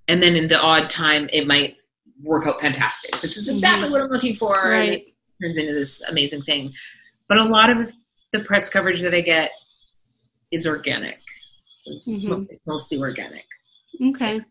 and 0.08 0.22
then 0.24 0.36
in 0.36 0.48
the 0.48 0.60
odd 0.60 0.90
time 0.90 1.30
it 1.32 1.46
might 1.48 1.76
work 2.24 2.48
out 2.48 2.60
fantastic 2.60 3.16
this 3.22 3.38
is 3.38 3.48
exactly 3.48 3.90
what 3.92 4.02
i'm 4.02 4.10
looking 4.10 4.36
for 4.36 4.54
Right. 4.56 5.06
turns 5.42 5.56
into 5.58 5.74
this 5.74 6.02
amazing 6.04 6.42
thing 6.44 6.72
but 7.28 7.38
a 7.38 7.44
lot 7.44 7.70
of 7.70 7.92
the 8.32 8.40
press 8.40 8.70
coverage 8.72 9.02
that 9.02 9.14
i 9.14 9.22
get 9.22 9.52
is 10.52 10.66
organic 10.66 11.20
it's, 11.86 12.24
Mhm. 12.26 12.48
mostly 12.66 12.98
organic 12.98 13.46
Okay. 14.10 14.42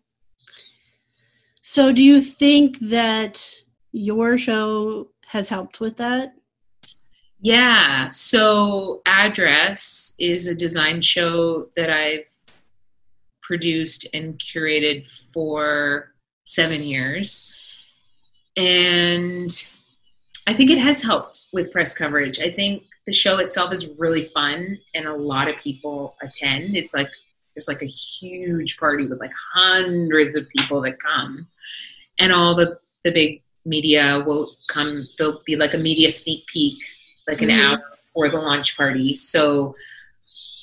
So 1.68 1.90
do 1.90 2.00
you 2.00 2.20
think 2.20 2.78
that 2.78 3.44
your 3.90 4.38
show 4.38 5.08
has 5.26 5.48
helped 5.48 5.80
with 5.80 5.96
that? 5.96 6.32
Yeah. 7.40 8.06
So, 8.06 9.02
Address 9.04 10.14
is 10.20 10.46
a 10.46 10.54
design 10.54 11.00
show 11.00 11.66
that 11.74 11.90
I've 11.90 12.30
produced 13.42 14.06
and 14.14 14.38
curated 14.38 15.08
for 15.32 16.14
seven 16.44 16.82
years. 16.82 17.52
And 18.56 19.50
I 20.46 20.54
think 20.54 20.70
it 20.70 20.78
has 20.78 21.02
helped 21.02 21.46
with 21.52 21.72
press 21.72 21.92
coverage. 21.92 22.38
I 22.40 22.52
think 22.52 22.84
the 23.08 23.12
show 23.12 23.38
itself 23.38 23.72
is 23.72 23.98
really 23.98 24.22
fun 24.22 24.78
and 24.94 25.06
a 25.06 25.12
lot 25.12 25.48
of 25.48 25.56
people 25.56 26.14
attend. 26.22 26.76
It's 26.76 26.94
like 26.94 27.10
there's 27.57 27.68
like 27.68 27.82
a 27.82 27.86
huge 27.86 28.76
party 28.76 29.07
with 29.07 29.18
like 29.18 29.32
hundreds 29.54 30.36
of 30.36 30.46
people 30.50 30.82
that 30.82 31.00
come. 31.00 31.48
And 32.18 32.30
all 32.30 32.54
the, 32.54 32.78
the 33.02 33.11
big 33.11 33.42
media 33.64 34.22
will 34.26 34.50
come. 34.68 35.00
There'll 35.16 35.40
be 35.46 35.57
like 35.57 35.72
a 35.72 35.78
media 35.78 36.11
sneak 36.11 36.46
peek 36.46 36.76
like 37.26 37.40
an 37.42 37.48
Mhm. 37.48 37.61
hour 37.64 37.82
before 38.07 38.28
the 38.30 38.36
launch 38.36 38.76
party. 38.76 39.16
So 39.16 39.74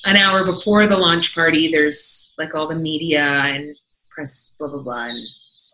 an 0.06 0.16
hour 0.16 0.44
before 0.44 0.86
the 0.86 0.96
launch 0.96 1.34
party, 1.34 1.70
there's 1.70 2.32
like 2.38 2.54
all 2.54 2.68
the 2.68 2.74
media 2.76 3.22
and 3.22 3.76
press, 4.08 4.52
blah 4.58 4.68
blah 4.68 4.82
blah, 4.82 5.06
and 5.06 5.18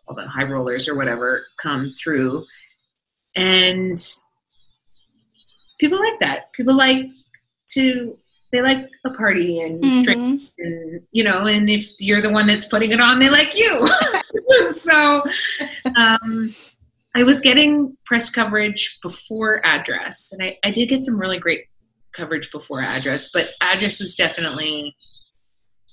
all 0.07 0.15
the 0.15 0.27
high 0.27 0.43
rollers 0.43 0.89
or 0.89 0.95
whatever 0.95 1.45
come 1.57 1.93
through, 2.01 2.43
and 3.35 3.97
people 5.79 5.99
like 5.99 6.19
that. 6.19 6.51
People 6.53 6.75
like 6.75 7.05
to 7.69 8.17
they 8.51 8.61
like 8.61 8.87
a 9.05 9.09
party 9.11 9.61
and 9.61 10.03
drink 10.03 10.19
Mhm. 10.41 10.47
and 10.59 11.01
you 11.11 11.23
know 11.23 11.45
and 11.45 11.69
if 11.69 11.91
you're 11.99 12.21
the 12.21 12.29
one 12.29 12.47
that's 12.47 12.65
putting 12.65 12.91
it 12.91 12.99
on 12.99 13.19
they 13.19 13.29
like 13.29 13.57
you. 13.57 13.87
So 14.71 15.23
um, 15.95 16.53
i 17.15 17.23
was 17.23 17.39
getting 17.41 17.95
press 18.05 18.29
coverage 18.29 18.99
before 19.01 19.65
address 19.65 20.31
and 20.33 20.41
I, 20.43 20.57
I 20.63 20.71
did 20.71 20.87
get 20.89 21.03
some 21.03 21.19
really 21.19 21.39
great 21.39 21.65
coverage 22.13 22.51
before 22.51 22.81
address 22.81 23.31
but 23.31 23.49
address 23.61 23.99
was 23.99 24.15
definitely 24.15 24.95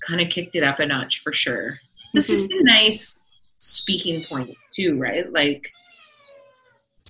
kind 0.05 0.21
of 0.21 0.29
kicked 0.29 0.55
it 0.55 0.63
up 0.63 0.79
a 0.79 0.85
notch 0.85 1.19
for 1.19 1.33
sure. 1.33 1.77
This 2.13 2.29
is 2.29 2.45
a 2.45 2.63
nice 2.63 3.19
speaking 3.59 4.23
point 4.25 4.55
too 4.73 4.97
right? 4.97 5.31
Like 5.31 5.69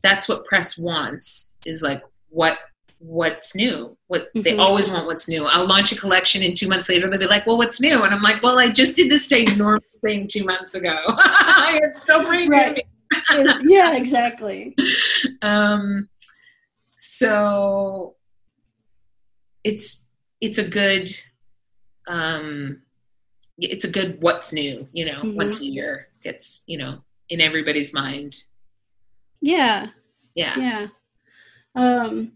that's 0.02 0.28
what 0.30 0.46
press 0.46 0.78
wants 0.78 1.54
is 1.66 1.82
like 1.82 2.02
what 2.30 2.58
what's 3.02 3.56
new 3.56 3.98
what 4.08 4.28
they 4.36 4.54
Mhm. 4.54 4.60
always 4.60 4.90
want 4.90 5.06
what's 5.06 5.30
new 5.30 5.46
i'll 5.46 5.66
launch 5.66 5.92
a 5.94 5.96
collection 5.96 6.44
and 6.44 6.56
two 6.58 6.68
months 6.68 6.90
later 6.90 7.10
they'll 7.10 7.18
be 7.20 7.26
like 7.28 7.48
well 7.48 7.58
what's 7.58 7.80
new 7.80 8.04
and 8.04 8.14
i'm 8.14 8.22
like 8.22 8.44
well 8.44 8.60
i 8.60 8.68
just 8.68 8.98
did 8.98 9.10
this 9.10 9.30
ginormous 9.30 10.02
thing 10.02 10.28
two 10.28 10.44
months 10.44 10.76
ago 10.76 10.98
it's 11.08 12.02
still 12.02 12.26
pretty 12.26 12.48
new 12.50 12.58
Right. 12.58 12.86
Yes, 13.32 13.62
yeah, 13.66 13.96
exactly. 13.98 14.76
um 15.42 16.10
so 16.98 18.16
it's 19.64 20.06
it's 20.42 20.58
a 20.58 20.68
good 20.68 21.10
um 22.08 22.82
it's 23.58 23.84
a 23.86 23.90
good 23.90 24.22
what's 24.22 24.52
new 24.54 24.88
you 24.94 25.06
know 25.06 25.22
Mhm. 25.22 25.36
once 25.36 25.60
a 25.60 25.66
year 25.66 26.10
it's 26.24 26.64
you 26.68 26.78
know 26.78 27.02
in 27.30 27.40
everybody's 27.42 27.94
mind 27.94 28.44
Yeah. 29.42 29.88
yeah 30.36 30.56
Yeah. 30.58 30.88
Um, 31.76 32.34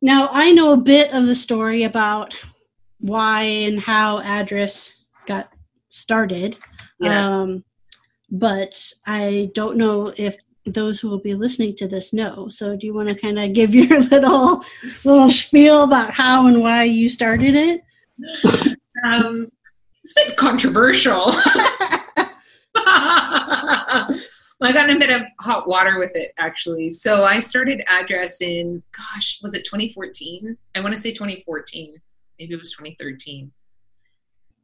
now 0.00 0.28
I 0.32 0.52
know 0.52 0.72
a 0.72 0.76
bit 0.76 1.12
of 1.12 1.26
the 1.26 1.34
story 1.34 1.84
about 1.84 2.36
why 2.98 3.42
and 3.42 3.80
how 3.80 4.20
address 4.20 5.06
got 5.26 5.52
started. 5.88 6.56
yeah 7.00 7.26
Um, 7.26 7.64
but 8.30 8.92
I 9.06 9.50
don't 9.54 9.76
know 9.76 10.12
if 10.16 10.36
those 10.64 10.98
who 10.98 11.08
will 11.08 11.20
be 11.20 11.34
listening 11.34 11.76
to 11.76 11.86
this 11.86 12.12
know. 12.12 12.48
So 12.48 12.76
do 12.76 12.86
you 12.86 12.94
want 12.94 13.08
to 13.08 13.14
kind 13.14 13.38
of 13.38 13.52
give 13.52 13.74
your 13.74 14.00
little 14.00 14.64
little 15.04 15.30
spiel 15.30 15.84
about 15.84 16.10
how 16.10 16.46
and 16.48 16.60
why 16.60 16.84
you 16.84 17.08
started 17.08 17.54
it? 17.54 17.82
um 19.04 19.50
it's 20.02 20.14
been 20.14 20.34
controversial 20.36 21.26
I 24.62 24.72
got 24.72 24.88
in 24.88 24.96
a 24.96 24.98
bit 24.98 25.10
of 25.10 25.26
hot 25.40 25.68
water 25.68 25.98
with 25.98 26.12
it 26.14 26.32
actually. 26.38 26.90
So 26.90 27.24
I 27.24 27.40
started 27.40 27.82
address 27.88 28.40
in 28.40 28.82
gosh, 28.92 29.40
was 29.42 29.54
it 29.54 29.64
2014? 29.64 30.56
I 30.74 30.80
want 30.80 30.94
to 30.96 31.00
say 31.00 31.12
2014. 31.12 31.94
Maybe 32.38 32.54
it 32.54 32.58
was 32.58 32.72
2013. 32.72 33.52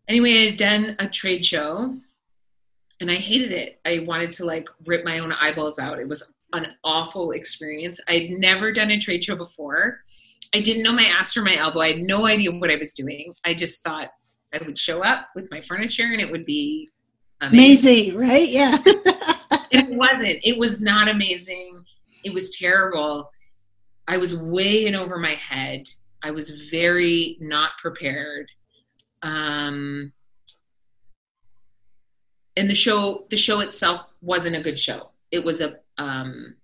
Anyway, 0.09 0.32
I 0.32 0.51
had 0.51 0.57
done 0.57 0.97
a 0.99 1.09
trade 1.09 1.45
show 1.45 1.95
and 3.01 3.11
I 3.11 3.14
hated 3.14 3.53
it. 3.53 3.80
I 3.84 4.01
wanted 4.01 4.32
to 4.32 4.47
like 4.47 4.68
rip 4.86 5.05
my 5.05 5.18
own 5.18 5.32
eyeballs 5.32 5.78
out. 5.78 5.99
It 5.99 6.09
was 6.09 6.30
an 6.55 6.74
awful 6.84 7.32
experience. 7.32 8.01
I'd 8.09 8.30
never 8.30 8.72
done 8.72 8.90
a 8.90 8.99
trade 8.99 9.24
show 9.24 9.36
before. 9.36 10.01
I 10.55 10.61
didn't 10.61 10.82
know 10.82 10.93
my 10.93 11.09
ass 11.18 11.32
from 11.32 11.45
my 11.45 11.57
elbow. 11.57 11.80
I 11.80 11.93
had 11.93 12.03
no 12.03 12.26
idea 12.26 12.51
what 12.51 12.70
I 12.70 12.76
was 12.76 12.93
doing. 12.93 13.34
I 13.45 13.55
just 13.55 13.82
thought 13.82 14.09
I 14.53 14.59
would 14.64 14.78
show 14.78 15.03
up 15.03 15.28
with 15.34 15.51
my 15.51 15.61
furniture 15.61 16.05
and 16.12 16.20
it 16.20 16.30
would 16.30 16.45
be 16.45 16.88
amazing 17.40 18.14
Amazing, 18.14 18.18
right? 18.18 18.49
Yeah. 18.49 18.78
wasn't. 19.93 20.38
It 20.45 20.59
was 20.59 20.80
not 20.80 21.09
amazing. 21.09 21.84
It 22.24 22.32
was 22.32 22.57
terrible. 22.57 23.30
I 24.09 24.16
was 24.16 24.43
way 24.43 24.86
in 24.86 24.95
over 24.95 25.18
my 25.18 25.34
head. 25.34 25.88
I 26.22 26.30
was 26.30 26.51
very 26.70 27.36
not 27.40 27.72
prepared. 27.78 28.47
Um, 29.22 30.12
and 32.57 32.68
the 32.68 32.74
show 32.74 33.26
the 33.30 33.36
show 33.36 33.61
itself 33.61 34.03
wasn't 34.20 34.57
a 34.57 34.62
good 34.62 34.78
show. 34.78 35.11
It 35.30 35.45
was 35.45 35.61
a 35.61 35.78
um 35.99 36.57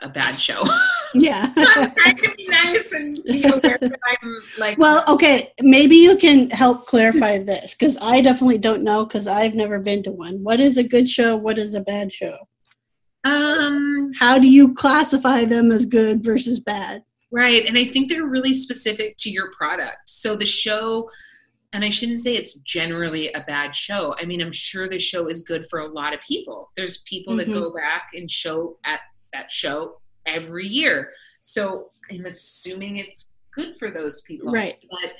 a 0.00 0.08
bad 0.08 0.32
show. 0.40 0.62
Yeah. 1.14 1.50
I'm 1.56 1.94
trying 1.94 2.16
to 2.18 2.34
be 2.36 2.46
nice 2.48 2.92
and 2.92 3.18
be 3.24 3.42
aware 3.44 3.78
that 3.80 3.98
I'm 4.22 4.36
like 4.58 4.78
well, 4.84 5.02
okay, 5.08 5.52
maybe 5.62 5.96
you 5.96 6.16
can 6.18 6.50
help 6.50 6.86
clarify 6.86 7.38
this 7.38 7.74
because 7.74 7.96
I 8.02 8.20
definitely 8.20 8.58
don't 8.58 8.82
know 8.82 9.06
because 9.06 9.26
I've 9.26 9.54
never 9.54 9.78
been 9.78 10.02
to 10.04 10.12
one. 10.12 10.44
What 10.44 10.60
is 10.60 10.76
a 10.76 10.82
good 10.82 11.08
show? 11.08 11.36
What 11.36 11.58
is 11.58 11.74
a 11.74 11.80
bad 11.80 12.12
show? 12.12 12.36
um 13.24 14.12
How 14.18 14.38
do 14.38 14.48
you 14.50 14.74
classify 14.74 15.44
them 15.44 15.72
as 15.72 15.86
good 15.86 16.22
versus 16.22 16.60
bad? 16.60 17.04
Right. 17.30 17.66
And 17.66 17.76
I 17.78 17.84
think 17.86 18.08
they're 18.08 18.26
really 18.26 18.54
specific 18.54 19.16
to 19.18 19.30
your 19.30 19.50
product. 19.52 20.08
So 20.08 20.34
the 20.36 20.46
show, 20.46 21.08
and 21.72 21.84
I 21.84 21.90
shouldn't 21.90 22.22
say 22.22 22.34
it's 22.34 22.58
generally 22.60 23.32
a 23.32 23.40
bad 23.46 23.74
show. 23.76 24.14
I 24.18 24.24
mean, 24.24 24.40
I'm 24.40 24.52
sure 24.52 24.88
the 24.88 24.98
show 24.98 25.26
is 25.26 25.42
good 25.42 25.66
for 25.68 25.80
a 25.80 25.86
lot 25.86 26.14
of 26.14 26.20
people. 26.20 26.70
There's 26.76 26.98
people 27.02 27.34
Mhm. 27.34 27.38
that 27.38 27.52
go 27.52 27.72
back 27.72 28.10
and 28.14 28.30
show 28.30 28.78
at 28.84 29.00
that 29.32 29.50
show 29.50 30.00
every 30.26 30.66
year. 30.66 31.12
So 31.42 31.90
I'm 32.10 32.26
assuming 32.26 32.96
it's 32.98 33.34
good 33.54 33.76
for 33.76 33.90
those 33.90 34.22
people. 34.22 34.52
Right. 34.52 34.76
But 34.90 35.12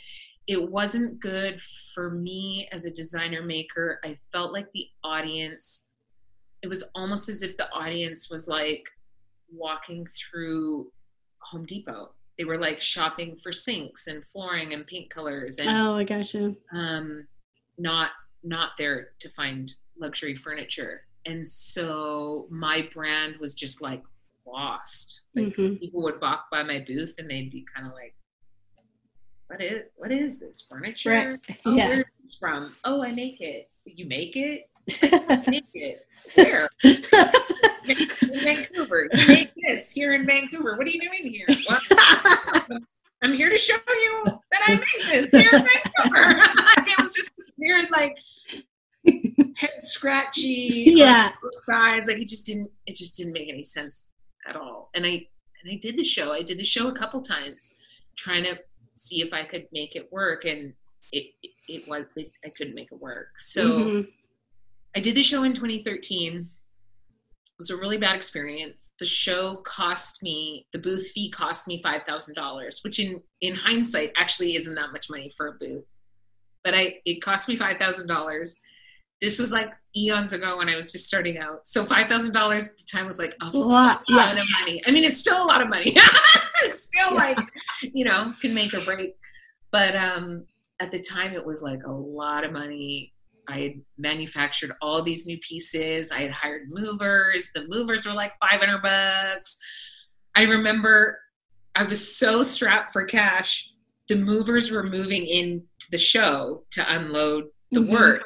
it 0.46 0.70
wasn't 0.70 1.20
good 1.20 1.60
for 1.94 2.10
me 2.10 2.68
as 2.72 2.84
a 2.86 2.90
designer 2.90 3.42
maker. 3.42 4.00
I 4.04 4.18
felt 4.32 4.52
like 4.52 4.70
the 4.72 4.86
audience, 5.04 5.86
it 6.62 6.68
was 6.68 6.84
almost 6.94 7.28
as 7.28 7.42
if 7.42 7.56
the 7.56 7.70
audience 7.72 8.30
was 8.30 8.48
like 8.48 8.88
walking 9.52 10.06
through 10.06 10.90
Home 11.50 11.64
Depot. 11.66 12.12
They 12.38 12.44
were 12.44 12.58
like 12.58 12.80
shopping 12.80 13.36
for 13.36 13.50
sinks 13.52 14.06
and 14.06 14.24
flooring 14.26 14.72
and 14.72 14.86
paint 14.86 15.10
colors 15.10 15.58
and 15.58 15.68
Oh, 15.68 15.96
I 15.96 16.04
gotcha. 16.04 16.54
um, 16.72 17.26
not 17.78 18.10
not 18.44 18.70
there 18.78 19.08
to 19.18 19.28
find 19.30 19.72
luxury 19.98 20.34
furniture. 20.36 21.02
And 21.28 21.46
so 21.46 22.46
my 22.50 22.88
brand 22.94 23.36
was 23.38 23.54
just 23.54 23.82
like 23.82 24.02
lost. 24.46 25.20
Like 25.36 25.54
hmm 25.54 25.74
people 25.74 26.02
would 26.02 26.20
walk 26.22 26.46
by 26.50 26.62
my 26.62 26.82
booth 26.86 27.14
and 27.18 27.30
they'd 27.30 27.50
be 27.50 27.64
kind 27.74 27.86
of 27.86 27.92
like, 27.92 28.14
"What 29.48 29.60
is 29.62 29.82
what 29.96 30.10
is 30.10 30.40
this 30.40 30.66
furniture? 30.68 31.10
Right. 31.10 31.58
Oh, 31.66 31.76
Yeah. 31.76 32.02
from? 32.40 32.74
Oh, 32.84 33.02
I 33.02 33.12
make 33.12 33.40
it. 33.42 33.70
You 33.84 34.06
make 34.06 34.36
it? 34.36 34.70
I 35.02 35.44
make 35.50 35.66
it. 35.74 36.06
Where? 36.34 36.66
in 36.82 38.40
Vancouver. 38.42 39.08
You 39.12 39.26
make 39.26 39.50
this 39.66 39.92
here 39.92 40.14
in 40.14 40.24
Vancouver. 40.26 40.76
What 40.76 40.86
are 40.86 40.90
you 40.90 41.00
doing 41.00 41.32
here? 41.32 41.46
I'm 43.22 43.32
here 43.34 43.50
to 43.50 43.58
show 43.58 43.76
you 43.86 44.24
that 44.24 44.60
I 44.66 44.74
made 44.74 45.08
this 45.10 45.30
here 45.30 45.50
in 45.52 45.66
Vancouver. 45.66 46.42
it 46.86 47.02
was 47.02 47.12
just 47.12 47.30
this 47.36 47.52
weird, 47.58 47.90
like 47.90 48.16
head 49.56 49.84
scratchy 49.84 50.84
Yeah. 50.86 51.30
sides. 51.66 52.08
Like 52.08 52.18
it 52.18 52.28
just 52.28 52.46
didn't. 52.46 52.70
It 52.86 52.96
just 52.96 53.16
didn't 53.16 53.32
make 53.32 53.48
any 53.48 53.64
sense 53.64 54.12
at 54.48 54.56
all. 54.56 54.90
And 54.94 55.04
I 55.04 55.26
and 55.62 55.72
I 55.72 55.76
did 55.80 55.96
the 55.96 56.04
show. 56.04 56.32
I 56.32 56.42
did 56.42 56.58
the 56.58 56.64
show 56.64 56.88
a 56.88 56.92
couple 56.94 57.20
times, 57.20 57.74
trying 58.16 58.44
to 58.44 58.58
see 58.94 59.22
if 59.22 59.32
I 59.32 59.44
could 59.44 59.66
make 59.72 59.96
it 59.96 60.10
work, 60.12 60.44
and 60.44 60.72
it 61.12 61.32
it, 61.42 61.50
it 61.68 61.88
was 61.88 62.06
it, 62.16 62.30
I 62.44 62.48
couldn't 62.50 62.74
make 62.74 62.92
it 62.92 63.00
work. 63.00 63.28
So. 63.38 63.62
Mhm. 63.80 64.08
I 64.96 65.00
did 65.00 65.14
the 65.14 65.22
show 65.22 65.44
in 65.44 65.52
2013. 65.52 66.36
It 66.38 66.48
was 67.58 67.68
a 67.70 67.76
really 67.76 67.98
bad 67.98 68.16
experience. 68.16 68.90
The 68.98 69.04
show 69.06 69.56
cost 69.58 70.22
me 70.22 70.66
the 70.72 70.78
booth 70.78 71.10
fee 71.10 71.30
cost 71.30 71.68
me 71.68 71.82
five 71.82 72.04
thousand 72.04 72.34
dollars, 72.34 72.80
which 72.82 72.98
in 72.98 73.22
in 73.42 73.54
hindsight 73.54 74.12
actually 74.16 74.56
isn't 74.56 74.74
that 74.74 74.90
much 74.90 75.10
money 75.10 75.30
for 75.36 75.48
a 75.48 75.52
booth. 75.52 75.84
But 76.64 76.74
I 76.74 77.00
it 77.04 77.20
cost 77.20 77.48
me 77.48 77.56
five 77.56 77.76
thousand 77.78 78.08
dollars. 78.08 78.58
This 79.20 79.38
was 79.38 79.50
like 79.52 79.70
eons 79.96 80.32
ago 80.32 80.58
when 80.58 80.68
I 80.68 80.76
was 80.76 80.92
just 80.92 81.06
starting 81.08 81.38
out. 81.38 81.66
So 81.66 81.84
five 81.84 82.08
thousand 82.08 82.32
dollars 82.34 82.68
at 82.68 82.78
the 82.78 82.84
time 82.84 83.06
was 83.06 83.18
like 83.18 83.34
a 83.42 83.46
lot. 83.56 84.02
lot 84.08 84.34
Yeah. 84.34 84.42
of 84.42 84.46
money. 84.60 84.82
I 84.86 84.90
mean, 84.90 85.04
it's 85.04 85.18
still 85.18 85.42
a 85.42 85.46
lot 85.46 85.60
of 85.60 85.68
money. 85.68 85.96
it's 86.62 86.82
still 86.84 87.14
like, 87.14 87.38
you 87.82 88.04
know, 88.04 88.32
can 88.40 88.54
make 88.54 88.72
or 88.74 88.80
break. 88.80 89.16
But 89.72 89.96
um, 89.96 90.44
at 90.80 90.90
the 90.92 90.98
time, 91.00 91.32
it 91.34 91.44
was 91.44 91.62
like 91.62 91.80
a 91.84 91.90
lot 91.90 92.44
of 92.44 92.52
money. 92.52 93.12
I 93.48 93.60
had 93.60 93.72
manufactured 93.96 94.72
all 94.82 95.02
these 95.02 95.26
new 95.26 95.38
pieces. 95.38 96.12
I 96.12 96.20
had 96.20 96.30
hired 96.30 96.62
movers. 96.68 97.50
The 97.54 97.66
movers 97.66 98.06
were 98.06 98.12
like 98.12 98.32
500 98.40 98.82
bucks. 98.82 99.58
I 100.36 100.42
remember 100.42 101.18
I 101.74 101.82
was 101.84 102.16
so 102.16 102.42
strapped 102.42 102.92
for 102.92 103.04
cash. 103.04 103.68
The 104.08 104.16
movers 104.16 104.70
were 104.70 104.82
moving 104.82 105.26
into 105.26 105.64
the 105.90 105.98
show 105.98 106.64
to 106.72 106.94
unload 106.94 107.44
the 107.72 107.80
Mhm. 107.80 107.90
work 107.90 108.24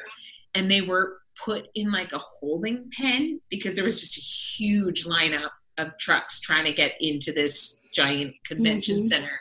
and 0.55 0.69
they 0.71 0.81
were 0.81 1.17
put 1.43 1.67
in 1.75 1.91
like 1.91 2.13
a 2.13 2.19
holding 2.19 2.89
pen 2.95 3.39
because 3.49 3.75
there 3.75 3.83
was 3.85 3.99
just 3.99 4.17
a 4.17 4.21
huge 4.21 5.05
lineup 5.05 5.49
of 5.77 5.97
trucks 5.99 6.39
trying 6.39 6.65
to 6.65 6.73
get 6.73 6.93
into 6.99 7.31
this 7.33 7.81
giant 7.93 8.35
convention 8.45 8.99
Mhm. 8.99 9.07
center. 9.07 9.39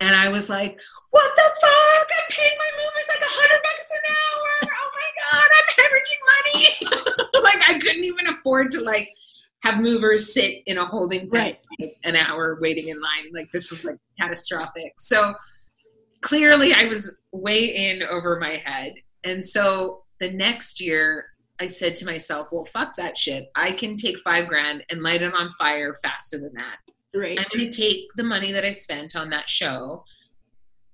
And 0.00 0.14
I 0.14 0.28
was 0.28 0.48
like, 0.48 0.78
what 1.10 1.36
the 1.36 1.42
fuck? 1.60 2.08
I 2.10 2.22
paid 2.30 2.52
my 2.58 2.70
movers 2.76 3.08
like 3.08 3.20
a 3.20 3.24
hundred 3.28 3.62
bucks 3.62 3.90
an 3.92 4.00
hour. 4.10 4.72
Oh 4.78 4.90
my 4.94 5.10
god, 5.22 5.50
I'm 5.58 5.68
hemorrhaging 5.84 7.12
money. 7.14 7.42
like 7.42 7.68
I 7.68 7.78
couldn't 7.78 8.04
even 8.04 8.26
afford 8.28 8.70
to 8.72 8.80
like 8.80 9.08
have 9.64 9.80
movers 9.80 10.32
sit 10.34 10.62
in 10.66 10.78
a 10.78 10.84
holding 10.86 11.30
pen 11.30 11.56
Right. 11.80 11.96
an 12.04 12.16
hour 12.16 12.58
waiting 12.60 12.88
in 12.88 13.00
line. 13.00 13.32
Like 13.32 13.50
this 13.52 13.70
was 13.70 13.84
like 13.84 13.96
catastrophic. 14.18 14.94
So 14.98 15.34
clearly 16.20 16.72
I 16.74 16.84
was 16.84 17.16
way 17.32 17.64
in 17.90 18.02
over 18.02 18.38
my 18.38 18.56
head. 18.64 18.94
And 19.24 19.44
so 19.44 20.01
the 20.22 20.30
next 20.30 20.80
year 20.80 21.26
I 21.60 21.66
said 21.66 21.94
to 21.96 22.06
myself, 22.06 22.48
well, 22.50 22.64
fuck 22.64 22.96
that 22.96 23.16
shit. 23.16 23.50
I 23.54 23.72
can 23.72 23.96
take 23.96 24.18
five 24.20 24.48
grand 24.48 24.84
and 24.90 25.02
light 25.02 25.22
it 25.22 25.34
on 25.34 25.52
fire 25.58 25.94
faster 26.02 26.38
than 26.38 26.52
that. 26.54 26.76
Right. 27.14 27.38
I'm 27.38 27.46
going 27.56 27.70
to 27.70 27.76
take 27.76 28.06
the 28.16 28.22
money 28.22 28.52
that 28.52 28.64
I 28.64 28.72
spent 28.72 29.16
on 29.16 29.30
that 29.30 29.48
show 29.48 30.04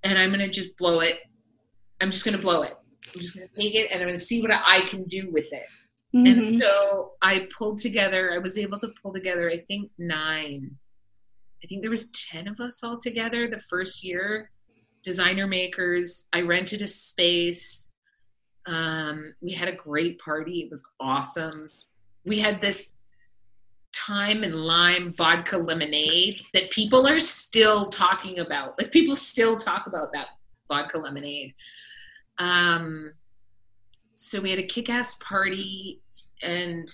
and 0.02 0.18
I'm 0.18 0.30
going 0.30 0.40
to 0.40 0.50
just 0.50 0.76
blow 0.76 1.00
it. 1.00 1.20
I'm 2.00 2.10
just 2.10 2.24
going 2.24 2.36
to 2.36 2.42
blow 2.42 2.62
it. 2.62 2.74
I'm 3.14 3.20
just 3.20 3.36
going 3.36 3.48
to 3.48 3.54
take 3.54 3.74
it 3.74 3.90
and 3.90 4.00
I'm 4.00 4.06
going 4.06 4.18
to 4.18 4.22
see 4.22 4.42
what 4.42 4.50
I 4.52 4.82
can 4.82 5.04
do 5.04 5.30
with 5.30 5.46
it. 5.52 5.66
Mhm. 6.14 6.28
And 6.28 6.62
so 6.62 7.12
I 7.22 7.48
pulled 7.56 7.78
together, 7.78 8.32
I 8.32 8.38
was 8.38 8.58
able 8.58 8.78
to 8.80 8.88
pull 9.02 9.12
together, 9.12 9.50
I 9.50 9.60
think 9.68 9.90
nine. 9.98 10.76
I 11.62 11.66
think 11.66 11.82
there 11.82 11.90
was 11.90 12.10
10 12.10 12.48
of 12.48 12.60
us 12.60 12.82
all 12.82 12.98
together 12.98 13.48
the 13.48 13.60
first 13.60 14.04
year, 14.04 14.50
designer 15.02 15.46
makers. 15.46 16.28
I 16.32 16.42
rented 16.42 16.82
a 16.82 16.88
space. 16.88 17.87
Um, 18.68 19.34
we 19.40 19.52
had 19.52 19.68
a 19.68 19.74
great 19.74 20.18
party. 20.20 20.60
It 20.60 20.70
was 20.70 20.84
awesome. 21.00 21.70
We 22.24 22.38
had 22.38 22.60
this 22.60 22.98
thyme 23.94 24.42
and 24.42 24.54
lime 24.54 25.12
vodka 25.14 25.56
lemonade 25.56 26.36
that 26.52 26.70
people 26.70 27.08
are 27.08 27.18
still 27.18 27.88
talking 27.88 28.40
about. 28.40 28.78
Like 28.78 28.92
people 28.92 29.16
still 29.16 29.56
talk 29.56 29.86
about 29.86 30.12
that 30.12 30.28
vodka 30.68 30.98
lemonade. 30.98 31.54
Um, 32.38 33.12
so 34.14 34.40
we 34.40 34.50
had 34.50 34.58
a 34.58 34.66
kick-ass 34.66 35.16
party 35.16 36.02
and 36.42 36.92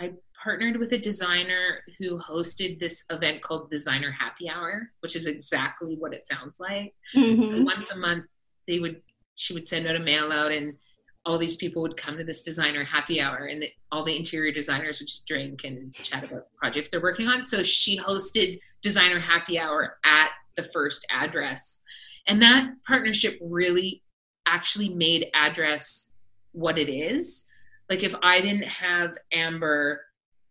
I 0.00 0.12
partnered 0.42 0.76
with 0.76 0.92
a 0.92 0.98
designer 0.98 1.84
who 1.98 2.18
hosted 2.18 2.80
this 2.80 3.04
event 3.10 3.42
called 3.42 3.70
Designer 3.70 4.10
Happy 4.10 4.48
Hour, 4.48 4.90
which 5.00 5.14
is 5.14 5.28
exactly 5.28 5.94
what 5.94 6.12
it 6.12 6.26
sounds 6.26 6.58
like. 6.58 6.94
Mhm. 7.14 7.64
Once 7.64 7.92
a 7.92 7.98
month, 7.98 8.26
they 8.66 8.80
would 8.80 9.00
she 9.36 9.54
would 9.54 9.66
send 9.66 9.86
out 9.86 9.96
a 9.96 10.00
mail 10.00 10.30
out, 10.30 10.52
and 10.52 10.76
all 11.24 11.38
these 11.38 11.56
people 11.56 11.82
would 11.82 11.96
come 11.96 12.16
to 12.16 12.24
this 12.24 12.42
designer 12.42 12.84
happy 12.84 13.20
hour, 13.20 13.46
and 13.46 13.62
the, 13.62 13.68
all 13.90 14.04
the 14.04 14.16
interior 14.16 14.52
designers 14.52 15.00
would 15.00 15.08
just 15.08 15.26
drink 15.26 15.64
and 15.64 15.94
chat 15.94 16.24
about 16.24 16.46
projects 16.56 16.88
they're 16.88 17.00
working 17.00 17.28
on. 17.28 17.44
So 17.44 17.62
she 17.62 17.98
hosted 17.98 18.56
designer 18.82 19.20
happy 19.20 19.58
hour 19.58 19.98
at 20.04 20.30
the 20.56 20.64
first 20.64 21.06
address, 21.10 21.82
and 22.26 22.42
that 22.42 22.70
partnership 22.86 23.38
really 23.40 24.02
actually 24.46 24.88
made 24.88 25.26
address 25.34 26.12
what 26.52 26.78
it 26.78 26.90
is. 26.90 27.46
Like 27.88 28.02
if 28.02 28.14
I 28.22 28.40
didn't 28.40 28.64
have 28.64 29.16
Amber 29.32 30.00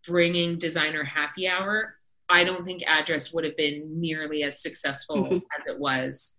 bringing 0.07 0.57
designer 0.57 1.03
happy 1.03 1.47
hour, 1.47 1.95
I 2.29 2.43
don't 2.43 2.65
think 2.65 2.83
address 2.87 3.33
would 3.33 3.43
have 3.43 3.57
been 3.57 3.99
nearly 3.99 4.43
as 4.43 4.61
successful 4.61 5.25
as 5.57 5.67
it 5.67 5.77
was. 5.77 6.37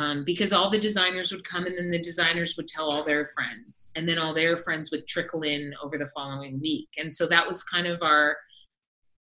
Um, 0.00 0.24
because 0.24 0.54
all 0.54 0.70
the 0.70 0.78
designers 0.78 1.30
would 1.30 1.44
come 1.44 1.66
and 1.66 1.76
then 1.76 1.90
the 1.90 2.00
designers 2.00 2.56
would 2.56 2.66
tell 2.66 2.90
all 2.90 3.04
their 3.04 3.26
friends 3.34 3.90
and 3.96 4.08
then 4.08 4.18
all 4.18 4.32
their 4.32 4.56
friends 4.56 4.90
would 4.90 5.06
trickle 5.06 5.42
in 5.42 5.74
over 5.84 5.98
the 5.98 6.08
following 6.14 6.58
week. 6.58 6.88
And 6.96 7.12
so 7.12 7.26
that 7.26 7.46
was 7.46 7.62
kind 7.64 7.86
of 7.86 8.00
our 8.00 8.34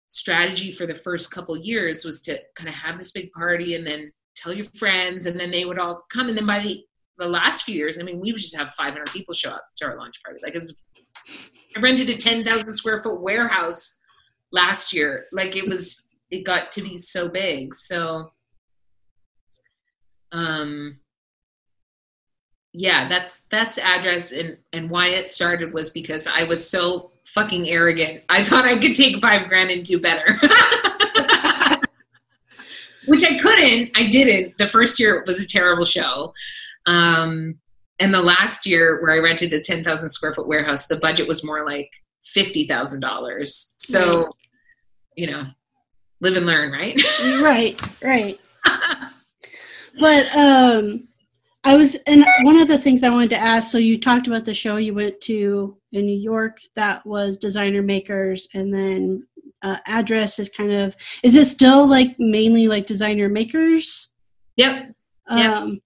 strategy 0.10 0.74
for 0.74 0.86
the 0.86 0.94
first 0.94 1.32
couple 1.32 1.56
years 1.56 2.04
was 2.04 2.22
to 2.24 2.38
kind 2.56 2.68
of 2.68 2.76
have 2.76 2.98
this 2.98 3.14
big 3.14 3.32
party 3.32 3.76
and 3.76 3.88
then 3.88 4.12
tell 4.36 4.52
your 4.52 4.66
friends 4.66 5.28
and 5.28 5.40
then 5.40 5.50
they 5.50 5.64
would 5.64 5.80
all 5.80 6.04
come. 6.12 6.28
And 6.28 6.38
then 6.38 6.46
by 6.46 6.60
the 6.60 6.84
the 7.18 7.26
last 7.26 7.64
few 7.64 7.74
years 7.74 7.98
i 7.98 8.04
mean 8.04 8.20
we 8.20 8.34
would 8.34 8.42
just 8.42 8.58
have 8.58 8.74
500 8.74 9.10
people 9.10 9.34
show 9.34 9.52
up 9.52 9.64
to 9.78 9.86
our 9.86 9.98
launch 9.98 10.22
party. 10.22 10.42
Like 10.46 10.56
it's 10.56 10.90
i 11.78 11.80
rented 11.80 12.10
a 12.10 12.18
10000 12.18 12.76
square 12.76 13.02
foot 13.02 13.22
warehouse 13.22 13.98
last 14.52 14.92
year. 14.92 15.28
Like 15.32 15.56
it 15.56 15.66
was 15.66 16.10
it 16.32 16.44
got 16.44 16.70
to 16.72 16.82
be 16.82 16.98
so 16.98 17.30
big. 17.30 17.74
So 17.74 18.34
um 20.36 21.00
yeah, 22.78 23.08
that's 23.08 23.44
that's 23.44 23.78
address 23.78 24.34
and 24.34 24.58
and 24.74 24.90
why 24.90 25.08
it 25.08 25.28
started 25.28 25.74
was 25.74 25.90
because 25.92 26.28
I 26.28 26.44
was 26.44 26.70
so 26.70 27.12
fucking 27.26 27.70
arrogant. 27.70 28.24
I 28.30 28.44
thought 28.44 28.66
I 28.66 28.78
could 28.78 28.96
take 28.96 29.22
five 29.22 29.48
grand 29.48 29.72
and 29.72 29.86
do 29.86 30.00
better. 30.00 30.26
Which 33.08 33.24
I 33.24 33.38
couldn't. 33.38 33.92
I 33.96 34.08
didn't. 34.08 34.58
The 34.58 34.68
first 34.68 35.00
year 35.00 35.24
was 35.26 35.42
a 35.44 35.48
terrible 35.48 35.86
show. 35.86 36.34
Um, 36.86 37.60
and 38.00 38.14
the 38.14 38.22
last 38.22 38.66
year 38.66 39.02
where 39.02 39.14
I 39.14 39.20
rented 39.20 39.54
a 39.54 39.62
10,000 39.62 40.10
square 40.10 40.34
foot 40.34 40.48
warehouse, 40.48 40.88
the 40.88 40.98
budget 40.98 41.28
was 41.28 41.46
more 41.46 41.66
like 41.66 41.90
$50,000. 42.36 43.74
So, 43.78 44.34
you 45.16 45.28
know, 45.28 45.46
live 46.20 46.36
and 46.36 46.48
learn, 46.48 46.72
right? 46.72 47.00
right, 47.42 47.80
right. 48.02 48.40
but 50.00 50.36
um 50.36 51.08
I 51.66 51.76
was, 51.76 51.96
and 52.06 52.24
one 52.44 52.62
of 52.62 52.68
the 52.68 52.78
things 52.78 53.04
I 53.04 53.10
wanted 53.10 53.32
to 53.32 53.42
ask. 53.42 53.72
So 53.72 53.80
you 53.80 54.00
talked 54.00 54.28
about 54.28 54.46
the 54.46 54.54
show 54.54 54.78
you 54.78 54.94
went 54.94 55.20
to 55.22 55.76
in 55.94 56.06
New 56.06 56.18
York. 56.18 56.60
That 56.76 57.04
was 57.08 57.38
Designer 57.40 57.82
Makers, 57.82 58.48
and 58.54 58.72
then 58.72 59.26
uh, 59.64 59.78
address 59.88 60.38
is 60.38 60.48
kind 60.48 60.72
of. 60.72 60.96
Is 61.24 61.36
it 61.36 61.48
still 61.48 61.88
like 61.88 62.16
mainly 62.20 62.68
like 62.68 62.86
Designer 62.86 63.30
Makers? 63.30 64.10
Yep. 64.58 64.94
Um, 65.28 65.40
yep. 65.40 65.80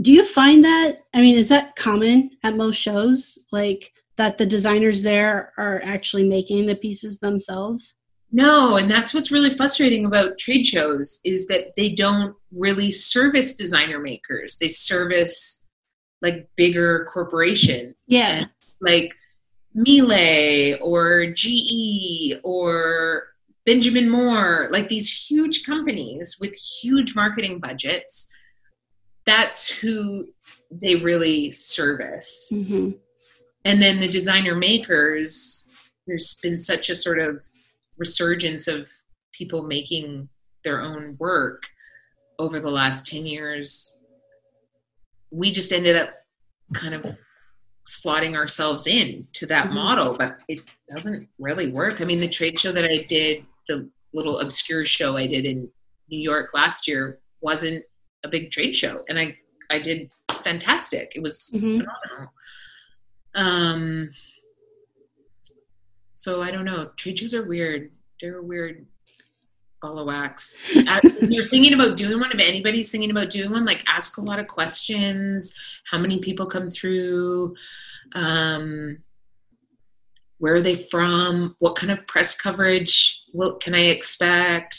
Do 0.00 0.12
you 0.12 0.24
find 0.24 0.64
that? 0.64 0.98
I 1.14 1.20
mean, 1.20 1.36
is 1.36 1.48
that 1.48 1.76
common 1.76 2.30
at 2.42 2.56
most 2.56 2.76
shows? 2.76 3.38
Like 3.52 3.92
that 4.16 4.36
the 4.36 4.46
designers 4.46 5.00
there 5.00 5.52
are 5.58 5.80
actually 5.84 6.28
making 6.28 6.66
the 6.66 6.74
pieces 6.74 7.20
themselves? 7.20 7.94
No, 8.32 8.76
and 8.76 8.90
that's 8.90 9.12
what's 9.12 9.30
really 9.30 9.50
frustrating 9.50 10.06
about 10.06 10.38
trade 10.38 10.66
shows 10.66 11.20
is 11.24 11.46
that 11.48 11.74
they 11.76 11.90
don't 11.90 12.34
really 12.50 12.90
service 12.90 13.54
designer 13.54 13.98
makers. 13.98 14.56
They 14.58 14.68
service 14.68 15.64
like 16.22 16.48
bigger 16.56 17.04
corporations. 17.12 17.94
Yeah. 18.08 18.46
Like 18.80 19.14
Miele 19.74 20.78
or 20.80 21.26
GE 21.26 22.40
or 22.42 23.24
Benjamin 23.66 24.08
Moore, 24.08 24.68
like 24.72 24.88
these 24.88 25.26
huge 25.28 25.64
companies 25.64 26.38
with 26.40 26.54
huge 26.54 27.14
marketing 27.14 27.58
budgets. 27.58 28.32
That's 29.26 29.70
who 29.70 30.26
they 30.70 30.96
really 30.96 31.52
service. 31.52 32.50
Mm-hmm. 32.52 32.92
And 33.64 33.82
then 33.82 34.00
the 34.00 34.08
designer 34.08 34.54
makers, 34.54 35.68
there's 36.06 36.38
been 36.42 36.58
such 36.58 36.90
a 36.90 36.96
sort 36.96 37.20
of 37.20 37.44
resurgence 37.98 38.68
of 38.68 38.90
people 39.32 39.62
making 39.62 40.28
their 40.64 40.80
own 40.80 41.16
work 41.18 41.64
over 42.38 42.60
the 42.60 42.70
last 42.70 43.06
10 43.06 43.26
years 43.26 44.00
we 45.30 45.50
just 45.50 45.72
ended 45.72 45.96
up 45.96 46.10
kind 46.74 46.94
of 46.94 47.04
slotting 47.88 48.36
ourselves 48.36 48.86
in 48.86 49.26
to 49.32 49.46
that 49.46 49.66
mm-hmm. 49.66 49.74
model 49.74 50.16
but 50.16 50.40
it 50.48 50.60
doesn't 50.90 51.28
really 51.38 51.70
work 51.70 52.00
i 52.00 52.04
mean 52.04 52.18
the 52.18 52.28
trade 52.28 52.58
show 52.58 52.72
that 52.72 52.84
i 52.84 53.04
did 53.08 53.44
the 53.68 53.88
little 54.14 54.38
obscure 54.38 54.84
show 54.84 55.16
i 55.16 55.26
did 55.26 55.44
in 55.44 55.68
new 56.08 56.18
york 56.20 56.54
last 56.54 56.86
year 56.86 57.18
wasn't 57.40 57.82
a 58.24 58.28
big 58.28 58.50
trade 58.50 58.74
show 58.74 59.02
and 59.08 59.18
i 59.18 59.36
i 59.70 59.78
did 59.78 60.08
fantastic 60.42 61.12
it 61.14 61.22
was 61.22 61.50
mm-hmm. 61.54 61.80
phenomenal 61.80 62.32
um 63.34 64.10
so 66.22 66.40
I 66.40 66.52
don't 66.52 66.64
know. 66.64 66.88
Trade 66.94 67.18
shows 67.18 67.34
are 67.34 67.48
weird. 67.48 67.90
They're 68.20 68.38
a 68.38 68.44
weird 68.44 68.86
ball 69.80 69.98
of 69.98 70.06
wax. 70.06 70.62
if 70.72 71.28
you're 71.28 71.48
thinking 71.48 71.74
about 71.74 71.96
doing 71.96 72.20
one, 72.20 72.30
if 72.30 72.38
anybody's 72.38 72.92
thinking 72.92 73.10
about 73.10 73.28
doing 73.28 73.50
one, 73.50 73.64
like 73.64 73.82
ask 73.88 74.18
a 74.18 74.20
lot 74.20 74.38
of 74.38 74.46
questions. 74.46 75.52
How 75.90 75.98
many 75.98 76.20
people 76.20 76.46
come 76.46 76.70
through? 76.70 77.56
Um, 78.14 78.98
where 80.38 80.54
are 80.54 80.60
they 80.60 80.76
from? 80.76 81.56
What 81.58 81.74
kind 81.74 81.90
of 81.90 82.06
press 82.06 82.40
coverage 82.40 83.20
what 83.32 83.60
can 83.60 83.74
I 83.74 83.86
expect? 83.86 84.78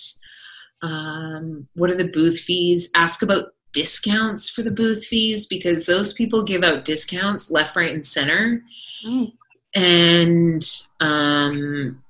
Um, 0.82 1.68
what 1.74 1.92
are 1.92 1.98
the 1.98 2.08
booth 2.08 2.40
fees? 2.40 2.90
Ask 2.96 3.22
about 3.22 3.50
discounts 3.74 4.48
for 4.48 4.62
the 4.62 4.72
booth 4.72 5.04
fees 5.04 5.46
because 5.46 5.86
those 5.86 6.14
people 6.14 6.42
give 6.42 6.64
out 6.64 6.86
discounts 6.86 7.52
left, 7.52 7.76
right, 7.76 7.92
and 7.92 8.06
center. 8.06 8.64
Mm 9.06 9.34
and 9.76 10.64
um, 11.00 12.04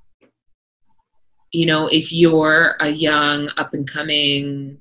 you 1.52 1.66
know 1.66 1.88
if 1.88 2.12
you're 2.12 2.76
a 2.80 2.90
young 2.90 3.50
up 3.58 3.74
and 3.74 3.90
coming 3.90 4.80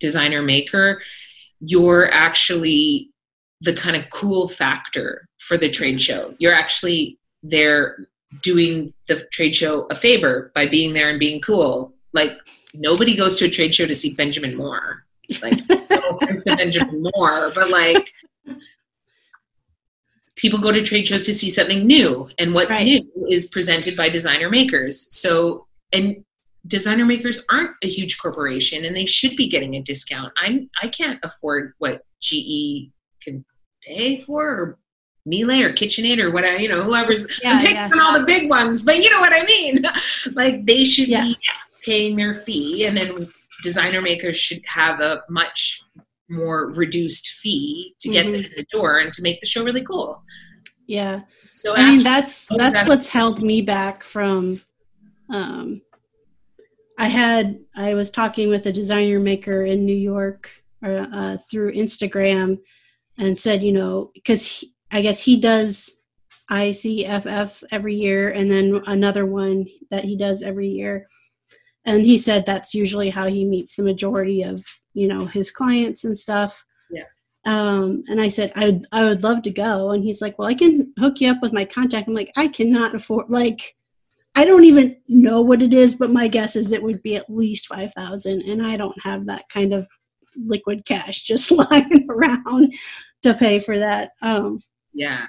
designer 0.00 0.42
maker 0.42 1.00
you're 1.60 2.10
actually 2.12 3.10
the 3.60 3.72
kind 3.72 3.96
of 3.96 4.08
cool 4.10 4.48
factor 4.48 5.28
for 5.38 5.56
the 5.56 5.70
trade 5.70 6.00
show. 6.00 6.34
You're 6.38 6.54
actually 6.54 7.18
there 7.42 8.08
doing 8.42 8.92
the 9.08 9.26
trade 9.32 9.54
show 9.54 9.86
a 9.90 9.94
favor 9.94 10.50
by 10.54 10.66
being 10.66 10.92
there 10.92 11.10
and 11.10 11.18
being 11.18 11.40
cool. 11.40 11.92
Like 12.12 12.32
nobody 12.74 13.16
goes 13.16 13.36
to 13.36 13.46
a 13.46 13.50
trade 13.50 13.74
show 13.74 13.86
to 13.86 13.94
see 13.94 14.14
benjamin 14.14 14.56
moore. 14.56 15.04
Like 15.42 15.58
no 15.90 16.18
benjamin 16.44 17.02
moore 17.14 17.50
but 17.54 17.70
like 17.70 18.12
people 20.44 20.58
go 20.58 20.70
to 20.70 20.82
trade 20.82 21.08
shows 21.08 21.22
to 21.22 21.32
see 21.32 21.48
something 21.48 21.86
new 21.86 22.28
and 22.38 22.52
what's 22.52 22.72
right. 22.72 22.84
new 22.84 23.26
is 23.30 23.46
presented 23.46 23.96
by 23.96 24.10
designer 24.10 24.50
makers 24.50 25.08
so 25.10 25.66
and 25.94 26.22
designer 26.66 27.06
makers 27.06 27.46
aren't 27.50 27.70
a 27.82 27.86
huge 27.86 28.18
corporation 28.18 28.84
and 28.84 28.94
they 28.94 29.06
should 29.06 29.34
be 29.36 29.48
getting 29.48 29.76
a 29.76 29.80
discount 29.80 30.30
i'm 30.36 30.68
i 30.82 30.86
can't 30.86 31.18
afford 31.22 31.72
what 31.78 32.02
ge 32.20 32.90
can 33.22 33.42
pay 33.82 34.18
for 34.18 34.46
or 34.46 34.78
Miele 35.26 35.62
or 35.62 35.72
KitchenAid 35.72 36.18
or 36.18 36.30
whatever, 36.30 36.58
you 36.58 36.68
know, 36.68 36.82
whoever's 36.82 37.40
yeah, 37.42 37.52
I'm 37.52 37.60
picking 37.60 37.76
yeah. 37.76 37.88
on 37.90 37.98
all 37.98 38.18
the 38.18 38.26
big 38.26 38.50
ones, 38.50 38.82
but 38.82 38.98
you 38.98 39.08
know 39.08 39.20
what 39.20 39.32
I 39.32 39.42
mean. 39.46 39.82
like 40.34 40.66
they 40.66 40.84
should 40.84 41.08
yeah. 41.08 41.22
be 41.22 41.38
paying 41.82 42.14
their 42.14 42.34
fee, 42.34 42.84
and 42.84 42.94
then 42.94 43.32
designer 43.62 44.02
makers 44.02 44.36
should 44.36 44.60
have 44.66 45.00
a 45.00 45.22
much 45.30 45.82
more 46.28 46.72
reduced 46.72 47.28
fee 47.28 47.94
to 48.00 48.08
get 48.08 48.24
mm-hmm. 48.24 48.34
them 48.34 48.44
in 48.44 48.50
the 48.56 48.66
door 48.72 48.98
and 48.98 49.12
to 49.12 49.22
make 49.22 49.40
the 49.40 49.46
show 49.46 49.64
really 49.64 49.84
cool. 49.84 50.22
Yeah. 50.86 51.22
So 51.52 51.74
I 51.74 51.90
mean 51.90 52.02
that's 52.02 52.46
that's 52.56 52.74
that 52.74 52.88
what's 52.88 53.08
held 53.08 53.42
me 53.42 53.62
back 53.62 54.02
from 54.02 54.60
um 55.30 55.80
I 56.98 57.08
had 57.08 57.58
I 57.76 57.94
was 57.94 58.10
talking 58.10 58.48
with 58.48 58.66
a 58.66 58.72
designer 58.72 59.20
maker 59.20 59.64
in 59.64 59.84
New 59.84 59.96
York 59.96 60.50
uh, 60.84 61.06
uh, 61.12 61.36
through 61.50 61.72
Instagram 61.72 62.58
and 63.18 63.38
said, 63.38 63.62
you 63.62 63.72
know, 63.72 64.10
because 64.14 64.64
I 64.92 65.02
guess 65.02 65.20
he 65.20 65.38
does 65.38 65.98
ICFF 66.50 67.64
every 67.72 67.94
year 67.94 68.30
and 68.30 68.50
then 68.50 68.82
another 68.86 69.26
one 69.26 69.66
that 69.90 70.04
he 70.04 70.16
does 70.16 70.42
every 70.42 70.68
year. 70.68 71.06
And 71.86 72.04
he 72.04 72.18
said 72.18 72.46
that's 72.46 72.74
usually 72.74 73.10
how 73.10 73.26
he 73.26 73.44
meets 73.44 73.76
the 73.76 73.82
majority 73.82 74.42
of 74.42 74.64
you 74.94 75.06
know 75.06 75.26
his 75.26 75.50
clients 75.50 76.04
and 76.04 76.16
stuff 76.16 76.64
yeah 76.90 77.04
um, 77.46 78.02
and 78.08 78.20
I 78.20 78.28
said 78.28 78.52
I 78.56 78.66
would 78.66 78.86
I 78.90 79.04
would 79.04 79.22
love 79.22 79.42
to 79.42 79.50
go, 79.50 79.90
and 79.90 80.02
he's 80.02 80.22
like, 80.22 80.38
well, 80.38 80.48
I 80.48 80.54
can 80.54 80.92
hook 80.98 81.20
you 81.20 81.30
up 81.30 81.42
with 81.42 81.52
my 81.52 81.64
contact. 81.64 82.08
I'm 82.08 82.14
like, 82.14 82.32
I 82.36 82.48
cannot 82.48 82.94
afford 82.94 83.28
like, 83.28 83.76
I 84.34 84.44
don't 84.44 84.64
even 84.64 84.96
know 85.08 85.42
what 85.42 85.62
it 85.62 85.74
is, 85.74 85.94
but 85.94 86.10
my 86.10 86.26
guess 86.26 86.56
is 86.56 86.72
it 86.72 86.82
would 86.82 87.02
be 87.02 87.16
at 87.16 87.28
least 87.28 87.66
five 87.66 87.92
thousand, 87.92 88.42
and 88.42 88.64
I 88.64 88.76
don't 88.76 88.98
have 89.02 89.26
that 89.26 89.48
kind 89.50 89.74
of 89.74 89.86
liquid 90.36 90.86
cash 90.86 91.22
just 91.22 91.50
lying 91.70 92.06
around 92.08 92.74
to 93.22 93.34
pay 93.34 93.60
for 93.60 93.78
that. 93.78 94.12
Um, 94.22 94.60
yeah, 94.94 95.26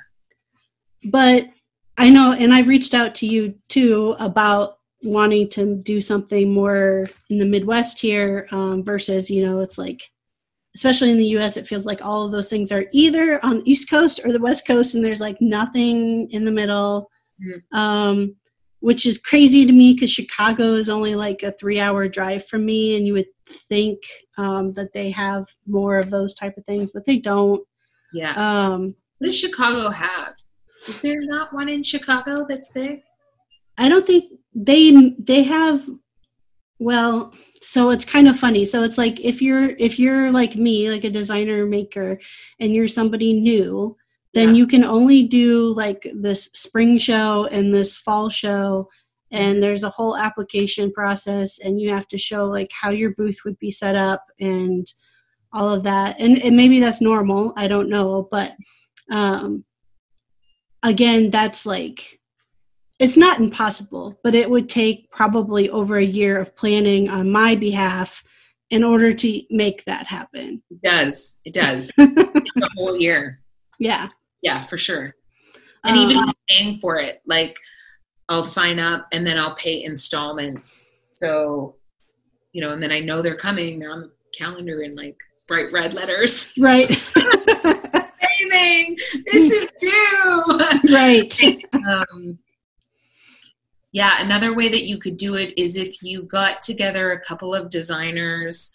but 1.04 1.50
I 1.98 2.10
know, 2.10 2.32
and 2.32 2.54
I've 2.54 2.70
reached 2.70 2.94
out 2.94 3.14
to 3.16 3.26
you 3.26 3.56
too 3.68 4.16
about 4.20 4.75
wanting 5.04 5.50
to 5.50 5.76
do 5.76 6.02
something 6.02 6.52
more 6.52 7.08
in 7.30 7.38
the 7.38 7.46
Midwest 7.46 8.00
here 8.00 8.48
um, 8.52 8.84
versus, 8.84 9.30
you 9.30 9.46
know, 9.46 9.60
it's 9.60 9.78
like, 9.78 10.02
especially 10.76 11.12
in 11.12 11.18
the 11.18 11.38
US, 11.38 11.58
it 11.58 11.68
feels 11.68 11.86
like 11.86 12.04
all 12.04 12.26
of 12.26 12.32
those 12.32 12.50
things 12.50 12.72
are 12.72 12.86
either 12.92 13.44
on 13.46 13.60
the 13.60 13.72
East 13.72 13.90
Coast 13.90 14.20
or 14.24 14.32
the 14.32 14.42
West 14.42 14.68
Coast, 14.68 14.96
and 14.96 15.04
there's 15.04 15.22
like 15.22 15.38
nothing 15.40 16.30
in 16.32 16.44
the 16.44 16.52
middle, 16.52 17.10
mm-hmm. 17.42 17.78
um, 17.78 18.36
which 18.80 19.06
is 19.06 19.18
crazy 19.18 19.66
to 19.66 19.72
me 19.72 19.94
because 19.94 20.12
Chicago 20.12 20.74
is 20.74 20.90
only 20.90 21.16
like 21.16 21.44
a 21.44 21.54
three 21.54 21.80
hour 21.80 22.08
drive 22.08 22.46
from 22.48 22.66
me, 22.66 22.98
and 22.98 23.08
you 23.08 23.14
would 23.14 23.28
think 23.70 24.00
um, 24.38 24.74
that 24.74 24.92
they 24.94 25.12
have 25.12 25.46
more 25.66 25.98
of 25.98 26.10
those 26.10 26.34
type 26.34 26.58
of 26.58 26.66
things, 26.66 26.92
but 26.92 27.06
they 27.06 27.18
don't. 27.18 27.66
Yeah. 28.14 28.34
Um, 28.34 28.96
what 29.20 29.28
does 29.28 29.40
Chicago 29.40 29.90
have? 29.90 30.34
Is 30.88 31.02
there 31.02 31.22
not 31.22 31.54
one 31.54 31.70
in 31.70 31.84
Chicago 31.84 32.46
that's 32.48 32.68
big? 32.70 33.02
I 33.78 33.90
don't 33.90 34.06
think 34.06 34.32
they 34.54 35.16
they 35.20 35.44
have 35.44 35.88
well 36.80 37.34
so 37.62 37.90
it's 37.90 38.06
kind 38.06 38.28
of 38.28 38.38
funny. 38.38 38.64
So 38.64 38.84
it's 38.84 38.98
like 38.98 39.20
if 39.20 39.42
you're 39.42 39.72
if 39.80 39.98
you're 39.98 40.32
like 40.32 40.56
me 40.56 40.92
like 40.92 41.04
a 41.04 41.10
designer 41.10 41.66
maker 41.66 42.20
and 42.60 42.74
you're 42.74 42.88
somebody 42.88 43.34
new 43.34 43.98
then 44.36 44.50
yeah. 44.50 44.56
you 44.56 44.68
can 44.68 44.84
only 44.84 45.24
do 45.24 45.74
like 45.74 46.08
this 46.14 46.46
spring 46.54 46.98
show 46.98 47.48
and 47.52 47.74
this 47.74 47.98
fall 47.98 48.30
show 48.30 48.88
and 49.32 49.64
there's 49.64 49.84
a 49.84 49.90
whole 49.90 50.18
application 50.18 50.92
process 50.92 51.58
and 51.58 51.80
you 51.82 51.90
have 51.90 52.08
to 52.10 52.18
show 52.18 52.46
like 52.46 52.70
how 52.80 52.90
your 52.90 53.16
booth 53.16 53.40
would 53.46 53.58
be 53.60 53.72
set 53.72 53.96
up 53.96 54.26
and 54.40 54.86
all 55.54 55.74
of 55.74 55.84
that. 55.84 56.20
And, 56.20 56.38
and 56.44 56.56
maybe 56.56 56.82
that's 56.82 57.00
normal. 57.00 57.54
I 57.56 57.68
don't 57.68 57.90
know. 57.90 58.28
But 58.30 58.56
um 59.12 59.64
again 60.84 61.32
that's 61.32 61.66
like 61.66 62.20
it's 63.00 63.18
not 63.18 63.40
impossible 63.40 64.20
but 64.24 64.36
it 64.36 64.50
would 64.50 64.70
take 64.70 65.10
probably 65.12 65.70
over 65.70 65.98
a 65.98 66.06
year 66.06 66.40
of 66.40 66.56
planning 66.56 67.10
on 67.10 67.32
my 67.32 67.56
behalf 67.56 68.24
in 68.72 68.84
order 68.84 69.14
to 69.14 69.42
make 69.50 69.86
that 69.86 70.08
happen. 70.08 70.62
It 70.70 70.82
does. 70.82 71.40
It 71.46 71.54
does. 71.54 71.94
A 72.00 72.70
whole 72.76 72.98
year. 72.98 73.42
Yeah. 73.80 74.10
Yeah 74.42 74.64
for 74.64 74.78
sure. 74.78 75.16
And 75.84 75.98
even 75.98 76.18
um, 76.18 76.34
paying 76.50 76.80
for 76.80 76.98
it 76.98 77.22
like 77.28 77.56
i'll 78.28 78.42
sign 78.42 78.80
up 78.80 79.08
and 79.12 79.26
then 79.26 79.38
i'll 79.38 79.56
pay 79.56 79.84
installments. 79.84 80.90
So 81.14 81.76
you 82.54 82.62
know 82.62 82.72
and 82.72 82.82
then 82.82 82.92
i 82.92 83.00
know 83.00 83.22
they're 83.22 83.38
coming. 83.38 83.80
They're 83.80 83.92
on 83.92 84.02
the 84.02 84.12
calendar 84.38 84.82
in 84.82 84.96
like 84.96 85.18
bright 85.48 85.72
red 85.72 85.94
letters. 85.94 86.54
Right. 86.60 86.90
This 89.32 89.52
is 89.52 89.72
due 89.80 90.94
right. 90.94 91.42
Um, 91.74 92.38
yeah 93.96 94.22
another 94.24 94.54
way 94.54 94.70
that 94.70 94.84
you 94.84 95.00
could 95.00 95.18
do 95.18 95.36
it 95.36 95.52
is 95.58 95.76
if 95.76 96.04
you 96.04 96.22
got 96.24 96.62
together 96.62 97.12
a 97.12 97.26
couple 97.26 97.56
of 97.56 97.72
designers 97.72 98.72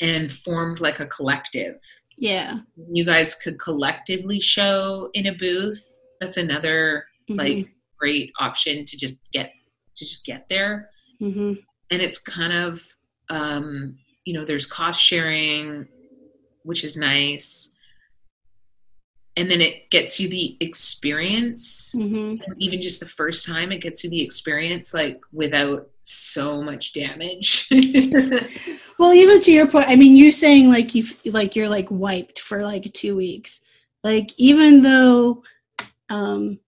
and 0.00 0.30
formed 0.30 0.80
like 0.80 1.00
a 1.00 1.06
collective. 1.06 1.80
Yeah. 2.16 2.58
You 2.90 3.04
guys 3.04 3.34
could 3.34 3.58
collectively 3.58 4.40
show 4.40 5.10
in 5.14 5.26
a 5.26 5.34
booth. 5.34 6.02
That's 6.20 6.36
another 6.36 7.06
mm-hmm. 7.28 7.38
like 7.38 7.68
great 7.98 8.32
option 8.38 8.84
to 8.84 8.96
just 8.96 9.20
get 9.32 9.52
to 9.96 10.04
just 10.04 10.24
get 10.26 10.48
there. 10.48 10.90
Mm-hmm. 11.22 11.52
and 11.92 12.02
it's 12.02 12.18
kind 12.18 12.52
of 12.52 12.82
um 13.30 13.96
you 14.24 14.34
know 14.34 14.44
there's 14.44 14.66
cost 14.66 15.00
sharing 15.00 15.86
which 16.64 16.82
is 16.82 16.96
nice 16.96 17.73
and 19.36 19.50
then 19.50 19.60
it 19.60 19.90
gets 19.90 20.20
you 20.20 20.28
the 20.28 20.56
experience. 20.60 21.94
Mm-hmm. 21.96 22.42
even 22.58 22.80
just 22.80 23.00
the 23.00 23.06
first 23.06 23.46
time 23.46 23.72
it 23.72 23.80
gets 23.80 24.04
you 24.04 24.10
the 24.10 24.22
experience 24.22 24.94
like 24.94 25.20
without 25.32 25.88
so 26.04 26.62
much 26.62 26.92
damage. 26.92 27.68
Well 28.96 29.12
even 29.12 29.40
to 29.40 29.50
your 29.50 29.66
point 29.66 29.88
i 29.88 29.96
mean 29.96 30.14
you 30.14 30.30
saying 30.30 30.68
like 30.68 30.94
you 30.94 31.04
like 31.26 31.56
you're 31.56 31.68
like 31.68 31.88
wiped 31.90 32.38
for 32.38 32.62
like 32.62 32.92
two 32.92 33.16
weeks. 33.16 33.60
Like 34.04 34.30
even 34.36 34.82
though 34.82 35.42
um 36.10 36.60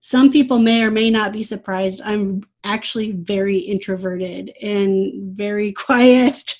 some 0.00 0.30
people 0.30 0.58
may 0.58 0.84
or 0.84 0.90
may 0.90 1.10
not 1.10 1.32
be 1.32 1.42
surprised 1.42 2.00
i'm 2.04 2.42
actually 2.62 3.10
very 3.12 3.58
introverted 3.58 4.52
and 4.62 5.36
very 5.36 5.72
quiet 5.86 6.56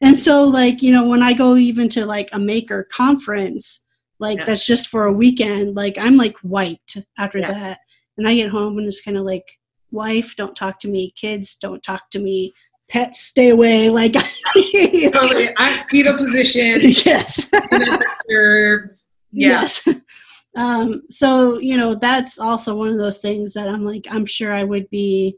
and 0.00 0.18
so 0.18 0.44
like 0.44 0.82
you 0.82 0.92
know 0.92 1.06
when 1.06 1.22
i 1.22 1.32
go 1.32 1.56
even 1.56 1.88
to 1.88 2.06
like 2.06 2.28
a 2.32 2.38
maker 2.38 2.86
conference 2.92 3.82
like 4.18 4.38
yeah. 4.38 4.44
that's 4.44 4.64
just 4.64 4.88
for 4.88 5.06
a 5.06 5.12
weekend 5.12 5.74
like 5.74 5.98
i'm 5.98 6.16
like 6.16 6.36
wiped 6.42 6.98
after 7.18 7.38
yeah. 7.38 7.52
that. 7.52 7.78
And 8.16 8.28
i 8.28 8.34
get 8.34 8.50
home 8.50 8.78
and 8.78 8.86
it's 8.86 9.00
kind 9.00 9.16
of 9.16 9.24
like 9.24 9.58
wife 9.92 10.34
don't 10.36 10.56
talk 10.56 10.80
to 10.80 10.88
me. 10.88 11.12
Kids 11.16 11.56
don't 11.56 11.82
talk 11.82 12.10
to 12.10 12.18
me. 12.18 12.52
Pets 12.88 13.20
stay 13.20 13.50
away. 13.50 13.88
Like 13.90 14.14
totally. 14.14 15.50
I'm 15.58 15.88
fetal 15.88 16.16
position. 16.16 16.80
Yes. 16.82 17.48
Yeah. 19.30 19.62
yes. 19.62 19.88
Um 20.56 21.02
so 21.08 21.58
you 21.58 21.76
know 21.76 21.94
that's 21.94 22.38
also 22.38 22.74
one 22.74 22.88
of 22.88 22.98
those 22.98 23.18
things 23.18 23.54
that 23.54 23.68
i'm 23.68 23.86
like 23.86 24.06
i'm 24.10 24.26
sure 24.26 24.52
i 24.52 24.62
would 24.62 24.90
be 24.90 25.36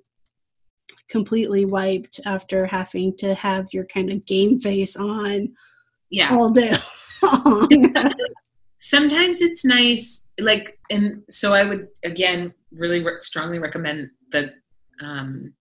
completely 1.14 1.64
wiped 1.64 2.18
after 2.26 2.66
having 2.66 3.16
to 3.16 3.34
have 3.34 3.68
your 3.72 3.86
kind 3.86 4.10
of 4.10 4.26
game 4.26 4.58
face 4.58 4.96
on 4.96 5.48
yeah. 6.10 6.26
all 6.32 6.50
day 6.50 6.74
long. 7.22 7.94
Sometimes 8.80 9.40
it's 9.40 9.64
nice 9.64 10.28
like 10.40 10.76
and 10.90 11.22
so 11.30 11.54
i 11.54 11.62
would 11.62 11.86
again 12.04 12.52
really 12.72 13.00
re- 13.04 13.12
strongly 13.16 13.60
recommend 13.60 14.08
the 14.32 14.50
um 15.00 15.54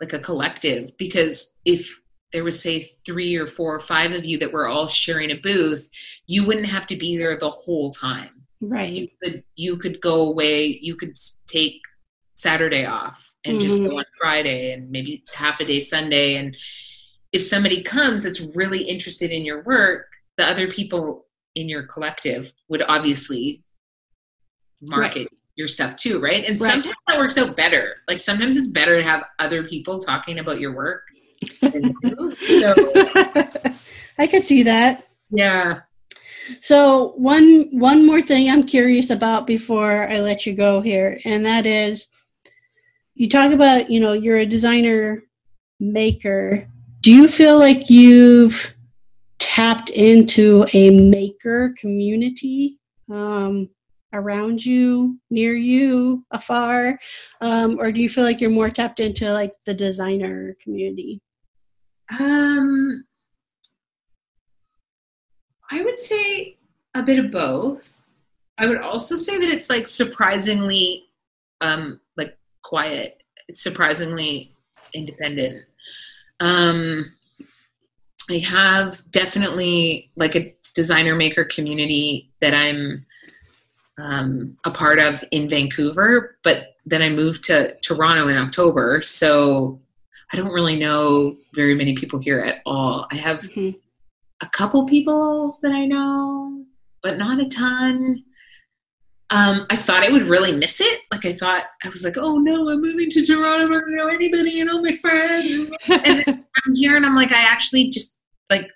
like 0.00 0.12
a 0.14 0.18
collective 0.18 0.90
because 0.98 1.56
if 1.64 1.88
there 2.32 2.42
was 2.42 2.60
say 2.60 2.90
three 3.06 3.36
or 3.36 3.46
four 3.46 3.72
or 3.72 3.80
five 3.80 4.10
of 4.10 4.24
you 4.24 4.36
that 4.38 4.52
were 4.52 4.66
all 4.66 4.88
sharing 4.88 5.30
a 5.30 5.36
booth 5.36 5.88
you 6.26 6.44
wouldn't 6.44 6.66
have 6.66 6.88
to 6.88 6.96
be 6.96 7.16
there 7.16 7.38
the 7.38 7.48
whole 7.48 7.92
time. 7.92 8.42
Right. 8.60 8.92
You 8.92 9.08
could 9.22 9.44
you 9.54 9.76
could 9.76 10.00
go 10.00 10.22
away 10.22 10.66
you 10.82 10.96
could 10.96 11.14
take 11.46 11.80
saturday 12.34 12.84
off 12.84 13.31
and 13.44 13.58
mm-hmm. 13.58 13.66
just 13.66 13.82
go 13.82 13.98
on 13.98 14.04
friday 14.18 14.72
and 14.72 14.90
maybe 14.90 15.22
half 15.34 15.60
a 15.60 15.64
day 15.64 15.80
sunday 15.80 16.36
and 16.36 16.56
if 17.32 17.42
somebody 17.42 17.82
comes 17.82 18.22
that's 18.22 18.54
really 18.56 18.82
interested 18.82 19.30
in 19.30 19.44
your 19.44 19.62
work 19.62 20.06
the 20.36 20.44
other 20.44 20.68
people 20.68 21.26
in 21.54 21.68
your 21.68 21.84
collective 21.84 22.52
would 22.68 22.82
obviously 22.88 23.62
market 24.80 25.20
right. 25.20 25.28
your 25.54 25.68
stuff 25.68 25.96
too, 25.96 26.20
right? 26.20 26.44
And 26.44 26.60
right. 26.60 26.72
sometimes 26.72 26.96
that 27.06 27.18
works 27.18 27.38
out 27.38 27.56
better. 27.56 27.96
Like 28.08 28.20
sometimes 28.20 28.56
it's 28.56 28.68
better 28.68 28.98
to 28.98 29.04
have 29.04 29.24
other 29.38 29.64
people 29.64 30.00
talking 30.00 30.38
about 30.38 30.60
your 30.60 30.74
work. 30.74 31.02
so, 31.60 32.74
I 34.18 34.26
could 34.26 34.44
see 34.44 34.62
that. 34.62 35.08
Yeah. 35.30 35.80
So 36.60 37.14
one 37.16 37.68
one 37.70 38.06
more 38.06 38.22
thing 38.22 38.50
I'm 38.50 38.64
curious 38.64 39.10
about 39.10 39.46
before 39.46 40.08
I 40.08 40.20
let 40.20 40.44
you 40.44 40.54
go 40.54 40.80
here, 40.80 41.18
and 41.24 41.46
that 41.46 41.66
is 41.66 42.06
you 43.22 43.28
talk 43.28 43.52
about, 43.52 43.88
you 43.88 44.00
know, 44.00 44.14
you're 44.14 44.38
a 44.38 44.44
designer 44.44 45.22
maker. 45.78 46.68
Do 47.02 47.12
you 47.12 47.28
feel 47.28 47.56
like 47.56 47.88
you've 47.88 48.74
tapped 49.38 49.90
into 49.90 50.66
a 50.72 50.90
maker 50.90 51.72
community 51.78 52.80
um, 53.08 53.68
around 54.12 54.66
you, 54.66 55.20
near 55.30 55.54
you, 55.54 56.24
afar? 56.32 56.98
Um, 57.40 57.78
or 57.78 57.92
do 57.92 58.00
you 58.00 58.08
feel 58.08 58.24
like 58.24 58.40
you're 58.40 58.50
more 58.50 58.70
tapped 58.70 58.98
into 58.98 59.32
like 59.32 59.52
the 59.66 59.74
designer 59.74 60.56
community? 60.60 61.20
Um, 62.18 63.04
I 65.70 65.80
would 65.82 66.00
say 66.00 66.56
a 66.94 67.04
bit 67.04 67.20
of 67.20 67.30
both. 67.30 68.02
I 68.58 68.66
would 68.66 68.78
also 68.78 69.14
say 69.14 69.38
that 69.38 69.48
it's 69.48 69.70
like 69.70 69.86
surprisingly 69.86 71.04
um, 71.60 72.00
quiet. 72.72 73.22
It's 73.48 73.62
surprisingly 73.62 74.50
independent. 74.94 75.62
Um, 76.40 77.12
I 78.30 78.38
have 78.38 79.02
definitely 79.10 80.08
like 80.16 80.34
a 80.36 80.54
designer 80.74 81.14
maker 81.14 81.44
community 81.44 82.30
that 82.40 82.54
I'm 82.54 83.04
um, 84.00 84.56
a 84.64 84.70
part 84.70 84.98
of 84.98 85.22
in 85.32 85.50
Vancouver, 85.50 86.38
but 86.42 86.76
then 86.86 87.02
I 87.02 87.10
moved 87.10 87.44
to 87.44 87.76
Toronto 87.82 88.28
in 88.28 88.38
October, 88.38 89.02
so 89.02 89.78
I 90.32 90.38
don't 90.38 90.54
really 90.54 90.76
know 90.76 91.36
very 91.54 91.74
many 91.74 91.94
people 91.94 92.20
here 92.20 92.40
at 92.40 92.62
all. 92.64 93.06
I 93.12 93.16
have 93.16 93.40
mm-hmm. 93.40 93.76
a 94.40 94.48
couple 94.48 94.86
people 94.86 95.58
that 95.60 95.72
I 95.72 95.84
know, 95.84 96.64
but 97.02 97.18
not 97.18 97.38
a 97.38 97.50
ton. 97.50 98.24
Um, 99.32 99.66
I 99.70 99.76
thought 99.76 100.04
I 100.04 100.10
would 100.10 100.24
really 100.24 100.52
miss 100.52 100.80
it. 100.82 101.00
Like 101.10 101.24
I 101.24 101.32
thought 101.32 101.64
I 101.82 101.88
was 101.88 102.04
like, 102.04 102.18
oh 102.18 102.36
no, 102.36 102.68
I'm 102.68 102.82
moving 102.82 103.08
to 103.08 103.24
Toronto. 103.24 103.66
I 103.66 103.80
don't 103.80 103.96
know 103.96 104.08
anybody 104.08 104.60
and 104.60 104.68
all 104.68 104.82
my 104.82 104.92
friends. 104.92 105.70
and 105.88 106.24
I'm 106.28 106.74
here 106.74 106.96
and 106.96 107.06
I'm 107.06 107.16
like, 107.16 107.32
I 107.32 107.42
actually 107.42 107.88
just 107.88 108.18
like 108.50 108.70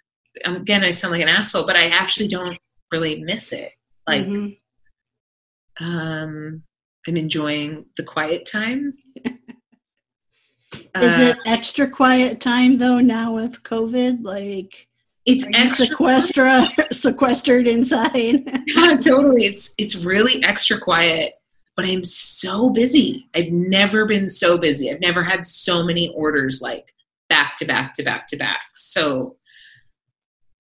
again, 0.47 0.83
I 0.83 0.93
sound 0.93 1.13
like 1.13 1.21
an 1.21 1.29
asshole, 1.29 1.67
but 1.67 1.77
I 1.77 1.89
actually 1.89 2.29
don't 2.29 2.59
really 2.91 3.23
miss 3.23 3.53
it. 3.53 3.73
Like, 4.07 4.27
mm-hmm. 4.27 5.85
um, 5.85 6.63
I'm 7.07 7.17
enjoying 7.17 7.85
the 7.99 8.05
quiet 8.05 8.47
time. 8.47 8.93
Is 10.75 11.19
uh, 11.19 11.35
it 11.35 11.39
extra 11.45 11.89
quiet 11.89 12.41
time 12.41 12.79
though 12.79 13.01
now 13.01 13.35
with 13.35 13.63
COVID? 13.63 14.25
Like, 14.25 14.86
it's 15.27 15.47
extra 15.55 15.87
sequestra 15.87 16.67
sequestered 16.93 17.67
inside. 17.67 18.13
yeah, 18.67 18.97
totally. 18.97 19.45
It's 19.45 19.75
it's 19.77 20.05
really 20.05 20.43
extra 20.45 20.79
quiet, 20.79 21.33
but 21.75 21.85
I'm 21.85 22.05
so 22.05 22.71
busy. 22.71 23.29
I've 23.35 23.51
never 23.51 24.07
been 24.07 24.29
so 24.29 24.57
busy. 24.57 24.91
I've 24.91 25.01
never 25.01 25.23
had 25.23 25.45
so 25.45 25.85
many 25.85 26.13
orders 26.15 26.63
like 26.63 26.93
back 27.29 27.57
to 27.59 27.65
back 27.65 27.95
to 27.95 28.03
back 28.03 28.29
to 28.29 28.37
back. 28.37 28.61
So 28.75 29.37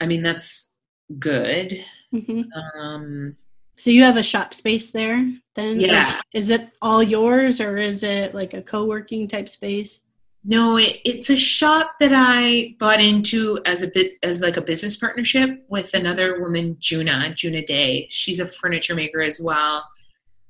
I 0.01 0.07
mean, 0.07 0.23
that's 0.23 0.75
good. 1.19 1.73
Mm-hmm. 2.13 2.43
Um, 2.79 3.37
so 3.77 3.91
you 3.91 4.03
have 4.03 4.17
a 4.17 4.23
shop 4.23 4.55
space 4.55 4.91
there 4.91 5.33
then? 5.55 5.79
Yeah. 5.79 6.15
Like, 6.15 6.23
is 6.33 6.51
it 6.51 6.71
all 6.81 7.03
yours 7.03 7.61
or 7.61 7.77
is 7.77 8.03
it 8.03 8.35
like 8.35 8.55
a 8.55 8.63
co-working 8.63 9.29
type 9.29 9.49
space? 9.49 10.01
No, 10.49 10.77
it, 10.77 11.01
it's 11.05 11.29
a 11.29 11.37
shop 11.37 11.97
that 11.99 12.13
I 12.15 12.77
bought 12.79 13.01
into 13.01 13.59
as 13.67 13.83
a 13.83 13.89
bit 13.89 14.13
as 14.23 14.41
like 14.41 14.57
a 14.57 14.63
business 14.63 14.97
partnership 14.97 15.65
with 15.69 15.93
another 15.93 16.41
woman, 16.41 16.77
Juna, 16.79 17.35
Juna 17.35 17.65
Day. 17.65 18.07
She's 18.11 18.39
a 18.39 18.47
furniture 18.47 18.95
maker 18.95 19.21
as 19.21 19.41
well, 19.41 19.85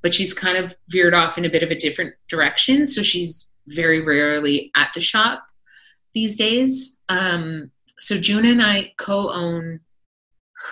but 0.03 0.13
she's 0.13 0.35
kind 0.35 0.59
of 0.59 0.75
veered 0.91 1.15
off 1.15 1.39
in 1.39 1.47
a 1.47 1.51
bit 1.51 1.63
of 1.63 1.71
a 1.71 1.75
different 1.75 2.15
direction. 2.29 2.87
So 2.87 3.03
she's 3.03 3.47
very 3.69 4.03
rarely 4.03 4.71
at 4.77 4.93
the 4.93 5.01
shop 5.01 5.47
these 6.13 6.37
days. 6.37 7.01
Um, 7.09 7.71
so 7.97 8.19
Juna 8.19 8.51
and 8.51 8.63
I 8.63 8.93
co-own 8.99 9.81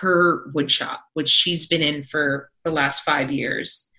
her 0.01 0.51
wood 0.53 0.69
shop, 0.69 1.01
which 1.15 1.29
she's 1.29 1.65
been 1.65 1.81
in 1.81 2.03
for 2.03 2.51
the 2.63 2.69
last 2.69 3.03
five 3.03 3.31
years. 3.31 3.91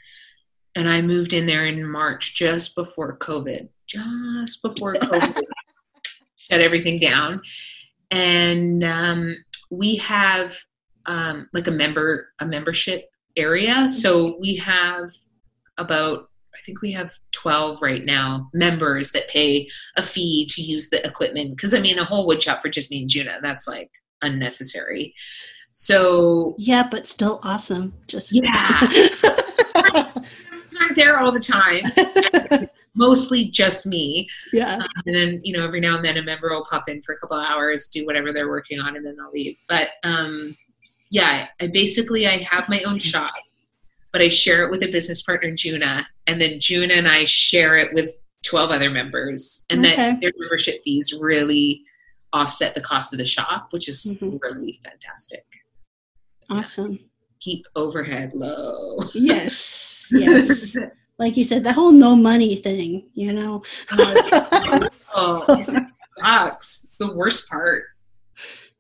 And 0.77 0.89
I 0.89 1.03
moved 1.03 1.33
in 1.33 1.47
there 1.47 1.67
in 1.67 1.85
March 1.85 2.37
just 2.37 2.77
before 2.77 3.19
COVID, 3.19 3.71
just 3.87 4.63
before 4.63 4.95
COVID 4.95 5.43
shut 6.37 6.61
everything 6.61 6.99
down. 7.01 7.41
And 8.11 8.85
um, 8.85 9.37
we 9.71 9.97
have 9.97 10.57
um, 11.07 11.49
like 11.53 11.67
a 11.67 11.73
member 11.73 12.29
a 12.41 12.47
membership 12.47 13.09
area. 13.37 13.89
So 13.89 14.37
we 14.41 14.57
have 14.57 15.11
about 15.79 16.31
I 16.55 16.59
think 16.65 16.81
we 16.81 16.93
have 16.93 17.13
12 17.33 17.83
right 17.83 18.05
now 18.05 18.49
members 18.55 19.13
that 19.13 19.29
pay 19.29 19.69
a 19.97 20.03
fee 20.03 20.47
to 20.53 20.63
use 20.63 20.89
the 20.89 21.07
equipment. 21.07 21.51
Because 21.51 21.75
I 21.75 21.81
mean, 21.81 21.99
a 21.99 22.05
whole 22.05 22.27
wood 22.27 22.43
shop 22.43 22.63
for 22.63 22.69
just 22.69 22.91
me 22.91 23.03
and 23.03 23.11
Juna, 23.11 23.41
that's 23.43 23.69
like 23.69 23.91
unnecessary. 24.23 25.15
So 25.73 26.55
yeah, 26.57 26.89
but 26.91 27.07
still 27.07 27.41
awesome. 27.43 27.93
Just 28.09 28.31
yeah, 28.33 28.81
aren't 30.81 30.97
there 30.97 31.19
all 31.19 31.33
the 31.33 31.41
time. 31.41 32.69
Mostly 32.97 33.47
just 33.47 33.87
me. 33.87 34.29
Yeah, 34.53 34.75
um, 34.75 34.87
and 35.07 35.15
then 35.15 35.41
you 35.45 35.57
know 35.57 35.65
every 35.65 35.81
now 35.81 35.97
and 35.97 36.05
then 36.05 36.17
a 36.17 36.23
member 36.23 36.51
will 36.51 36.67
pop 36.69 36.89
in 36.89 37.03
for 37.03 37.15
a 37.15 37.19
couple 37.19 37.39
of 37.39 37.47
hours, 37.47 37.89
do 37.89 38.07
whatever 38.07 38.33
they're 38.33 38.49
working 38.49 38.81
on, 38.81 38.97
and 38.97 39.05
then 39.05 39.17
they'll 39.17 39.31
leave. 39.31 39.57
But 39.69 39.89
um, 40.03 40.57
yeah, 41.11 41.49
I 41.61 41.69
basically 41.69 42.27
I 42.27 42.39
have 42.39 42.69
my 42.69 42.83
own 42.83 42.99
shop, 42.99 43.35
but 44.13 44.23
I 44.23 44.29
share 44.29 44.65
it 44.65 44.71
with 44.71 44.83
a 44.83 44.91
business 44.91 45.23
partner, 45.23 45.53
Juna, 45.53 46.07
and 46.27 46.41
then 46.41 46.59
Juna 46.61 46.95
and 46.95 47.09
I 47.09 47.25
share 47.27 47.77
it 47.77 47.93
with 47.95 48.17
twelve 48.43 48.71
other 48.71 48.91
members, 48.91 49.67
and 49.71 49.85
okay. 49.85 49.97
that 49.97 50.21
their 50.21 50.33
membership 50.39 50.83
fees 50.83 51.15
really 51.21 51.83
offset 52.33 52.75
the 52.75 52.81
cost 52.81 53.13
of 53.13 53.19
the 53.19 53.25
shop, 53.25 53.69
which 53.71 53.89
is 53.89 54.05
mm-hmm. 54.05 54.37
really 54.43 54.81
fantastic. 54.85 55.45
Awesome. 56.51 56.99
Keep 57.41 57.67
overhead 57.75 58.33
low. 58.35 58.99
Yes. 59.15 60.09
Yes. 60.11 60.77
like 61.19 61.37
you 61.37 61.45
said, 61.45 61.65
the 61.65 61.73
whole 61.73 61.93
no 61.93 62.15
money 62.15 62.57
thing, 62.57 63.09
you 63.15 63.33
know. 63.33 63.63
oh, 63.93 65.45
it 65.49 65.67
sucks. 66.11 66.85
It's 66.85 66.99
the 66.99 67.15
worst 67.15 67.49
part. 67.49 67.85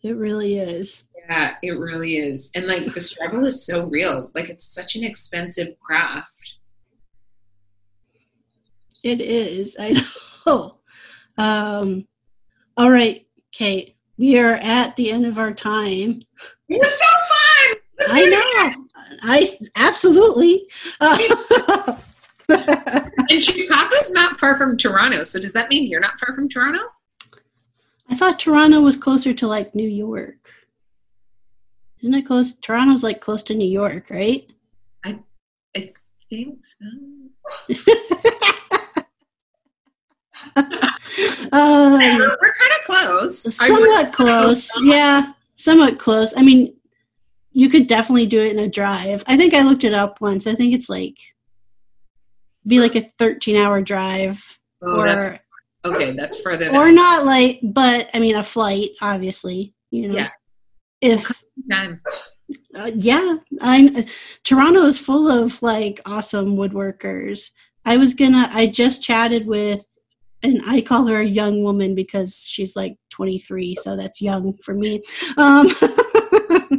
It 0.02 0.16
really 0.16 0.58
is. 0.58 1.04
Yeah, 1.28 1.54
it 1.62 1.72
really 1.72 2.18
is. 2.18 2.52
And 2.54 2.66
like 2.66 2.84
the 2.92 3.00
struggle 3.00 3.44
is 3.46 3.64
so 3.64 3.86
real. 3.86 4.30
Like 4.34 4.48
it's 4.48 4.64
such 4.64 4.96
an 4.96 5.04
expensive 5.04 5.78
craft. 5.80 6.56
It 9.02 9.20
is. 9.20 9.76
I 9.80 10.04
know. 10.46 10.78
Um 11.38 12.06
all 12.76 12.90
right, 12.90 13.26
Kate. 13.52 13.96
We 14.18 14.38
are 14.38 14.58
at 14.62 14.94
the 14.96 15.10
end 15.10 15.26
of 15.26 15.38
our 15.38 15.52
time. 15.52 16.20
It 16.68 16.82
was 16.82 16.98
so 16.98 17.06
fun. 17.06 17.78
Let's 17.98 18.12
I 18.12 18.24
know. 18.26 18.86
I 19.22 19.48
absolutely. 19.76 20.68
Uh, 21.00 21.96
and 23.28 23.42
Chicago's 23.42 24.12
not 24.12 24.38
far 24.38 24.56
from 24.56 24.76
Toronto, 24.76 25.22
so 25.22 25.40
does 25.40 25.52
that 25.52 25.70
mean 25.70 25.88
you're 25.88 26.00
not 26.00 26.18
far 26.18 26.34
from 26.34 26.48
Toronto? 26.48 26.80
I 28.08 28.14
thought 28.14 28.38
Toronto 28.38 28.80
was 28.80 28.96
closer 28.96 29.32
to 29.34 29.46
like 29.46 29.74
New 29.74 29.88
York. 29.88 30.50
Isn't 32.00 32.14
it 32.14 32.26
close? 32.26 32.54
Toronto's 32.54 33.02
like 33.02 33.20
close 33.20 33.42
to 33.44 33.54
New 33.54 33.68
York, 33.68 34.10
right? 34.10 34.48
I 35.04 35.18
I 35.76 35.90
think 36.30 36.64
so. 36.64 36.84
um, 41.52 42.00
yeah, 42.00 42.18
we're, 42.18 42.36
we're 42.40 42.54
kind 42.54 42.72
of 42.78 42.84
close. 42.84 43.56
Somewhat 43.56 44.12
close. 44.12 44.70
Yeah, 44.82 45.32
somewhat 45.56 45.98
close. 45.98 46.32
I 46.36 46.42
mean, 46.42 46.74
you 47.52 47.68
could 47.68 47.86
definitely 47.86 48.26
do 48.26 48.40
it 48.40 48.52
in 48.52 48.58
a 48.58 48.68
drive. 48.68 49.24
I 49.26 49.36
think 49.36 49.54
I 49.54 49.62
looked 49.62 49.84
it 49.84 49.94
up 49.94 50.20
once. 50.20 50.46
I 50.46 50.54
think 50.54 50.74
it's 50.74 50.88
like 50.88 51.16
be 52.66 52.80
like 52.80 52.96
a 52.96 53.10
13 53.18 53.56
hour 53.56 53.80
drive. 53.82 54.58
Oh, 54.82 55.00
or, 55.00 55.06
that's 55.06 55.26
okay. 55.84 56.16
That's 56.16 56.40
further. 56.40 56.70
Or 56.74 56.92
not 56.92 57.24
like, 57.24 57.60
but 57.62 58.10
I 58.14 58.18
mean, 58.18 58.36
a 58.36 58.42
flight, 58.42 58.90
obviously. 59.00 59.74
You 59.90 60.08
know, 60.08 60.14
yeah. 60.14 60.28
If 61.00 61.30
uh, 62.74 62.90
yeah, 62.94 63.36
I 63.60 64.06
Toronto 64.44 64.82
is 64.82 64.98
full 64.98 65.30
of 65.30 65.60
like 65.62 66.00
awesome 66.06 66.56
woodworkers. 66.56 67.50
I 67.84 67.96
was 67.96 68.14
gonna. 68.14 68.48
I 68.52 68.66
just 68.66 69.02
chatted 69.02 69.46
with, 69.46 69.86
and 70.42 70.60
I 70.66 70.80
call 70.80 71.06
her 71.06 71.20
a 71.20 71.26
young 71.26 71.62
woman 71.62 71.94
because 71.94 72.44
she's 72.48 72.76
like 72.76 72.96
23, 73.10 73.74
so 73.76 73.96
that's 73.96 74.20
young 74.20 74.54
for 74.62 74.74
me. 74.74 75.02
Um, 75.36 75.70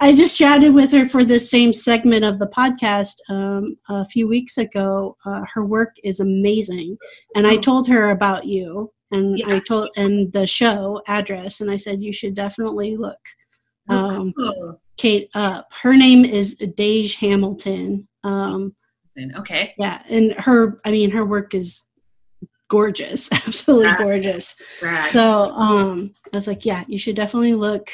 I 0.00 0.14
just 0.14 0.36
chatted 0.36 0.74
with 0.74 0.92
her 0.92 1.06
for 1.06 1.24
this 1.24 1.50
same 1.50 1.72
segment 1.72 2.24
of 2.24 2.38
the 2.38 2.48
podcast 2.48 3.16
um, 3.28 3.76
a 3.88 4.04
few 4.04 4.28
weeks 4.28 4.58
ago. 4.58 5.16
Uh, 5.24 5.42
her 5.52 5.64
work 5.64 5.94
is 6.02 6.20
amazing, 6.20 6.96
and 7.34 7.46
I 7.46 7.56
oh. 7.56 7.60
told 7.60 7.88
her 7.88 8.10
about 8.10 8.46
you, 8.46 8.92
and 9.10 9.38
yeah. 9.38 9.56
I 9.56 9.58
told 9.60 9.90
and 9.96 10.32
the 10.32 10.46
show 10.46 11.02
address, 11.06 11.60
and 11.60 11.70
I 11.70 11.76
said 11.76 12.02
you 12.02 12.12
should 12.12 12.34
definitely 12.34 12.96
look 12.96 13.18
oh, 13.88 14.10
um, 14.10 14.32
cool. 14.32 14.80
Kate 14.96 15.30
up. 15.34 15.68
Her 15.82 15.96
name 15.96 16.24
is 16.24 16.56
Daej 16.56 17.16
Hamilton. 17.16 18.08
Um, 18.22 18.74
okay. 19.38 19.74
Yeah, 19.78 20.02
and 20.08 20.32
her, 20.34 20.78
I 20.84 20.90
mean, 20.90 21.10
her 21.10 21.24
work 21.24 21.54
is 21.54 21.80
gorgeous, 22.68 23.30
absolutely 23.46 23.92
gorgeous. 23.96 24.56
So 25.10 25.50
um, 25.50 26.12
I 26.32 26.36
was 26.36 26.46
like, 26.46 26.64
yeah, 26.64 26.84
you 26.88 26.98
should 26.98 27.16
definitely 27.16 27.54
look 27.54 27.90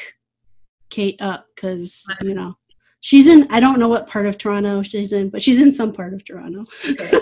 Kate 0.91 1.19
up 1.21 1.47
because 1.55 2.05
you 2.21 2.35
know 2.35 2.55
she's 2.99 3.27
in. 3.27 3.47
I 3.49 3.59
don't 3.59 3.79
know 3.79 3.87
what 3.87 4.07
part 4.07 4.27
of 4.27 4.37
Toronto 4.37 4.83
she's 4.83 5.13
in, 5.13 5.29
but 5.29 5.41
she's 5.41 5.59
in 5.59 5.73
some 5.73 5.91
part 5.91 6.13
of 6.13 6.23
Toronto. 6.23 6.65
Okay. 6.89 7.17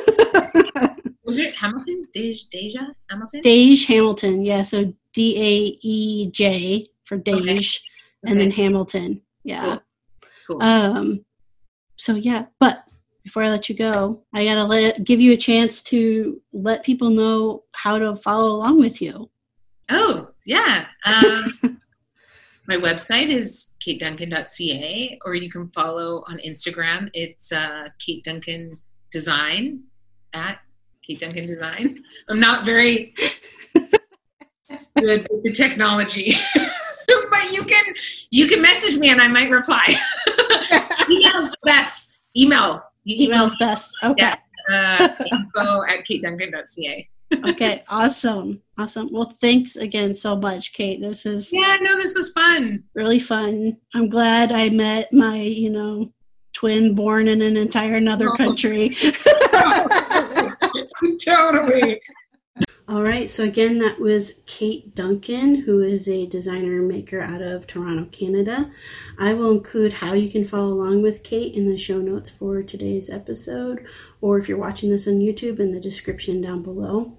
Was 1.23 1.37
it 1.37 1.55
Hamilton? 1.55 2.07
Dej, 2.15 2.49
Deja 2.49 2.87
Hamilton? 3.09 3.41
Daej 3.41 3.85
Hamilton, 3.85 4.45
yeah. 4.45 4.63
So 4.63 4.93
D 5.13 5.37
A 5.37 5.77
E 5.87 6.31
J 6.31 6.87
for 7.05 7.17
Daej, 7.17 7.41
okay. 7.41 7.53
Okay. 7.53 7.71
and 8.25 8.39
then 8.39 8.51
Hamilton, 8.51 9.21
yeah. 9.43 9.77
Cool. 10.47 10.59
Cool. 10.59 10.63
Um. 10.63 11.25
So 11.97 12.15
yeah, 12.15 12.45
but 12.59 12.83
before 13.23 13.43
I 13.43 13.49
let 13.49 13.69
you 13.69 13.75
go, 13.75 14.23
I 14.33 14.43
gotta 14.45 14.63
let 14.63 15.03
give 15.03 15.21
you 15.21 15.33
a 15.33 15.37
chance 15.37 15.83
to 15.83 16.41
let 16.51 16.83
people 16.83 17.11
know 17.11 17.63
how 17.73 17.99
to 17.99 18.15
follow 18.15 18.55
along 18.55 18.79
with 18.79 19.01
you. 19.01 19.29
Oh 19.89 20.29
yeah. 20.45 20.87
Um, 21.05 21.79
my 22.69 22.75
website 22.75 23.29
is 23.29 23.75
kateduncan.ca, 23.83 25.19
or 25.25 25.33
you 25.33 25.49
can 25.49 25.69
follow 25.69 26.23
on 26.27 26.37
Instagram. 26.47 27.09
It's 27.15 27.51
uh, 27.51 27.89
Kate 27.97 28.23
Duncan 28.23 28.79
Design 29.11 29.81
at 30.33 30.59
Kate 31.05 31.19
Duncan 31.19 31.47
Design. 31.47 31.99
I'm 32.29 32.39
not 32.39 32.65
very 32.65 33.15
good 34.95 35.27
with 35.31 35.43
the 35.43 35.51
technology, 35.51 36.33
but 36.55 37.51
you 37.51 37.63
can 37.63 37.83
you 38.29 38.47
can 38.47 38.61
message 38.61 38.99
me 38.99 39.09
and 39.09 39.19
I 39.19 39.27
might 39.27 39.49
reply. 39.49 39.95
Email's 41.09 41.55
best. 41.63 42.25
Email. 42.37 42.83
Email's 43.09 43.55
best. 43.57 43.91
Okay. 44.03 44.31
Yeah. 44.69 45.17
Uh, 45.19 45.25
info 45.31 45.81
at 45.89 46.05
kateduncan.ca 46.07 47.09
okay, 47.33 47.83
awesome. 47.89 48.61
Awesome. 48.77 49.09
Well, 49.11 49.33
thanks 49.41 49.75
again 49.75 50.13
so 50.13 50.35
much, 50.35 50.73
Kate. 50.73 51.01
This 51.01 51.25
is 51.25 51.51
Yeah, 51.51 51.77
no, 51.81 51.97
this 51.97 52.15
is 52.15 52.31
fun. 52.31 52.83
Really 52.93 53.19
fun. 53.19 53.77
I'm 53.93 54.09
glad 54.09 54.51
I 54.51 54.69
met 54.69 55.11
my, 55.11 55.37
you 55.37 55.69
know, 55.69 56.13
twin 56.53 56.95
born 56.95 57.27
in 57.27 57.41
an 57.41 57.57
entire 57.57 57.95
another 57.95 58.29
oh. 58.29 58.35
country. 58.35 58.89
totally. 61.23 61.99
All 62.89 63.03
right, 63.03 63.29
so 63.29 63.43
again, 63.43 63.77
that 63.79 63.99
was 63.99 64.39
Kate 64.47 64.95
Duncan, 64.95 65.53
who 65.53 65.83
is 65.83 66.09
a 66.09 66.25
designer 66.25 66.81
maker 66.81 67.21
out 67.21 67.43
of 67.43 67.67
Toronto, 67.67 68.05
Canada. 68.05 68.71
I 69.19 69.35
will 69.35 69.51
include 69.51 69.93
how 69.93 70.13
you 70.13 70.31
can 70.31 70.43
follow 70.43 70.73
along 70.73 71.03
with 71.03 71.21
Kate 71.21 71.53
in 71.53 71.69
the 71.69 71.77
show 71.77 71.99
notes 71.99 72.31
for 72.31 72.63
today's 72.63 73.07
episode, 73.07 73.85
or 74.21 74.39
if 74.39 74.49
you're 74.49 74.57
watching 74.57 74.89
this 74.89 75.07
on 75.07 75.19
YouTube, 75.19 75.59
in 75.59 75.71
the 75.71 75.79
description 75.79 76.41
down 76.41 76.63
below. 76.63 77.18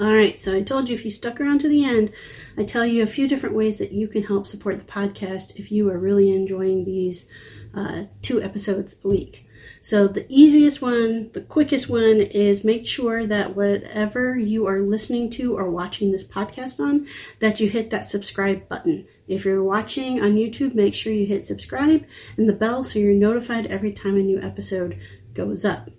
All 0.00 0.14
right, 0.14 0.40
so 0.40 0.56
I 0.56 0.62
told 0.62 0.88
you 0.88 0.94
if 0.94 1.04
you 1.04 1.10
stuck 1.10 1.42
around 1.42 1.60
to 1.60 1.68
the 1.68 1.84
end, 1.84 2.10
I 2.56 2.64
tell 2.64 2.86
you 2.86 3.02
a 3.02 3.06
few 3.06 3.28
different 3.28 3.54
ways 3.54 3.80
that 3.80 3.92
you 3.92 4.08
can 4.08 4.22
help 4.22 4.46
support 4.46 4.78
the 4.78 4.90
podcast 4.90 5.56
if 5.56 5.70
you 5.70 5.90
are 5.90 5.98
really 5.98 6.34
enjoying 6.34 6.86
these 6.86 7.26
uh, 7.74 8.04
two 8.22 8.40
episodes 8.40 8.96
a 9.04 9.08
week. 9.08 9.46
So 9.82 10.08
the 10.08 10.24
easiest 10.30 10.80
one, 10.80 11.30
the 11.34 11.42
quickest 11.42 11.90
one 11.90 12.18
is 12.18 12.64
make 12.64 12.86
sure 12.86 13.26
that 13.26 13.54
whatever 13.54 14.38
you 14.38 14.66
are 14.66 14.80
listening 14.80 15.28
to 15.32 15.54
or 15.54 15.70
watching 15.70 16.12
this 16.12 16.26
podcast 16.26 16.80
on, 16.80 17.06
that 17.40 17.60
you 17.60 17.68
hit 17.68 17.90
that 17.90 18.08
subscribe 18.08 18.70
button. 18.70 19.06
If 19.28 19.44
you're 19.44 19.62
watching 19.62 20.22
on 20.22 20.36
YouTube, 20.36 20.74
make 20.74 20.94
sure 20.94 21.12
you 21.12 21.26
hit 21.26 21.46
subscribe 21.46 22.06
and 22.38 22.48
the 22.48 22.54
bell 22.54 22.84
so 22.84 22.98
you're 22.98 23.12
notified 23.12 23.66
every 23.66 23.92
time 23.92 24.16
a 24.16 24.20
new 24.20 24.40
episode 24.40 24.98
goes 25.34 25.62
up. 25.62 25.90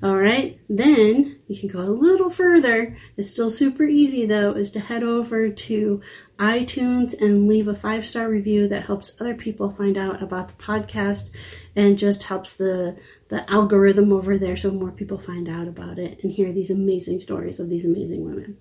All 0.00 0.16
right, 0.16 0.60
then 0.68 1.40
you 1.48 1.58
can 1.58 1.68
go 1.68 1.80
a 1.80 1.90
little 1.90 2.30
further. 2.30 2.96
It's 3.16 3.30
still 3.30 3.50
super 3.50 3.82
easy 3.82 4.26
though, 4.26 4.52
is 4.52 4.70
to 4.72 4.80
head 4.80 5.02
over 5.02 5.48
to 5.48 6.00
iTunes 6.38 7.20
and 7.20 7.48
leave 7.48 7.66
a 7.66 7.74
five 7.74 8.06
star 8.06 8.28
review 8.28 8.68
that 8.68 8.86
helps 8.86 9.20
other 9.20 9.34
people 9.34 9.70
find 9.70 9.98
out 9.98 10.22
about 10.22 10.48
the 10.48 10.62
podcast 10.62 11.30
and 11.74 11.98
just 11.98 12.22
helps 12.22 12.56
the 12.56 12.96
the 13.28 13.50
algorithm 13.50 14.12
over 14.12 14.38
there 14.38 14.56
so 14.56 14.70
more 14.70 14.90
people 14.90 15.18
find 15.18 15.48
out 15.48 15.68
about 15.68 15.98
it 15.98 16.18
and 16.22 16.32
hear 16.32 16.52
these 16.52 16.70
amazing 16.70 17.20
stories 17.20 17.60
of 17.60 17.68
these 17.68 17.84
amazing 17.84 18.24
women. 18.24 18.56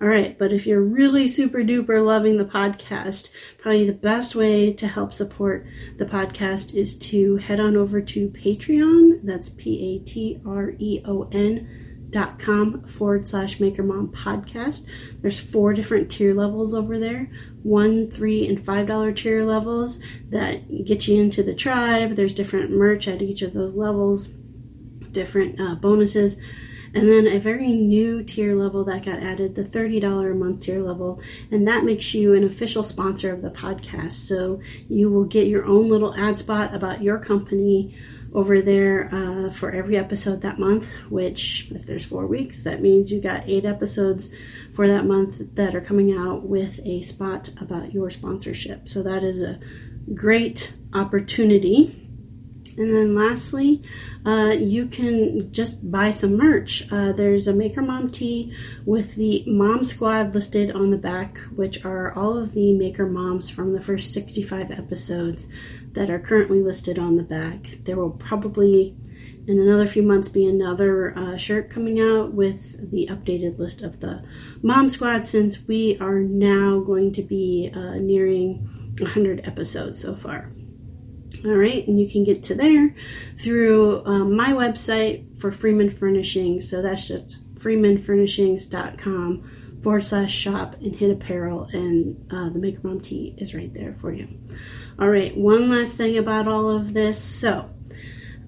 All 0.00 0.08
right, 0.08 0.38
but 0.38 0.52
if 0.52 0.66
you're 0.66 0.82
really 0.82 1.28
super 1.28 1.60
duper 1.60 2.04
loving 2.04 2.36
the 2.36 2.44
podcast, 2.44 3.30
probably 3.58 3.86
the 3.86 3.92
best 3.92 4.34
way 4.34 4.72
to 4.72 4.86
help 4.86 5.14
support 5.14 5.66
the 5.96 6.04
podcast 6.04 6.74
is 6.74 6.98
to 6.98 7.36
head 7.36 7.60
on 7.60 7.76
over 7.76 8.00
to 8.00 8.28
Patreon. 8.28 9.20
That's 9.22 9.48
P 9.48 9.96
A 9.96 10.04
T 10.06 10.40
R 10.44 10.74
E 10.78 11.00
O 11.04 11.28
N 11.32 11.91
dot 12.12 12.38
com 12.38 12.84
forward 12.84 13.26
slash 13.26 13.58
maker 13.58 13.82
mom 13.82 14.08
podcast. 14.08 14.86
There's 15.20 15.40
four 15.40 15.72
different 15.72 16.08
tier 16.10 16.34
levels 16.34 16.72
over 16.72 17.00
there. 17.00 17.28
One 17.64 18.08
three 18.08 18.46
and 18.46 18.64
five 18.64 18.86
dollar 18.86 19.10
tier 19.10 19.44
levels 19.44 19.98
that 20.30 20.84
get 20.84 21.08
you 21.08 21.20
into 21.20 21.42
the 21.42 21.54
tribe. 21.54 22.14
There's 22.14 22.34
different 22.34 22.70
merch 22.70 23.08
at 23.08 23.20
each 23.20 23.42
of 23.42 23.54
those 23.54 23.74
levels 23.74 24.30
different 25.12 25.60
uh, 25.60 25.74
bonuses. 25.76 26.36
And 26.94 27.08
then 27.08 27.26
a 27.26 27.38
very 27.38 27.68
new 27.72 28.22
tier 28.22 28.54
level 28.54 28.84
that 28.84 29.04
got 29.06 29.22
added, 29.22 29.54
the 29.54 29.64
$30 29.64 30.30
a 30.30 30.34
month 30.34 30.60
tier 30.60 30.82
level, 30.82 31.22
and 31.50 31.66
that 31.66 31.84
makes 31.84 32.12
you 32.12 32.34
an 32.34 32.44
official 32.44 32.84
sponsor 32.84 33.32
of 33.32 33.40
the 33.40 33.50
podcast. 33.50 34.12
So 34.12 34.60
you 34.90 35.10
will 35.10 35.24
get 35.24 35.46
your 35.46 35.64
own 35.64 35.88
little 35.88 36.14
ad 36.16 36.36
spot 36.36 36.74
about 36.74 37.02
your 37.02 37.18
company 37.18 37.96
over 38.34 38.62
there 38.62 39.08
uh, 39.12 39.50
for 39.50 39.70
every 39.70 39.96
episode 39.96 40.40
that 40.40 40.58
month, 40.58 40.88
which, 41.10 41.70
if 41.70 41.86
there's 41.86 42.04
four 42.04 42.26
weeks, 42.26 42.62
that 42.64 42.80
means 42.80 43.12
you 43.12 43.20
got 43.20 43.48
eight 43.48 43.64
episodes 43.64 44.30
for 44.74 44.88
that 44.88 45.04
month 45.04 45.54
that 45.54 45.74
are 45.74 45.80
coming 45.80 46.16
out 46.16 46.42
with 46.42 46.80
a 46.84 47.02
spot 47.02 47.50
about 47.60 47.92
your 47.92 48.10
sponsorship. 48.10 48.88
So 48.88 49.02
that 49.02 49.22
is 49.22 49.42
a 49.42 49.60
great 50.14 50.74
opportunity 50.94 52.02
and 52.76 52.94
then 52.94 53.14
lastly, 53.14 53.82
uh, 54.24 54.54
you 54.58 54.86
can 54.86 55.52
just 55.52 55.90
buy 55.90 56.10
some 56.10 56.36
merch. 56.36 56.86
Uh, 56.90 57.12
there's 57.12 57.46
a 57.46 57.52
Maker 57.52 57.82
Mom 57.82 58.10
tee 58.10 58.54
with 58.86 59.14
the 59.14 59.44
Mom 59.46 59.84
Squad 59.84 60.34
listed 60.34 60.70
on 60.70 60.90
the 60.90 60.98
back, 60.98 61.38
which 61.54 61.84
are 61.84 62.12
all 62.12 62.36
of 62.36 62.54
the 62.54 62.72
Maker 62.72 63.06
Moms 63.06 63.50
from 63.50 63.74
the 63.74 63.80
first 63.80 64.14
65 64.14 64.70
episodes 64.70 65.46
that 65.92 66.10
are 66.10 66.18
currently 66.18 66.60
listed 66.60 66.98
on 66.98 67.16
the 67.16 67.22
back. 67.22 67.78
There 67.84 67.96
will 67.96 68.10
probably 68.10 68.96
in 69.46 69.60
another 69.60 69.86
few 69.86 70.02
months 70.02 70.28
be 70.28 70.46
another 70.46 71.16
uh, 71.18 71.36
shirt 71.36 71.68
coming 71.68 72.00
out 72.00 72.32
with 72.32 72.90
the 72.92 73.08
updated 73.10 73.58
list 73.58 73.82
of 73.82 74.00
the 74.00 74.22
Mom 74.62 74.88
Squad 74.88 75.26
since 75.26 75.66
we 75.66 75.98
are 75.98 76.20
now 76.20 76.80
going 76.80 77.12
to 77.12 77.22
be 77.22 77.70
uh, 77.74 77.96
nearing 77.96 78.94
100 78.98 79.46
episodes 79.46 80.00
so 80.00 80.14
far. 80.14 80.52
All 81.44 81.56
right, 81.56 81.84
and 81.88 81.98
you 81.98 82.08
can 82.08 82.22
get 82.22 82.44
to 82.44 82.54
there 82.54 82.94
through 83.38 84.04
um, 84.04 84.36
my 84.36 84.52
website 84.52 85.40
for 85.40 85.50
Freeman 85.50 85.90
Furnishings. 85.90 86.70
So 86.70 86.80
that's 86.82 87.08
just 87.08 87.38
freemanfurnishings.com 87.54 89.80
forward 89.82 90.04
slash 90.04 90.32
shop 90.32 90.76
and 90.80 90.94
hit 90.94 91.10
apparel, 91.10 91.64
and 91.72 92.24
uh, 92.30 92.48
the 92.50 92.60
Maker 92.60 92.78
Mom 92.84 93.00
tee 93.00 93.34
is 93.38 93.54
right 93.54 93.74
there 93.74 93.96
for 94.00 94.12
you. 94.12 94.28
All 94.98 95.10
right, 95.10 95.36
one 95.36 95.68
last 95.68 95.96
thing 95.96 96.16
about 96.18 96.48
all 96.48 96.68
of 96.68 96.94
this. 96.94 97.22
So 97.22 97.70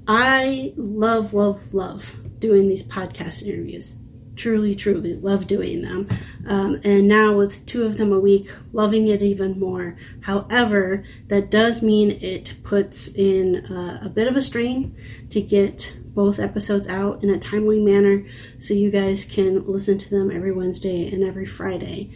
I 0.07 0.72
love, 0.76 1.34
love, 1.34 1.72
love 1.72 2.16
doing 2.38 2.68
these 2.68 2.82
podcast 2.82 3.42
interviews 3.42 3.97
truly, 4.36 4.74
truly 4.74 5.14
love 5.14 5.47
doing 5.47 5.82
them. 5.82 6.09
Um, 6.47 6.80
and 6.84 7.09
now 7.09 7.36
with 7.36 7.64
two 7.66 7.84
of 7.84 7.97
them 7.97 8.12
a 8.12 8.20
week, 8.20 8.51
loving 8.72 9.09
it 9.09 9.22
even 9.22 9.59
more. 9.59 9.97
However, 10.22 11.05
that 11.28 11.51
does 11.51 11.82
mean 11.82 12.22
it 12.22 12.55
puts 12.62 13.09
in 13.09 13.66
uh, 13.66 14.01
a 14.03 14.09
bit 14.09 14.28
of 14.28 14.36
a 14.36 14.42
strain 14.42 14.97
to 15.30 15.40
get 15.40 15.97
both 16.07 16.38
episodes 16.38 16.88
out 16.88 17.22
in 17.22 17.30
a 17.30 17.38
timely 17.38 17.80
manner 17.80 18.24
so 18.59 18.74
you 18.74 18.90
guys 18.90 19.24
can 19.24 19.66
listen 19.66 19.99
to 19.99 20.11
them 20.11 20.30
every 20.30 20.53
Wednesday 20.53 21.11
and 21.12 21.22
every 21.24 21.47
Friday. 21.47 22.11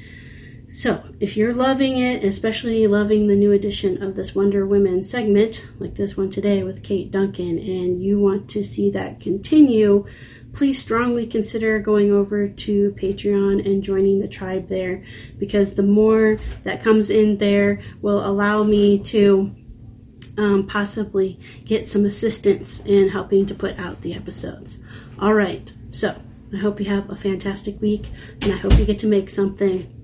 So, 0.70 1.02
if 1.18 1.34
you're 1.36 1.54
loving 1.54 1.96
it, 1.96 2.22
especially 2.22 2.86
loving 2.86 3.26
the 3.26 3.36
new 3.36 3.52
edition 3.52 4.02
of 4.02 4.14
this 4.14 4.34
Wonder 4.34 4.66
Women 4.66 5.02
segment, 5.02 5.66
like 5.78 5.94
this 5.94 6.14
one 6.14 6.28
today 6.28 6.62
with 6.62 6.82
Kate 6.82 7.10
Duncan, 7.10 7.58
and 7.58 8.02
you 8.02 8.20
want 8.20 8.50
to 8.50 8.62
see 8.62 8.90
that 8.90 9.18
continue, 9.18 10.06
please 10.52 10.80
strongly 10.80 11.26
consider 11.26 11.78
going 11.78 12.12
over 12.12 12.48
to 12.48 12.90
Patreon 12.92 13.64
and 13.64 13.82
joining 13.82 14.20
the 14.20 14.28
tribe 14.28 14.68
there 14.68 15.04
because 15.38 15.74
the 15.74 15.82
more 15.82 16.38
that 16.64 16.82
comes 16.82 17.10
in 17.10 17.38
there 17.38 17.82
will 18.02 18.26
allow 18.26 18.62
me 18.62 18.98
to 19.04 19.54
um, 20.36 20.66
possibly 20.66 21.38
get 21.64 21.88
some 21.88 22.04
assistance 22.04 22.80
in 22.84 23.08
helping 23.08 23.46
to 23.46 23.54
put 23.54 23.78
out 23.78 24.02
the 24.02 24.14
episodes. 24.14 24.78
All 25.18 25.34
right, 25.34 25.72
so 25.90 26.20
I 26.52 26.58
hope 26.58 26.78
you 26.80 26.86
have 26.86 27.08
a 27.10 27.16
fantastic 27.16 27.80
week 27.80 28.10
and 28.42 28.52
I 28.52 28.56
hope 28.56 28.78
you 28.78 28.84
get 28.84 28.98
to 29.00 29.06
make 29.06 29.30
something, 29.30 29.86